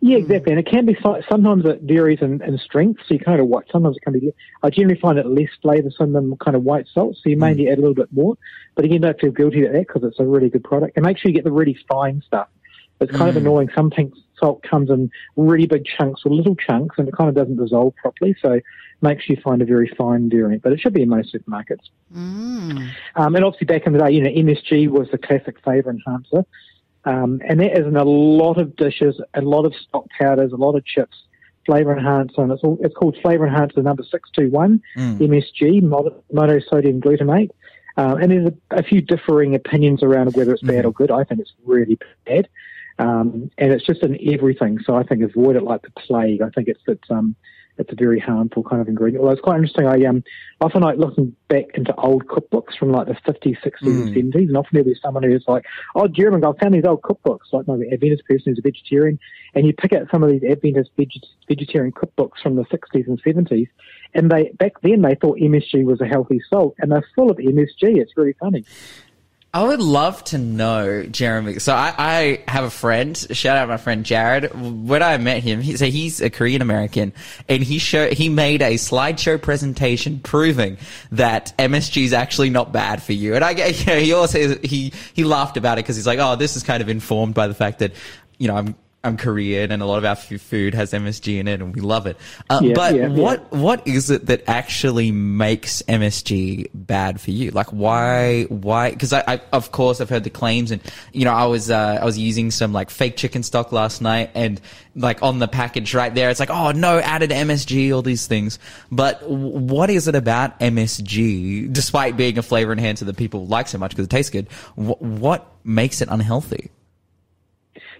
Yeah, 0.00 0.18
exactly. 0.18 0.52
And 0.52 0.60
it 0.60 0.66
can 0.66 0.86
be 0.86 0.96
sometimes 1.02 1.64
it 1.64 1.80
varies 1.82 2.20
in, 2.20 2.42
in 2.42 2.58
strength. 2.58 3.00
So 3.08 3.14
you 3.14 3.18
kind 3.20 3.40
of 3.40 3.48
what 3.48 3.64
sometimes 3.72 3.96
it 3.96 4.02
can 4.02 4.12
be. 4.12 4.32
I 4.62 4.70
generally 4.70 5.00
find 5.00 5.18
it 5.18 5.26
less 5.26 5.48
flavoursome 5.64 6.12
than 6.12 6.36
kind 6.36 6.54
of 6.54 6.62
white 6.62 6.86
salt. 6.92 7.16
So 7.16 7.30
you 7.30 7.36
mainly 7.36 7.62
need 7.62 7.64
to 7.64 7.72
add 7.72 7.78
a 7.78 7.80
little 7.80 7.94
bit 7.94 8.12
more. 8.12 8.36
But 8.76 8.84
again, 8.84 9.00
don't 9.00 9.18
feel 9.18 9.32
guilty 9.32 9.62
about 9.62 9.72
that 9.72 9.86
because 9.88 10.04
it's 10.04 10.20
a 10.20 10.24
really 10.24 10.50
good 10.50 10.62
product. 10.62 10.96
And 10.96 11.04
make 11.04 11.18
sure 11.18 11.30
you 11.30 11.34
get 11.34 11.44
the 11.44 11.50
really 11.50 11.76
fine 11.88 12.22
stuff. 12.24 12.48
It's 13.00 13.10
kind 13.10 13.28
of 13.30 13.36
annoying. 13.36 13.70
Some 13.74 13.90
pink 13.90 14.14
salt 14.38 14.62
comes 14.62 14.90
in 14.90 15.10
really 15.36 15.66
big 15.66 15.84
chunks 15.84 16.22
or 16.24 16.32
little 16.32 16.56
chunks, 16.56 16.96
and 16.98 17.08
it 17.08 17.14
kind 17.16 17.28
of 17.28 17.34
doesn't 17.34 17.56
dissolve 17.56 17.94
properly. 17.96 18.34
So 18.40 18.60
make 19.02 19.20
sure 19.20 19.36
you 19.36 19.42
find 19.42 19.62
a 19.62 19.64
very 19.64 19.92
fine 19.96 20.30
variant. 20.30 20.62
But 20.62 20.72
it 20.72 20.80
should 20.80 20.94
be 20.94 21.02
in 21.02 21.08
most 21.08 21.34
supermarkets. 21.34 21.88
Um, 23.16 23.34
and 23.34 23.44
obviously 23.44 23.66
back 23.66 23.86
in 23.86 23.92
the 23.92 23.98
day, 23.98 24.10
you 24.12 24.22
know, 24.22 24.30
MSG 24.30 24.88
was 24.88 25.08
the 25.10 25.18
classic 25.18 25.56
flavour 25.62 25.90
enhancer. 25.90 26.44
Um, 27.04 27.40
and 27.48 27.60
that 27.60 27.78
is 27.78 27.86
in 27.86 27.96
a 27.96 28.04
lot 28.04 28.58
of 28.58 28.74
dishes, 28.74 29.20
a 29.34 29.40
lot 29.40 29.64
of 29.64 29.74
stock 29.74 30.06
powders, 30.18 30.52
a 30.52 30.56
lot 30.56 30.74
of 30.74 30.84
chips, 30.84 31.16
flavour 31.64 31.96
enhancer, 31.96 32.42
and 32.42 32.50
it's, 32.50 32.62
all, 32.64 32.78
it's 32.80 32.94
called 32.94 33.16
flavour 33.22 33.46
enhancer 33.46 33.80
number 33.82 34.02
621, 34.02 34.82
MSG, 35.18 35.82
mono- 35.82 36.22
monosodium 36.32 37.00
glutamate. 37.00 37.50
Um, 37.96 38.20
and 38.20 38.30
there's 38.30 38.48
a, 38.48 38.76
a 38.78 38.82
few 38.82 39.00
differing 39.00 39.54
opinions 39.54 40.02
around 40.02 40.34
whether 40.34 40.52
it's 40.52 40.62
bad 40.62 40.84
or 40.84 40.92
good. 40.92 41.10
I 41.10 41.24
think 41.24 41.40
it's 41.40 41.54
really 41.64 41.98
bad. 42.26 42.48
Um, 42.98 43.50
and 43.58 43.72
it's 43.72 43.84
just 43.84 44.02
in 44.02 44.18
everything. 44.32 44.78
So 44.84 44.94
I 44.94 45.02
think 45.02 45.22
avoid 45.22 45.56
it 45.56 45.62
like 45.62 45.82
the 45.82 45.90
plague. 45.90 46.42
I 46.42 46.50
think 46.50 46.68
it's, 46.68 46.82
it's, 46.86 47.10
um, 47.10 47.36
it's 47.78 47.92
a 47.92 47.96
very 47.96 48.18
harmful 48.18 48.62
kind 48.62 48.80
of 48.80 48.88
ingredient. 48.88 49.20
Although 49.20 49.32
it's 49.32 49.42
quite 49.42 49.56
interesting. 49.56 49.86
I 49.86 50.04
um, 50.06 50.22
often 50.60 50.82
like 50.82 50.98
looking 50.98 51.34
back 51.48 51.64
into 51.74 51.94
old 51.96 52.26
cookbooks 52.26 52.76
from 52.78 52.90
like 52.90 53.06
the 53.06 53.14
50s, 53.14 53.58
60s, 53.62 53.74
and 53.82 54.14
70s, 54.14 54.48
and 54.48 54.56
often 54.56 54.70
there'll 54.72 54.86
be 54.86 54.96
someone 55.02 55.22
who's 55.22 55.44
like, 55.46 55.64
"Oh, 55.94 56.08
Jeremy, 56.08 56.42
I 56.44 56.52
found 56.60 56.74
these 56.74 56.84
old 56.84 57.02
cookbooks." 57.02 57.52
Like 57.52 57.68
maybe 57.68 57.92
Adventist 57.92 58.24
person 58.26 58.44
who's 58.52 58.58
a 58.58 58.62
vegetarian, 58.62 59.18
and 59.54 59.66
you 59.66 59.72
pick 59.74 59.92
out 59.92 60.08
some 60.10 60.22
of 60.22 60.30
these 60.30 60.42
Adventist 60.48 60.90
veget- 60.98 61.26
vegetarian 61.48 61.92
cookbooks 61.92 62.40
from 62.42 62.56
the 62.56 62.64
60s 62.64 63.06
and 63.06 63.22
70s, 63.22 63.68
and 64.14 64.30
they 64.30 64.50
back 64.58 64.80
then 64.82 65.02
they 65.02 65.14
thought 65.14 65.38
MSG 65.38 65.84
was 65.84 66.00
a 66.00 66.06
healthy 66.06 66.40
salt, 66.48 66.74
and 66.78 66.90
they're 66.90 67.06
full 67.14 67.30
of 67.30 67.36
MSG. 67.36 67.98
It's 67.98 68.16
really 68.16 68.34
funny. 68.40 68.64
I 69.56 69.62
would 69.62 69.80
love 69.80 70.22
to 70.24 70.36
know, 70.36 71.04
Jeremy. 71.04 71.60
So 71.60 71.72
I, 71.72 71.94
I 71.96 72.44
have 72.46 72.64
a 72.64 72.70
friend. 72.70 73.16
Shout 73.16 73.56
out 73.56 73.70
my 73.70 73.78
friend 73.78 74.04
Jared. 74.04 74.52
When 74.54 75.02
I 75.02 75.16
met 75.16 75.42
him, 75.42 75.62
he, 75.62 75.78
so 75.78 75.86
he's 75.86 76.20
a 76.20 76.28
Korean 76.28 76.60
American, 76.60 77.14
and 77.48 77.62
he 77.62 77.78
show 77.78 78.10
he 78.10 78.28
made 78.28 78.60
a 78.60 78.74
slideshow 78.74 79.40
presentation 79.40 80.20
proving 80.20 80.76
that 81.12 81.54
MSG 81.58 82.04
is 82.04 82.12
actually 82.12 82.50
not 82.50 82.70
bad 82.70 83.02
for 83.02 83.14
you. 83.14 83.34
And 83.34 83.42
I 83.42 83.52
you 83.52 83.84
know, 83.86 83.98
he 83.98 84.12
also 84.12 84.58
he 84.58 84.92
he 85.14 85.24
laughed 85.24 85.56
about 85.56 85.78
it 85.78 85.84
because 85.84 85.96
he's 85.96 86.06
like, 86.06 86.18
oh, 86.18 86.36
this 86.36 86.56
is 86.56 86.62
kind 86.62 86.82
of 86.82 86.90
informed 86.90 87.32
by 87.32 87.46
the 87.46 87.54
fact 87.54 87.78
that 87.78 87.94
you 88.36 88.48
know 88.48 88.56
I'm. 88.56 88.74
I'm 89.06 89.16
Korean, 89.16 89.70
and 89.70 89.82
a 89.82 89.86
lot 89.86 89.98
of 89.98 90.04
our 90.04 90.12
f- 90.12 90.40
food 90.40 90.74
has 90.74 90.92
MSG 90.92 91.38
in 91.38 91.46
it, 91.48 91.60
and 91.62 91.74
we 91.74 91.80
love 91.80 92.06
it. 92.06 92.16
Uh, 92.50 92.60
Yeah, 92.62 92.72
but 92.74 92.94
yeah, 92.94 93.02
yeah. 93.02 93.08
what 93.08 93.52
what 93.52 93.86
is 93.86 94.10
it 94.10 94.26
that 94.26 94.42
actually 94.48 95.12
makes 95.12 95.80
MSG 95.82 96.68
bad 96.74 97.20
for 97.20 97.30
you? 97.30 97.50
Like 97.52 97.68
why 97.68 98.44
why? 98.44 98.90
Because 98.90 99.12
I, 99.12 99.22
I 99.26 99.40
of 99.52 99.70
course 99.72 100.00
I've 100.00 100.10
heard 100.10 100.24
the 100.24 100.30
claims, 100.30 100.70
and 100.70 100.82
you 101.12 101.24
know 101.24 101.32
I 101.32 101.46
was 101.46 101.70
uh, 101.70 101.98
I 102.00 102.04
was 102.04 102.18
using 102.18 102.50
some 102.50 102.72
like 102.72 102.90
fake 102.90 103.16
chicken 103.16 103.42
stock 103.42 103.72
last 103.72 104.00
night, 104.02 104.30
and 104.34 104.60
like 104.96 105.22
on 105.22 105.38
the 105.38 105.48
package 105.48 105.94
right 105.94 106.14
there, 106.14 106.30
it's 106.30 106.40
like 106.40 106.50
oh 106.50 106.72
no 106.72 106.98
added 106.98 107.30
MSG, 107.30 107.94
all 107.94 108.02
these 108.02 108.26
things. 108.26 108.58
But 108.90 109.22
what 109.28 109.88
is 109.90 110.08
it 110.08 110.14
about 110.14 110.58
MSG, 110.60 111.72
despite 111.72 112.16
being 112.16 112.38
a 112.38 112.42
flavor 112.42 112.72
enhancer 112.72 113.04
that 113.04 113.16
people 113.16 113.46
like 113.46 113.68
so 113.68 113.78
much 113.78 113.90
because 113.92 114.06
it 114.06 114.10
tastes 114.10 114.30
good? 114.30 114.48
Wh- 114.74 115.00
what 115.00 115.46
makes 115.64 116.00
it 116.00 116.08
unhealthy? 116.10 116.70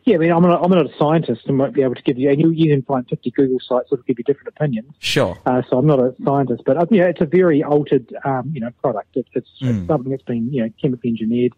Yeah, 0.06 0.14
I 0.14 0.18
mean, 0.18 0.30
I'm 0.30 0.42
not, 0.42 0.62
I'm 0.62 0.70
not 0.70 0.86
a 0.86 0.96
scientist 0.96 1.42
and 1.46 1.58
won't 1.58 1.74
be 1.74 1.82
able 1.82 1.96
to 1.96 2.02
give 2.02 2.16
you, 2.16 2.30
and 2.30 2.40
you, 2.40 2.50
you 2.50 2.72
can 2.72 2.82
find 2.82 3.04
50 3.08 3.28
Google 3.32 3.58
sites 3.58 3.90
that 3.90 3.96
will 3.96 4.04
give 4.04 4.18
you 4.18 4.24
different 4.24 4.48
opinions. 4.48 4.92
Sure. 5.00 5.36
Uh, 5.44 5.62
so 5.68 5.78
I'm 5.78 5.86
not 5.86 5.98
a 5.98 6.14
scientist, 6.24 6.62
but 6.64 6.76
uh, 6.76 6.86
yeah, 6.92 7.06
it's 7.06 7.20
a 7.20 7.26
very 7.26 7.64
altered, 7.64 8.14
um, 8.24 8.52
you 8.54 8.60
know, 8.60 8.70
product. 8.80 9.16
It, 9.16 9.26
it's, 9.32 9.50
it's 9.60 9.88
something 9.88 10.12
that's 10.12 10.22
been, 10.22 10.52
you 10.52 10.62
know, 10.62 10.70
chemically 10.80 11.10
engineered, 11.10 11.54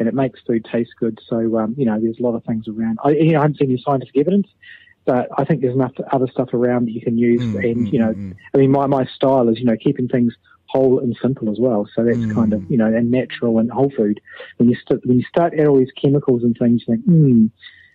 and 0.00 0.08
it 0.08 0.14
makes 0.14 0.40
food 0.44 0.64
taste 0.64 0.90
good. 0.98 1.20
So, 1.28 1.56
um, 1.58 1.76
you 1.78 1.86
know, 1.86 2.00
there's 2.00 2.18
a 2.18 2.22
lot 2.22 2.34
of 2.34 2.42
things 2.44 2.66
around. 2.66 2.98
I, 3.04 3.10
you 3.10 3.32
know, 3.32 3.38
I 3.38 3.42
haven't 3.42 3.58
seen 3.58 3.70
any 3.70 3.80
scientific 3.80 4.16
evidence, 4.16 4.48
but 5.04 5.28
I 5.38 5.44
think 5.44 5.60
there's 5.60 5.76
enough 5.76 5.92
other 6.10 6.26
stuff 6.26 6.52
around 6.54 6.86
that 6.86 6.92
you 6.92 7.02
can 7.02 7.16
use. 7.16 7.40
and 7.54 7.92
you 7.92 8.00
know, 8.00 8.34
I 8.52 8.58
mean, 8.58 8.72
my 8.72 8.88
my 8.88 9.04
style 9.04 9.48
is, 9.48 9.60
you 9.60 9.64
know, 9.64 9.76
keeping 9.76 10.08
things 10.08 10.34
whole 10.66 10.98
and 10.98 11.16
simple 11.22 11.50
as 11.50 11.58
well. 11.60 11.88
So 11.94 12.02
that's 12.02 12.32
kind 12.32 12.52
of, 12.52 12.68
you 12.68 12.78
know, 12.78 12.86
and 12.86 13.12
natural 13.12 13.58
and 13.58 13.70
whole 13.70 13.92
food. 13.96 14.20
When 14.56 14.70
you 14.70 14.74
st- 14.74 15.06
when 15.06 15.18
you 15.18 15.24
start 15.24 15.52
adding 15.52 15.68
all 15.68 15.78
these 15.78 15.92
chemicals 16.00 16.42
and 16.42 16.56
things, 16.58 16.82
you 16.88 16.94
think, 16.96 17.04
hmm. 17.04 17.46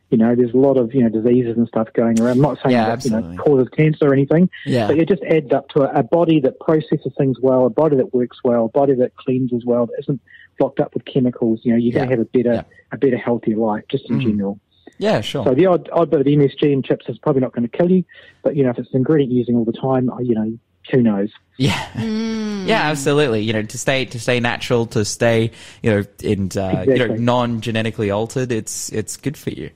You 0.10 0.18
know, 0.18 0.36
there's 0.36 0.54
a 0.54 0.58
lot 0.58 0.78
of 0.78 0.94
you 0.94 1.02
know 1.04 1.10
diseases 1.10 1.58
and 1.58 1.68
stuff 1.68 1.90
going 1.94 2.20
around. 2.20 2.38
I'm 2.38 2.42
not 2.42 2.58
saying 2.64 2.72
Yeah, 2.76 2.96
that 2.96 3.04
you 3.04 3.12
know 3.12 3.36
causes 3.38 3.68
cancer 3.76 4.08
or 4.08 4.14
anything, 4.14 4.50
Yeah. 4.66 4.88
but 4.88 4.98
it 4.98 5.08
just 5.10 5.22
adds 5.24 5.52
up 5.52 5.68
to 5.70 5.82
a, 5.82 6.00
a 6.00 6.04
body 6.04 6.40
that 6.42 6.60
processes 6.62 7.12
things 7.18 7.40
well, 7.42 7.66
a 7.66 7.70
body 7.70 7.98
that 7.98 8.14
works 8.14 8.38
well, 8.44 8.66
a 8.66 8.70
body 8.70 8.96
that 8.96 9.16
cleanses 9.18 9.64
well, 9.66 9.86
that 9.88 9.96
isn't 10.00 10.22
blocked 10.58 10.80
up 10.80 10.94
with 10.94 11.04
chemicals. 11.06 11.60
You 11.64 11.74
know, 11.74 11.78
you're 11.78 11.94
going 11.94 12.10
to 12.10 12.16
have 12.16 12.22
a 12.22 12.26
better, 12.26 12.54
Yeah. 12.54 12.62
Mm. 12.62 12.66
a 12.94 12.98
better, 12.98 13.18
healthier 13.18 13.58
life, 13.58 13.84
just 13.90 14.10
in 14.10 14.22
general. 14.22 14.60
Yeah, 14.98 15.22
sure. 15.22 15.44
So 15.44 15.54
the 15.54 15.66
odd, 15.68 15.90
odd 15.92 16.10
bit 16.10 16.22
of 16.22 16.26
MSG 16.26 16.72
in 16.72 16.82
chips 16.82 17.06
is 17.10 17.18
probably 17.20 17.42
not 17.42 17.52
going 17.54 17.68
to 17.68 17.78
kill 17.78 17.92
you, 17.92 18.04
but 18.44 18.56
you 18.56 18.64
know, 18.64 18.70
if 18.72 18.80
it's 18.80 18.90
an 18.92 18.98
ingredient 18.98 19.32
you're 19.32 19.40
using 19.40 19.56
all 19.58 19.66
the 19.66 19.74
time, 19.74 20.10
uh, 20.10 20.20
you 20.20 20.34
know, 20.34 20.58
who 20.92 21.02
knows? 21.04 21.30
Yeah, 21.58 22.00
yeah, 22.02 22.90
absolutely. 22.90 23.42
You 23.42 23.52
know, 23.54 23.64
to 23.64 23.78
stay 23.78 24.06
to 24.06 24.20
stay 24.20 24.40
natural, 24.40 24.86
to 24.88 25.04
stay 25.04 25.52
you 25.84 25.92
know, 25.92 26.04
and 26.24 26.56
uh, 26.58 26.84
you 26.88 27.08
know, 27.08 27.16
non 27.16 27.62
genetically 27.62 28.10
altered. 28.10 28.52
It's 28.52 28.90
it's 28.94 29.18
good 29.18 29.36
for 29.38 29.50
you. 29.50 29.70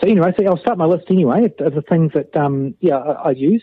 So 0.00 0.06
anyway, 0.08 0.32
so 0.36 0.44
I'll 0.46 0.56
start 0.58 0.78
my 0.78 0.86
list 0.86 1.06
anyway 1.10 1.52
of, 1.58 1.74
the 1.74 1.82
things 1.82 2.12
that 2.14 2.34
um, 2.36 2.74
yeah 2.80 2.96
I, 2.96 3.28
I 3.28 3.30
use. 3.32 3.62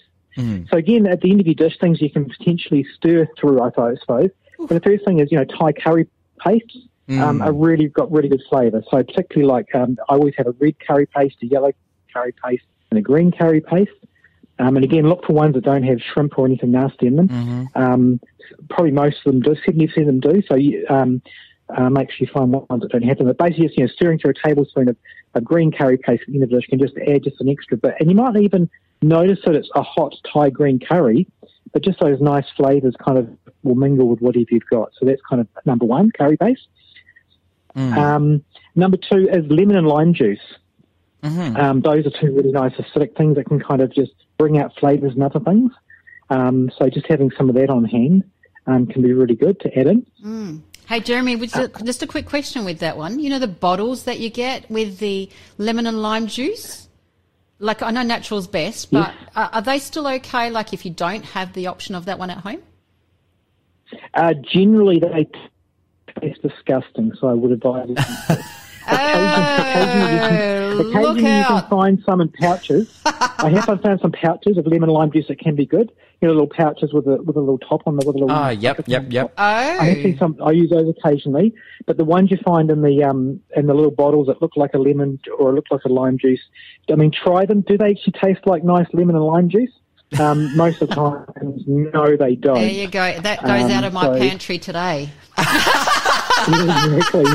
So 0.70 0.78
again, 0.78 1.08
at 1.08 1.22
the 1.22 1.32
end 1.32 1.40
of 1.42 1.48
your 1.48 1.56
dish, 1.56 1.78
things 1.80 2.00
you 2.02 2.12
can 2.12 2.26
potentially 2.30 2.86
stir 2.96 3.28
through, 3.40 3.60
I 3.62 3.72
suppose. 3.72 4.30
And 4.60 4.70
the 4.70 4.82
first 4.82 5.04
thing 5.06 5.20
is 5.20 5.32
you 5.32 5.38
know 5.38 5.46
Thai 5.46 5.72
curry 5.74 6.08
paste. 6.40 6.78
Um, 7.10 7.42
are 7.42 7.54
really 7.54 7.88
got 7.88 8.12
really 8.12 8.28
good 8.28 8.44
flavour. 8.50 8.84
So 8.92 9.02
particularly 9.02 9.50
like 9.50 9.74
um, 9.74 9.98
I 10.10 10.16
always 10.16 10.34
have 10.38 10.46
a 10.46 10.52
red 10.60 10.76
curry 10.86 11.06
paste, 11.06 11.38
a 11.42 11.46
yellow 11.46 11.72
curry 12.14 12.34
paste, 12.44 12.66
and 12.92 13.00
a 13.00 13.02
green 13.02 13.32
curry 13.32 13.62
paste. 13.62 13.92
Um, 14.60 14.76
and 14.76 14.84
again, 14.84 15.08
look 15.08 15.24
for 15.26 15.32
ones 15.32 15.54
that 15.54 15.64
don't 15.64 15.84
have 15.84 16.00
shrimp 16.02 16.38
or 16.38 16.46
anything 16.46 16.72
nasty 16.72 17.08
in 17.08 17.16
them. 17.16 17.30
Um, 17.76 18.20
probably 18.70 18.92
most 18.92 19.26
of 19.26 19.32
them 19.32 19.42
do. 19.42 19.56
Seventy 19.66 19.88
percent 19.88 20.10
of 20.10 20.22
them 20.22 20.34
do. 20.34 20.42
So 20.50 20.56
you, 20.56 20.86
um, 20.90 21.22
uh, 21.76 21.90
make 21.90 22.12
sure 22.12 22.28
you 22.28 22.34
find 22.34 22.52
ones 22.52 22.82
that 22.82 22.92
don't 22.92 23.04
have 23.04 23.18
them. 23.18 23.28
But 23.28 23.38
basically, 23.38 23.68
just 23.68 23.78
you 23.78 23.86
know, 23.86 23.92
stirring 23.94 24.20
through 24.20 24.32
a 24.32 24.48
tablespoon 24.48 24.90
of, 24.90 24.98
of 25.34 25.44
green 25.44 25.72
curry 25.72 25.98
paste 25.98 26.24
at 26.28 26.34
the 26.34 26.42
end 26.42 26.50
dish 26.50 26.68
can 26.68 26.80
just 26.80 26.96
add 26.98 27.24
just 27.24 27.42
an 27.42 27.50
extra 27.50 27.78
bit. 27.78 27.96
And 28.00 28.10
you 28.10 28.16
might 28.16 28.36
even 28.38 28.70
notice 29.02 29.40
that 29.46 29.56
it's 29.56 29.70
a 29.76 29.84
hot 29.84 30.16
Thai 30.32 30.50
green 30.50 30.80
curry, 30.80 31.28
but 31.74 31.84
just 31.84 32.00
those 32.00 32.20
nice 32.22 32.46
flavours 32.56 32.96
kind 33.04 33.18
of 33.18 33.30
will 33.64 33.76
mingle 33.76 34.08
with 34.08 34.20
whatever 34.22 34.46
you've 34.50 34.64
got. 34.72 34.92
So 34.98 35.06
that's 35.06 35.22
kind 35.30 35.42
of 35.42 35.48
number 35.66 35.86
one, 35.86 36.12
curry 36.12 36.38
paste. 36.38 36.68
Um, 37.98 38.44
number 38.76 38.98
two 38.98 39.30
is 39.30 39.46
lemon 39.52 39.76
and 39.76 39.88
lime 39.88 40.14
juice. 40.14 40.40
Um, 41.58 41.82
those 41.82 42.06
are 42.06 42.12
two 42.12 42.34
really 42.34 42.52
nice 42.52 42.74
acidic 42.74 43.16
things 43.18 43.36
that 43.36 43.46
can 43.48 43.60
kind 43.60 43.82
of 43.82 43.94
just 43.94 44.14
bring 44.38 44.58
out 44.58 44.74
flavours 44.80 45.14
and 45.14 45.24
other 45.24 45.40
things. 45.40 45.72
Um, 46.30 46.72
so 46.78 46.90
just 46.90 47.08
having 47.08 47.32
some 47.38 47.50
of 47.50 47.56
that 47.56 47.70
on 47.70 47.86
hand 47.86 48.24
um, 48.66 48.86
can 48.88 49.02
be 49.02 49.14
really 49.14 49.36
good 49.36 49.60
to 49.62 49.80
add 49.80 49.88
in. 49.88 50.06
Hey, 50.88 51.02
Jeremy, 51.02 51.36
would 51.36 51.54
you- 51.54 51.68
just 51.84 52.02
a 52.02 52.08
quick 52.08 52.26
question 52.26 52.64
with 52.64 52.80
that 52.80 52.96
one. 52.98 53.20
You 53.20 53.30
know 53.30 53.40
the 53.40 53.48
bottles 53.48 54.04
that 54.04 54.20
you 54.20 54.30
get 54.30 54.72
with 54.72 55.00
the 55.00 55.30
lemon 55.58 55.86
and 55.86 56.02
lime 56.02 56.28
juice? 56.28 56.88
Like, 57.60 57.82
I 57.82 57.92
know 57.92 58.04
natural's 58.04 58.48
best, 58.48 58.92
but 58.92 59.14
are, 59.36 59.50
are 59.52 59.62
they 59.62 59.80
still 59.80 60.08
okay, 60.08 60.50
like, 60.50 60.74
if 60.74 60.86
you 60.86 60.92
don't 60.92 61.26
have 61.26 61.52
the 61.54 61.68
option 61.68 61.94
of 61.96 62.06
that 62.06 62.18
one 62.20 62.30
at 62.30 62.38
home? 62.38 62.62
Uh, 64.14 64.34
generally, 64.34 65.00
they 65.00 65.28
taste 66.22 66.42
disgusting, 66.42 67.12
so 67.20 67.28
I 67.28 67.34
would 67.34 67.52
advise. 67.52 67.98
against 68.88 69.60
occasionally 69.60 70.14
you 70.14 70.20
can, 70.20 70.58
Oh, 70.68 70.76
look 70.76 70.88
occasionally 71.18 71.38
you 71.40 71.44
can 71.46 71.70
find 71.70 72.04
some 72.06 72.22
in 72.22 72.30
pouches. 72.30 73.00
I 73.06 73.50
have 73.50 73.82
found 73.82 74.00
some 74.02 74.12
pouches 74.12 74.58
of 74.58 74.66
lemon 74.68 74.90
lime 74.90 75.12
juice 75.12 75.28
that 75.28 75.40
can 75.40 75.56
be 75.56 75.66
good. 75.66 75.92
You 76.22 76.28
know, 76.28 76.34
little 76.34 76.48
pouches 76.50 76.92
with 76.94 77.06
a 77.08 77.22
with 77.22 77.36
a 77.36 77.40
little 77.40 77.60
top 77.60 77.84
on 77.86 77.96
the 77.96 78.06
with 78.06 78.16
a 78.16 78.20
little. 78.20 78.32
Ah, 78.32 78.50
yep, 78.50 78.88
yep, 78.88 79.06
yep. 79.12 79.36
top. 79.36 79.40
I 79.46 79.62
have 79.64 79.98
Oh. 79.98 80.02
seen 80.02 80.18
some. 80.18 80.36
I 80.44 80.52
use 80.52 80.70
those 80.72 80.90
occasionally, 80.98 81.54
but 81.86 81.98
the 81.98 82.06
ones 82.06 82.32
you 82.32 82.38
find 82.44 82.72
in 82.72 82.82
the 82.82 83.04
um 83.04 83.40
in 83.56 83.68
the 83.68 83.74
little 83.76 83.92
bottles 83.92 84.26
that 84.28 84.42
look 84.42 84.56
like 84.58 84.74
a 84.74 84.80
lemon 84.80 85.20
or 85.38 85.54
look 85.54 85.66
like 85.70 85.84
a 85.86 85.90
lime 85.90 86.18
juice. 86.18 86.42
I 86.92 86.96
mean, 86.96 87.12
try 87.12 87.46
them. 87.46 87.62
Do 87.62 87.78
they 87.78 87.92
actually 87.92 88.14
taste 88.20 88.48
like 88.48 88.64
nice 88.64 88.88
lemon 88.94 89.16
and 89.16 89.24
lime 89.26 89.50
juice? 89.50 89.70
Um, 90.20 90.56
most 90.58 90.82
of 90.82 90.90
the 90.90 90.96
time, 90.96 91.26
no, 91.68 92.16
they 92.18 92.36
don't. 92.36 92.56
There 92.56 92.68
you 92.70 92.88
go. 92.88 93.20
That 93.20 93.44
goes 93.44 93.66
Um, 93.66 93.72
out 93.72 93.84
of 93.84 93.94
my 93.94 94.04
so- 94.06 94.18
pantry 94.18 94.58
today. 94.58 95.10
exactly. 96.48 97.24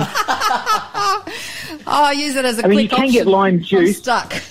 Oh, 1.85 2.05
I 2.05 2.13
use 2.13 2.37
it 2.37 2.45
as 2.45 2.59
a 2.61 2.65
I 2.65 2.69
mean, 2.69 2.79
you 2.81 2.89
can 2.89 3.01
option. 3.01 3.13
get 3.13 3.27
lime 3.27 3.55
I'm 3.55 3.61
juice. 3.61 3.99
stuck. 3.99 4.33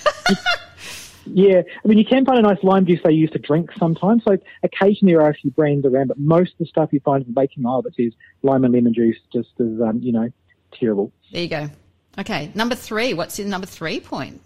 Yeah, 1.24 1.62
I 1.84 1.88
mean, 1.88 1.98
you 1.98 2.04
can 2.04 2.24
find 2.24 2.38
a 2.38 2.42
nice 2.42 2.62
lime 2.64 2.84
juice 2.84 2.98
they 3.04 3.12
use 3.12 3.30
to 3.30 3.38
drink 3.38 3.70
sometimes. 3.78 4.24
So 4.24 4.36
occasionally 4.64 5.14
there 5.14 5.22
are 5.22 5.30
a 5.30 5.34
few 5.34 5.52
brands 5.52 5.86
around, 5.86 6.08
but 6.08 6.18
most 6.18 6.52
of 6.52 6.58
the 6.58 6.66
stuff 6.66 6.92
you 6.92 6.98
find 7.00 7.22
in 7.22 7.28
the 7.28 7.40
baking 7.40 7.64
aisle 7.64 7.80
that 7.82 7.94
says 7.94 8.12
lime 8.42 8.64
and 8.64 8.74
lemon 8.74 8.92
juice 8.92 9.16
just 9.32 9.48
is, 9.60 9.80
um, 9.80 10.00
you 10.02 10.12
know, 10.12 10.28
terrible. 10.78 11.12
there 11.32 11.42
you 11.42 11.48
go. 11.48 11.70
Okay, 12.18 12.50
number 12.54 12.74
three. 12.74 13.14
What's 13.14 13.38
in 13.38 13.48
number 13.48 13.66
three 13.68 14.00
point? 14.00 14.40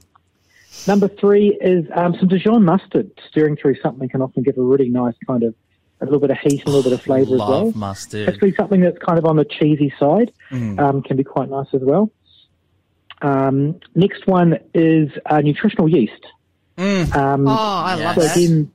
Number 0.87 1.09
three 1.09 1.57
is 1.63 1.87
um, 1.95 2.15
some 2.21 2.29
Dijon 2.29 2.63
mustard. 2.63 3.11
Stirring 3.31 3.57
through 3.57 3.77
something 3.83 4.09
can 4.11 4.21
often 4.21 4.43
give 4.43 4.59
a 4.59 4.63
really 4.63 4.91
nice 4.91 5.15
kind 5.27 5.43
of 5.45 5.55
a 6.01 6.05
little 6.05 6.21
bit 6.21 6.31
of 6.31 6.39
heat 6.39 6.61
and 6.61 6.69
a 6.69 6.71
little 6.71 6.83
bit 6.91 6.93
of 6.93 7.03
flavour 7.03 7.35
as 7.35 7.39
well. 7.41 7.65
Love 7.67 7.77
mustard. 7.77 8.29
Especially 8.29 8.55
something 8.55 8.81
that's 8.81 8.99
kind 8.99 9.19
of 9.19 9.25
on 9.25 9.37
the 9.37 9.45
cheesy 9.45 9.93
side 9.99 10.33
um, 10.51 11.03
can 11.03 11.17
be 11.17 11.25
quite 11.25 11.49
nice 11.49 11.69
as 11.73 11.81
well. 11.83 12.11
Um, 13.23 13.81
next 13.95 14.27
one 14.27 14.59
is 14.75 15.11
uh, 15.25 15.41
nutritional 15.41 15.89
yeast. 15.89 16.27
Um, 16.79 17.49
Oh, 17.49 17.51
I 17.51 17.95
love 17.95 18.15
So 18.17 18.21
that. 18.23 18.37
again, 18.37 18.71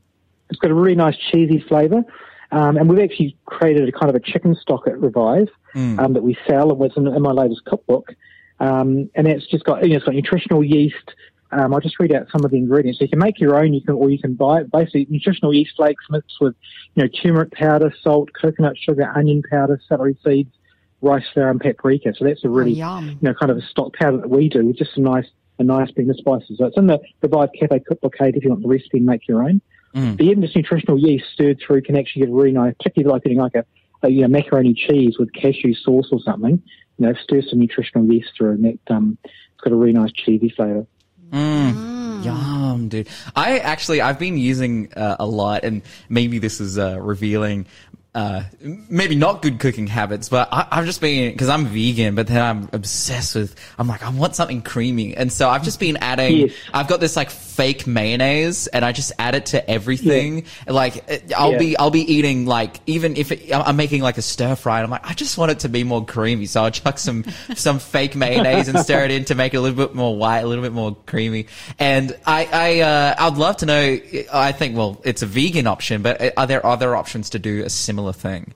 it's 0.50 0.60
got 0.60 0.72
a 0.72 0.74
really 0.74 0.96
nice 0.96 1.16
cheesy 1.32 1.60
flavour. 1.68 2.04
Um, 2.52 2.76
and 2.76 2.90
we've 2.90 3.00
actually 3.00 3.38
created 3.46 3.88
a 3.88 3.92
kind 3.92 4.10
of 4.10 4.16
a 4.16 4.20
chicken 4.20 4.56
stock 4.56 4.88
at 4.88 5.00
Revive 5.00 5.48
um, 6.00 6.14
that 6.14 6.22
we 6.24 6.36
sell 6.48 6.70
and 6.72 6.80
was 6.80 6.92
in, 6.98 7.08
in 7.08 7.22
my 7.22 7.32
latest 7.32 7.64
cookbook. 7.66 8.14
Um, 8.60 9.10
and 9.16 9.28
it's 9.28 9.46
just 9.48 9.64
got, 9.64 9.84
you 9.84 9.90
know, 9.92 9.96
it's 9.98 10.06
got 10.06 10.16
nutritional 10.16 10.64
yeast. 10.64 11.14
Um, 11.52 11.74
I'll 11.74 11.82
just 11.82 12.00
read 12.00 12.14
out 12.14 12.28
some 12.32 12.46
of 12.46 12.52
the 12.52 12.58
ingredients. 12.58 13.00
So 13.00 13.06
you 13.06 13.10
can 13.10 13.20
make 13.20 13.40
your 13.40 13.62
own, 13.62 13.74
you 13.74 13.82
can, 13.82 13.96
or 13.96 14.10
you 14.10 14.20
can 14.20 14.34
buy 14.34 14.62
it. 14.62 14.72
Basically, 14.72 15.08
nutritional 15.10 15.54
yeast 15.54 15.76
flakes 15.76 16.06
mixed 16.10 16.38
with, 16.40 16.56
you 16.96 17.04
know, 17.04 17.10
turmeric 17.10 17.52
powder, 17.52 17.94
salt, 18.02 18.30
coconut 18.34 18.78
sugar, 18.78 19.12
onion 19.16 19.44
powder, 19.50 19.80
celery 19.88 20.18
seeds, 20.24 20.54
rice 21.02 21.26
flour, 21.34 21.50
and 21.50 21.60
paprika. 21.60 22.14
So 22.18 22.26
that's 22.26 22.44
a 22.44 22.50
really, 22.50 22.74
yum. 22.74 23.10
you 23.10 23.18
know, 23.22 23.34
kind 23.34 23.52
of 23.52 23.58
a 23.58 23.62
stock 23.62 23.94
powder 23.94 24.18
that 24.18 24.30
we 24.30 24.50
do 24.50 24.66
with 24.66 24.78
just 24.78 24.94
some 24.94 25.04
nice, 25.04 25.28
a 25.60 25.64
nice 25.64 25.92
blend 25.92 26.10
of 26.10 26.18
spices. 26.18 26.58
So 26.58 26.66
it's 26.66 26.78
in 26.78 26.88
the 26.88 27.00
Revive 27.22 27.50
Cafe 27.60 27.80
cookbook 27.88 28.16
aid 28.22 28.36
if 28.36 28.44
you 28.44 28.50
want 28.50 28.62
the 28.62 28.70
recipe 28.70 28.98
and 28.98 29.06
make 29.06 29.28
your 29.28 29.44
own. 29.44 29.62
But 30.16 30.26
even 30.26 30.42
this 30.42 30.56
nutritional 30.56 30.98
yeast 30.98 31.26
stirred 31.34 31.60
through 31.66 31.82
can 31.82 31.98
actually 31.98 32.22
get 32.22 32.30
a 32.30 32.34
really 32.34 32.52
nice, 32.54 32.74
particularly 32.78 33.14
like 33.14 33.24
eating 33.26 33.40
like 33.40 33.56
a, 33.56 33.66
a 34.04 34.10
you 34.10 34.22
know, 34.22 34.28
macaroni 34.30 34.74
cheese 34.74 35.18
with 35.20 35.34
cashew 35.34 35.74
sauce 35.74 36.08
or 36.12 36.20
something. 36.22 36.62
You 36.98 37.08
know, 37.08 37.14
stir 37.22 37.42
some 37.42 37.60
nutritional 37.60 38.06
yeast 38.12 38.30
through 38.38 38.52
and 38.52 38.64
that, 38.66 38.94
um, 38.94 39.18
it's 39.24 39.62
got 39.62 39.74
a 39.74 39.76
really 39.76 39.94
nice 39.94 40.12
cheesy 40.14 40.50
flavour. 40.50 40.86
Yum, 42.24 42.90
dude. 42.90 43.08
I 43.36 43.60
actually, 43.60 44.02
I've 44.02 44.20
been 44.20 44.38
using 44.38 44.94
uh, 44.94 45.16
a 45.20 45.26
lot, 45.26 45.64
and 45.64 45.82
maybe 46.10 46.40
this 46.40 46.60
is 46.62 46.78
uh, 46.78 47.00
revealing. 47.00 47.66
Uh, 48.14 48.44
maybe 48.90 49.16
not 49.16 49.42
good 49.42 49.58
cooking 49.58 49.88
habits, 49.88 50.28
but 50.28 50.50
I, 50.52 50.68
I've 50.70 50.86
just 50.86 51.00
been 51.00 51.32
because 51.32 51.48
I'm 51.48 51.68
vegan, 51.68 52.14
but 52.14 52.28
then 52.28 52.42
I'm 52.42 52.70
obsessed 52.74 53.36
with. 53.36 53.56
I'm 53.80 53.88
like, 53.88 54.04
I 54.04 54.10
want 54.10 54.36
something 54.36 54.62
creamy, 54.62 55.16
and 55.16 55.32
so 55.32 55.48
I've 55.48 55.64
just 55.64 55.80
been 55.80 55.96
adding. 55.96 56.36
Yes. 56.50 56.52
I've 56.74 56.90
got 56.90 57.00
this 57.00 57.16
like 57.16 57.30
fake 57.30 57.88
mayonnaise, 57.88 58.68
and 58.68 58.84
I 58.84 58.92
just 58.92 59.14
add 59.18 59.34
it 59.36 59.46
to 59.48 59.70
everything. 59.72 60.44
Like 60.68 61.32
I'll 61.34 61.54
Yeah. 61.54 61.58
be, 61.60 61.78
I'll 61.78 61.90
be 61.90 62.02
eating 62.02 62.46
like 62.46 62.82
even 62.86 63.16
if 63.16 63.32
it, 63.32 63.50
I'm 63.56 63.78
making 63.78 64.02
like 64.02 64.18
a 64.18 64.22
stir 64.22 64.56
fry, 64.58 64.80
and 64.80 64.84
I'm 64.84 64.92
like, 64.92 65.10
I 65.10 65.14
just 65.14 65.38
want 65.38 65.52
it 65.54 65.60
to 65.60 65.70
be 65.70 65.86
more 65.86 66.06
creamy, 66.06 66.48
so 66.48 66.66
I'll 66.66 66.72
chuck 66.72 66.98
some 66.98 67.24
some 67.56 67.80
fake 67.80 68.14
mayonnaise 68.18 68.68
and 68.68 68.78
stir 68.80 69.06
it 69.06 69.12
in 69.12 69.24
to 69.26 69.36
make 69.36 69.54
it 69.54 69.58
a 69.58 69.62
little 69.62 69.88
bit 69.88 69.96
more 69.96 70.18
white, 70.18 70.40
a 70.40 70.48
little 70.48 70.66
bit 70.66 70.74
more 70.74 70.98
creamy. 71.06 71.48
And 71.80 72.14
I, 72.26 72.50
I, 72.52 72.80
uh, 72.82 73.16
I'd 73.20 73.38
love 73.38 73.56
to 73.58 73.66
know. 73.66 73.98
I 74.34 74.52
think, 74.52 74.76
well, 74.76 75.00
it's 75.06 75.22
a 75.22 75.26
vegan 75.28 75.66
option, 75.66 76.02
but 76.02 76.38
are 76.38 76.46
there 76.46 76.66
other 76.66 76.94
options 76.94 77.30
to 77.30 77.40
do 77.40 77.64
a 77.64 77.70
similar 77.70 78.01
thing? 78.14 78.54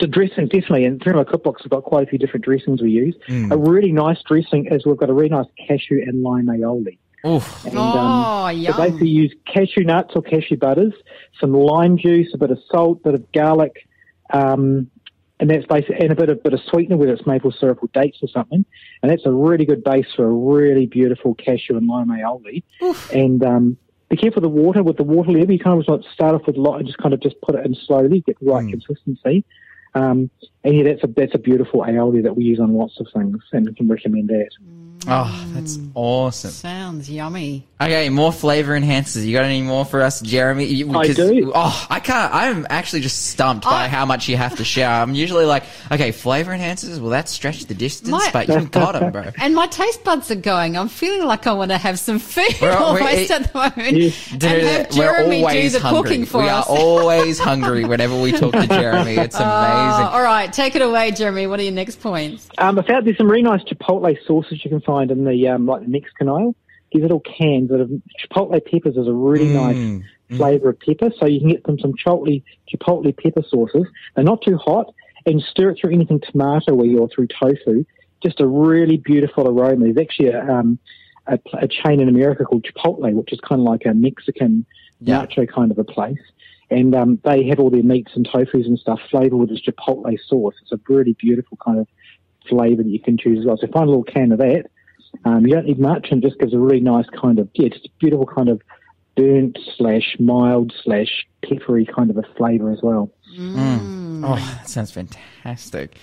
The 0.00 0.06
dressing, 0.06 0.48
definitely, 0.48 0.84
and 0.84 1.02
through 1.02 1.14
my 1.14 1.24
cookbooks, 1.24 1.64
we've 1.64 1.70
got 1.70 1.84
quite 1.84 2.06
a 2.06 2.06
few 2.06 2.18
different 2.18 2.44
dressings 2.44 2.82
we 2.82 2.90
use. 2.90 3.16
Mm. 3.28 3.52
A 3.52 3.56
really 3.56 3.92
nice 3.92 4.22
dressing 4.22 4.66
is 4.66 4.84
we've 4.84 4.96
got 4.96 5.08
a 5.10 5.14
really 5.14 5.30
nice 5.30 5.46
cashew 5.66 6.02
and 6.06 6.22
lime 6.22 6.46
aioli. 6.46 6.98
Oof. 7.26 7.64
And, 7.64 7.74
Oh, 7.76 8.46
um, 8.46 8.58
yum. 8.58 8.74
So 8.74 8.82
basically 8.82 9.08
use 9.08 9.34
cashew 9.46 9.84
nuts 9.84 10.12
or 10.14 10.22
cashew 10.22 10.56
butters, 10.56 10.92
some 11.40 11.54
lime 11.54 11.96
juice, 11.96 12.28
a 12.34 12.38
bit 12.38 12.50
of 12.50 12.58
salt, 12.70 12.98
a 13.04 13.12
bit 13.12 13.14
of 13.14 13.32
garlic, 13.32 13.88
um, 14.32 14.90
and 15.40 15.50
that's 15.50 15.66
basically, 15.66 15.96
and 16.00 16.12
a 16.12 16.16
bit 16.16 16.30
of, 16.30 16.42
bit 16.42 16.52
of 16.52 16.60
sweetener, 16.68 16.96
whether 16.96 17.12
it's 17.12 17.26
maple 17.26 17.50
syrup 17.50 17.82
or 17.82 17.88
dates 17.94 18.18
or 18.22 18.28
something. 18.28 18.64
And 19.02 19.10
that's 19.10 19.26
a 19.26 19.32
really 19.32 19.64
good 19.64 19.82
base 19.82 20.06
for 20.14 20.24
a 20.24 20.32
really 20.32 20.86
beautiful 20.86 21.34
cashew 21.34 21.76
and 21.76 21.88
lime 21.88 22.08
aioli. 22.08 22.62
And, 23.12 23.42
um, 23.42 23.76
be 24.12 24.18
careful 24.18 24.42
with 24.42 24.52
the 24.52 24.62
water. 24.62 24.82
With 24.82 24.98
the 24.98 25.04
water 25.04 25.32
level, 25.32 25.50
you 25.50 25.58
kind 25.58 25.78
of 25.78 25.86
just 25.86 25.88
like 25.88 26.12
start 26.12 26.34
off 26.34 26.46
with 26.46 26.58
a 26.58 26.60
lot 26.60 26.76
and 26.76 26.86
just 26.86 26.98
kind 26.98 27.14
of 27.14 27.20
just 27.20 27.40
put 27.40 27.54
it 27.54 27.64
in 27.64 27.74
slowly, 27.74 28.20
get 28.20 28.38
the 28.38 28.44
right 28.44 28.68
consistency. 28.68 29.42
Um, 29.94 30.30
and 30.64 30.76
yeah, 30.76 30.84
that's 30.84 31.02
a, 31.02 31.06
that's 31.06 31.34
a 31.34 31.38
beautiful 31.38 31.80
aioli 31.80 32.22
that 32.22 32.36
we 32.36 32.44
use 32.44 32.60
on 32.60 32.74
lots 32.74 33.00
of 33.00 33.06
things 33.14 33.42
and 33.52 33.74
can 33.74 33.88
recommend 33.88 34.28
that. 34.28 34.50
Oh, 35.08 35.46
that's 35.54 35.78
awesome. 35.94 36.50
Sounds 36.50 37.10
yummy. 37.10 37.66
Okay, 37.80 38.08
more 38.10 38.32
flavor 38.32 38.78
enhancers. 38.78 39.24
You 39.26 39.32
got 39.32 39.44
any 39.44 39.60
more 39.62 39.84
for 39.84 40.02
us, 40.02 40.20
Jeremy? 40.20 40.66
You- 40.66 40.90
I 40.96 41.06
'cause- 41.08 41.16
do. 41.16 41.50
Oh, 41.54 41.86
I 41.90 41.98
can't. 41.98 42.32
I'm 42.32 42.66
actually 42.70 43.00
just 43.00 43.26
stumped 43.26 43.64
by 43.64 43.84
I- 43.84 43.88
how 43.88 44.06
much 44.06 44.28
you 44.28 44.36
have 44.36 44.56
to 44.58 44.64
share. 44.64 44.88
I'm 44.88 45.14
usually 45.16 45.44
like, 45.46 45.64
okay, 45.90 46.12
flavor 46.12 46.52
enhancers. 46.52 47.00
Well, 47.00 47.10
that 47.10 47.28
stretched 47.28 47.66
the 47.68 47.74
distance, 47.74 48.10
My- 48.10 48.30
but 48.32 48.48
you 48.48 48.60
got 48.66 48.92
them, 48.92 49.10
bro. 49.10 49.24
And 49.40 49.54
my 49.54 49.66
taste 49.66 50.04
buds 50.04 50.30
are 50.30 50.36
going. 50.36 50.76
I'm 50.78 50.88
feeling 50.88 51.26
like 51.26 51.46
I 51.48 51.52
want 51.54 51.72
to 51.72 51.78
have 51.78 51.98
some 51.98 52.20
food 52.20 52.44
We're- 52.60 52.72
we're- 52.74 52.84
almost 52.84 53.30
at 53.32 53.52
the 53.52 53.58
moment. 53.58 53.96
Yes. 53.96 54.14
And 54.30 54.40
Dude, 54.40 54.50
have 54.62 54.86
we're 54.90 54.96
Jeremy 54.96 55.38
do 55.40 55.44
always 55.46 55.72
the 55.72 55.80
hungry. 55.80 56.02
cooking 56.02 56.26
for 56.26 56.42
we 56.42 56.48
us. 56.48 56.66
are 56.68 56.76
always 56.78 57.38
hungry 57.40 57.84
whenever 57.84 58.20
we 58.20 58.30
talk 58.32 58.52
to 58.52 58.66
Jeremy. 58.68 59.16
It's 59.16 59.34
amazing. 59.36 59.42
Oh, 59.42 60.10
all 60.12 60.22
right, 60.22 60.52
take 60.52 60.76
it 60.76 60.82
away, 60.82 61.10
Jeremy. 61.10 61.48
What 61.48 61.58
are 61.58 61.64
your 61.64 61.72
next 61.72 62.00
points? 62.00 62.46
Um, 62.58 62.78
I 62.78 62.82
found 62.82 63.06
there's 63.06 63.18
some 63.18 63.28
really 63.28 63.42
nice 63.42 63.62
chipotle 63.64 64.16
sauces 64.26 64.60
you 64.64 64.70
can 64.70 64.80
find 64.80 64.91
in 65.00 65.24
the 65.24 65.48
um, 65.48 65.66
like 65.66 65.82
the 65.82 65.88
Mexican 65.88 66.28
aisle. 66.28 66.54
These 66.92 67.02
little 67.02 67.20
cans 67.20 67.70
that 67.70 67.80
have 67.80 67.90
chipotle 68.20 68.60
peppers 68.64 68.96
is 68.96 69.08
a 69.08 69.12
really 69.12 69.46
nice 69.46 69.78
flavour 70.36 70.70
of 70.70 70.80
pepper. 70.80 71.10
So 71.18 71.26
you 71.26 71.40
can 71.40 71.48
get 71.48 71.64
them 71.64 71.78
some 71.78 71.94
chipotle 71.94 72.42
chipotle 72.72 73.16
pepper 73.16 73.42
sauces. 73.48 73.86
They're 74.14 74.24
not 74.24 74.42
too 74.42 74.58
hot, 74.58 74.94
and 75.24 75.42
stir 75.42 75.70
it 75.70 75.78
through 75.80 75.94
anything 75.94 76.20
tomatoey 76.20 76.78
or 76.78 76.84
you're 76.84 77.08
through 77.08 77.28
tofu. 77.28 77.84
Just 78.22 78.40
a 78.40 78.46
really 78.46 78.98
beautiful 78.98 79.48
aroma. 79.48 79.84
There's 79.84 79.96
actually 79.98 80.28
a, 80.28 80.42
um, 80.44 80.78
a, 81.26 81.38
a 81.54 81.66
chain 81.66 82.00
in 82.00 82.08
America 82.08 82.44
called 82.44 82.64
Chipotle, 82.64 83.12
which 83.14 83.32
is 83.32 83.40
kind 83.40 83.60
of 83.60 83.66
like 83.66 83.84
a 83.86 83.94
Mexican 83.94 84.64
Yeah. 85.00 85.24
nacho 85.26 85.48
kind 85.52 85.70
of 85.72 85.78
a 85.78 85.84
place. 85.84 86.20
And 86.70 86.94
um, 86.94 87.18
they 87.24 87.44
have 87.48 87.58
all 87.58 87.70
their 87.70 87.82
meats 87.82 88.12
and 88.14 88.26
tofus 88.26 88.66
and 88.66 88.78
stuff 88.78 89.00
flavoured 89.10 89.34
with 89.40 89.48
this 89.50 89.60
chipotle 89.60 90.16
sauce. 90.28 90.54
It's 90.62 90.72
a 90.72 90.78
really 90.88 91.16
beautiful 91.18 91.58
kind 91.64 91.80
of 91.80 91.88
flavour 92.48 92.82
that 92.82 92.88
you 92.88 93.00
can 93.00 93.18
choose 93.18 93.40
as 93.40 93.46
well. 93.46 93.56
So 93.56 93.66
find 93.66 93.86
a 93.88 93.90
little 93.90 94.04
can 94.04 94.32
of 94.32 94.38
that. 94.38 94.66
Um, 95.24 95.46
you 95.46 95.52
don't 95.52 95.66
need 95.66 95.78
much, 95.78 96.08
and 96.10 96.22
it 96.22 96.28
just 96.28 96.40
gives 96.40 96.54
a 96.54 96.58
really 96.58 96.80
nice 96.80 97.06
kind 97.20 97.38
of 97.38 97.48
yeah, 97.54 97.68
just 97.68 97.86
a 97.86 97.90
beautiful 98.00 98.26
kind 98.26 98.48
of 98.48 98.60
burnt 99.16 99.58
slash 99.76 100.16
mild 100.18 100.72
slash 100.82 101.26
peppery 101.44 101.86
kind 101.86 102.10
of 102.10 102.16
a 102.16 102.22
flavour 102.36 102.70
as 102.70 102.80
well. 102.82 103.10
Oh, 104.24 104.36
that 104.36 104.68
sounds 104.68 104.90
fantastic. 104.90 105.96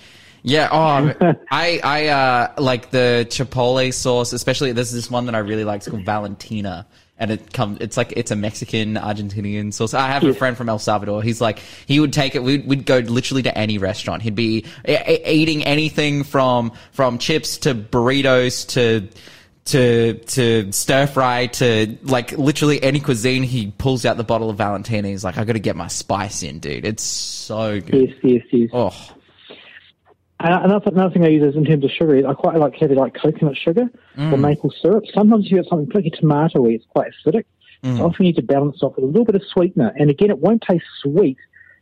Yeah. 0.44 0.70
Oh, 0.72 1.36
I 1.52 1.80
I 1.84 2.08
uh, 2.08 2.54
like 2.58 2.92
the 2.92 3.28
chipotle 3.30 3.94
sauce, 3.94 4.34
especially. 4.34 4.72
There's 4.72 4.92
this 4.92 5.12
one 5.12 5.26
that 5.26 5.36
I 5.36 5.40
really 5.40 5.64
like. 5.64 5.80
It's 5.80 5.90
called 5.90 6.06
Valentina, 6.06 6.88
and 7.20 7.32
it 7.32 7.54
comes. 7.54 7.78
It's 7.82 7.98
like 7.98 8.14
it's 8.16 8.32
a 8.32 8.36
Mexican 8.36 8.96
Argentinian 8.96 9.74
sauce. 9.74 9.94
I 9.94 10.08
have 10.08 10.24
a 10.24 10.34
friend 10.34 10.58
from 10.58 10.70
El 10.70 10.80
Salvador. 10.80 11.22
He's 11.22 11.42
like 11.42 11.60
he 11.86 12.00
would 12.00 12.14
take 12.14 12.34
it. 12.36 12.42
We'd, 12.42 12.66
we'd 12.66 12.86
go 12.86 13.00
literally 13.00 13.44
to 13.44 13.58
any 13.58 13.78
restaurant. 13.78 14.22
He'd 14.22 14.36
be 14.36 14.66
e- 14.88 14.94
e- 14.94 15.24
eating 15.26 15.64
anything 15.64 16.24
from 16.24 16.72
from 16.94 17.18
chips 17.18 17.60
to 17.60 17.76
burritos 17.76 18.68
to. 18.70 19.08
To 19.66 20.16
to 20.16 20.72
stir 20.72 21.06
fry 21.06 21.46
to 21.46 21.96
like 22.02 22.32
literally 22.32 22.82
any 22.82 23.00
cuisine, 23.00 23.44
he 23.44 23.72
pulls 23.78 24.04
out 24.04 24.18
the 24.18 24.24
bottle 24.24 24.50
of 24.50 24.58
Valentina. 24.58 25.10
He's 25.10 25.24
like, 25.24 25.38
I 25.38 25.44
got 25.44 25.54
to 25.54 25.60
get 25.60 25.76
my 25.76 25.90
spice 25.90 26.42
in, 26.42 26.58
dude. 26.58 26.86
It's 26.86 27.04
so 27.04 27.80
good. 27.80 28.10
Yes, 28.10 28.18
yes, 28.24 28.44
yes. 28.52 28.70
Oh, 28.74 29.16
And 30.42 30.54
another, 30.66 30.90
another 30.92 31.14
thing 31.14 31.26
I 31.26 31.30
use 31.30 31.44
is 31.44 31.56
in 31.56 31.66
terms 31.66 31.84
of 31.84 31.92
sugar, 31.92 32.26
I 32.28 32.34
quite 32.34 32.58
like 32.58 32.76
heavy 32.76 32.96
like 32.96 33.14
coconut 33.14 33.58
sugar 33.58 33.90
or 34.18 34.38
Mm. 34.38 34.40
maple 34.40 34.74
syrup. 34.82 35.04
Sometimes 35.14 35.50
you 35.52 35.58
get 35.58 35.70
something 35.70 35.88
particularly 35.88 36.50
tomatoey, 36.50 36.76
it's 36.76 36.86
quite 36.86 37.12
acidic. 37.12 37.44
Mm. 37.84 37.98
So 37.98 38.06
often 38.06 38.26
you 38.26 38.30
need 38.32 38.36
to 38.38 38.44
balance 38.44 38.82
off 38.82 38.96
with 38.96 39.04
a 39.04 39.08
little 39.08 39.26
bit 39.26 39.36
of 39.36 39.44
sweetener. 39.52 39.94
And 39.98 40.10
again, 40.10 40.30
it 40.30 40.40
won't 40.40 40.62
taste 40.62 40.86
sweet, 41.02 41.38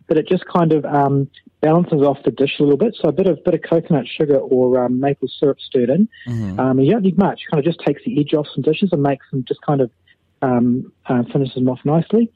but 0.07 0.17
it 0.17 0.27
just 0.27 0.45
kind 0.45 0.71
of 0.73 0.85
um, 0.85 1.29
balances 1.61 2.01
off 2.01 2.17
the 2.23 2.31
dish 2.31 2.59
a 2.59 2.63
little 2.63 2.77
bit. 2.77 2.95
So 2.99 3.09
a 3.09 3.11
bit 3.11 3.27
of 3.27 3.43
bit 3.43 3.53
of 3.53 3.61
coconut 3.61 4.07
sugar 4.07 4.37
or 4.37 4.83
um, 4.83 4.99
maple 4.99 5.27
syrup 5.27 5.59
stirred 5.59 5.89
in. 5.89 6.07
Mm-hmm. 6.27 6.59
Um, 6.59 6.79
you 6.79 6.91
don't 6.91 7.03
need 7.03 7.17
much. 7.17 7.41
It 7.41 7.51
kind 7.51 7.59
of 7.59 7.65
just 7.65 7.83
takes 7.85 8.03
the 8.05 8.19
edge 8.19 8.33
off 8.33 8.47
some 8.53 8.63
dishes 8.63 8.89
and 8.91 9.03
makes 9.03 9.25
them 9.31 9.43
just 9.47 9.61
kind 9.61 9.81
of 9.81 9.91
um, 10.41 10.91
uh, 11.07 11.23
finishes 11.31 11.55
them 11.55 11.69
off 11.69 11.79
nicely. 11.83 12.31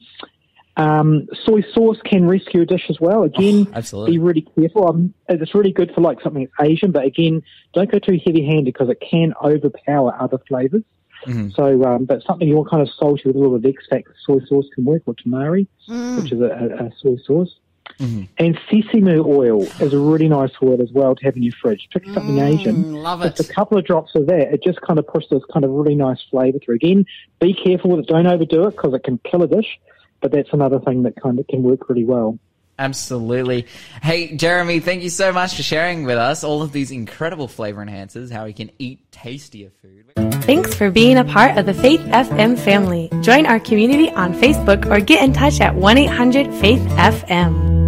Um, 0.76 1.26
soy 1.44 1.62
sauce 1.74 1.98
can 2.04 2.26
rescue 2.26 2.62
a 2.62 2.66
dish 2.66 2.86
as 2.88 2.98
well. 2.98 3.24
Again, 3.24 3.66
Oh, 3.68 3.72
absolutely. 3.74 4.12
be 4.12 4.18
really 4.18 4.40
careful. 4.40 4.88
Um, 4.88 5.14
it's 5.28 5.54
really 5.54 5.72
good 5.72 5.92
for 5.94 6.00
like 6.00 6.20
something 6.22 6.44
that's 6.56 6.70
Asian, 6.70 6.92
but 6.92 7.04
again, 7.04 7.42
don't 7.74 7.90
go 7.90 7.98
too 7.98 8.18
heavy-handed 8.24 8.72
because 8.72 8.88
it 8.88 8.98
can 9.00 9.34
overpower 9.42 10.14
other 10.18 10.38
flavors. 10.48 10.82
Mm-hmm. 11.26 11.50
So, 11.50 11.84
um, 11.84 12.04
but 12.06 12.22
something 12.24 12.48
you 12.48 12.56
want 12.56 12.70
kind 12.70 12.82
of 12.82 12.88
salty 12.98 13.22
with 13.26 13.36
a 13.36 13.38
little 13.38 13.58
bit 13.58 13.68
of 13.68 13.74
extract 13.74 14.08
soy 14.26 14.38
sauce 14.48 14.66
can 14.74 14.84
work, 14.84 15.02
or 15.06 15.14
tamari, 15.14 15.68
which 16.16 16.32
is 16.32 16.40
a, 16.40 16.44
a, 16.44 16.86
a 16.86 16.90
soy 17.00 17.16
sauce. 17.24 17.54
Mm-hmm. 17.98 18.22
And 18.38 18.58
sesame 18.70 19.18
oil 19.18 19.62
is 19.62 19.92
a 19.92 19.98
really 19.98 20.28
nice 20.28 20.50
oil 20.62 20.80
as 20.80 20.90
well 20.92 21.14
to 21.14 21.24
have 21.24 21.36
in 21.36 21.42
your 21.42 21.52
fridge. 21.60 21.88
Pick 21.92 22.04
something 22.06 22.38
Asian. 22.38 22.84
Mm, 22.84 23.02
love 23.02 23.22
it. 23.22 23.36
Just 23.36 23.50
a 23.50 23.52
couple 23.52 23.76
of 23.76 23.84
drops 23.84 24.14
of 24.14 24.26
that, 24.28 24.52
it 24.52 24.62
just 24.62 24.80
kind 24.80 24.98
of 24.98 25.06
pushes 25.06 25.30
this 25.30 25.42
kind 25.52 25.64
of 25.64 25.70
really 25.70 25.94
nice 25.94 26.20
flavour 26.30 26.58
through. 26.64 26.76
Again, 26.76 27.04
be 27.40 27.52
careful 27.54 27.90
with 27.90 28.00
it. 28.00 28.06
Don't 28.06 28.26
overdo 28.26 28.66
it 28.68 28.70
because 28.70 28.94
it 28.94 29.04
can 29.04 29.18
kill 29.18 29.42
a 29.42 29.46
dish. 29.48 29.78
But 30.22 30.32
that's 30.32 30.48
another 30.52 30.78
thing 30.80 31.02
that 31.02 31.20
kind 31.20 31.38
of 31.38 31.46
can 31.48 31.62
work 31.62 31.88
really 31.88 32.04
well. 32.04 32.38
Absolutely. 32.78 33.66
Hey, 34.02 34.34
Jeremy, 34.34 34.80
thank 34.80 35.02
you 35.02 35.10
so 35.10 35.32
much 35.32 35.56
for 35.56 35.62
sharing 35.62 36.04
with 36.04 36.16
us 36.16 36.42
all 36.42 36.62
of 36.62 36.72
these 36.72 36.90
incredible 36.90 37.46
flavor 37.46 37.84
enhancers, 37.84 38.32
how 38.32 38.44
we 38.44 38.52
can 38.52 38.70
eat 38.78 39.12
tastier 39.12 39.70
food. 39.82 40.12
Thanks 40.44 40.74
for 40.74 40.90
being 40.90 41.18
a 41.18 41.24
part 41.24 41.58
of 41.58 41.66
the 41.66 41.74
Faith 41.74 42.00
FM 42.00 42.58
family. 42.58 43.10
Join 43.20 43.46
our 43.46 43.60
community 43.60 44.10
on 44.10 44.32
Facebook 44.34 44.86
or 44.90 45.00
get 45.00 45.22
in 45.22 45.32
touch 45.32 45.60
at 45.60 45.74
1 45.74 45.98
800 45.98 46.52
Faith 46.54 46.80
FM. 46.80 47.81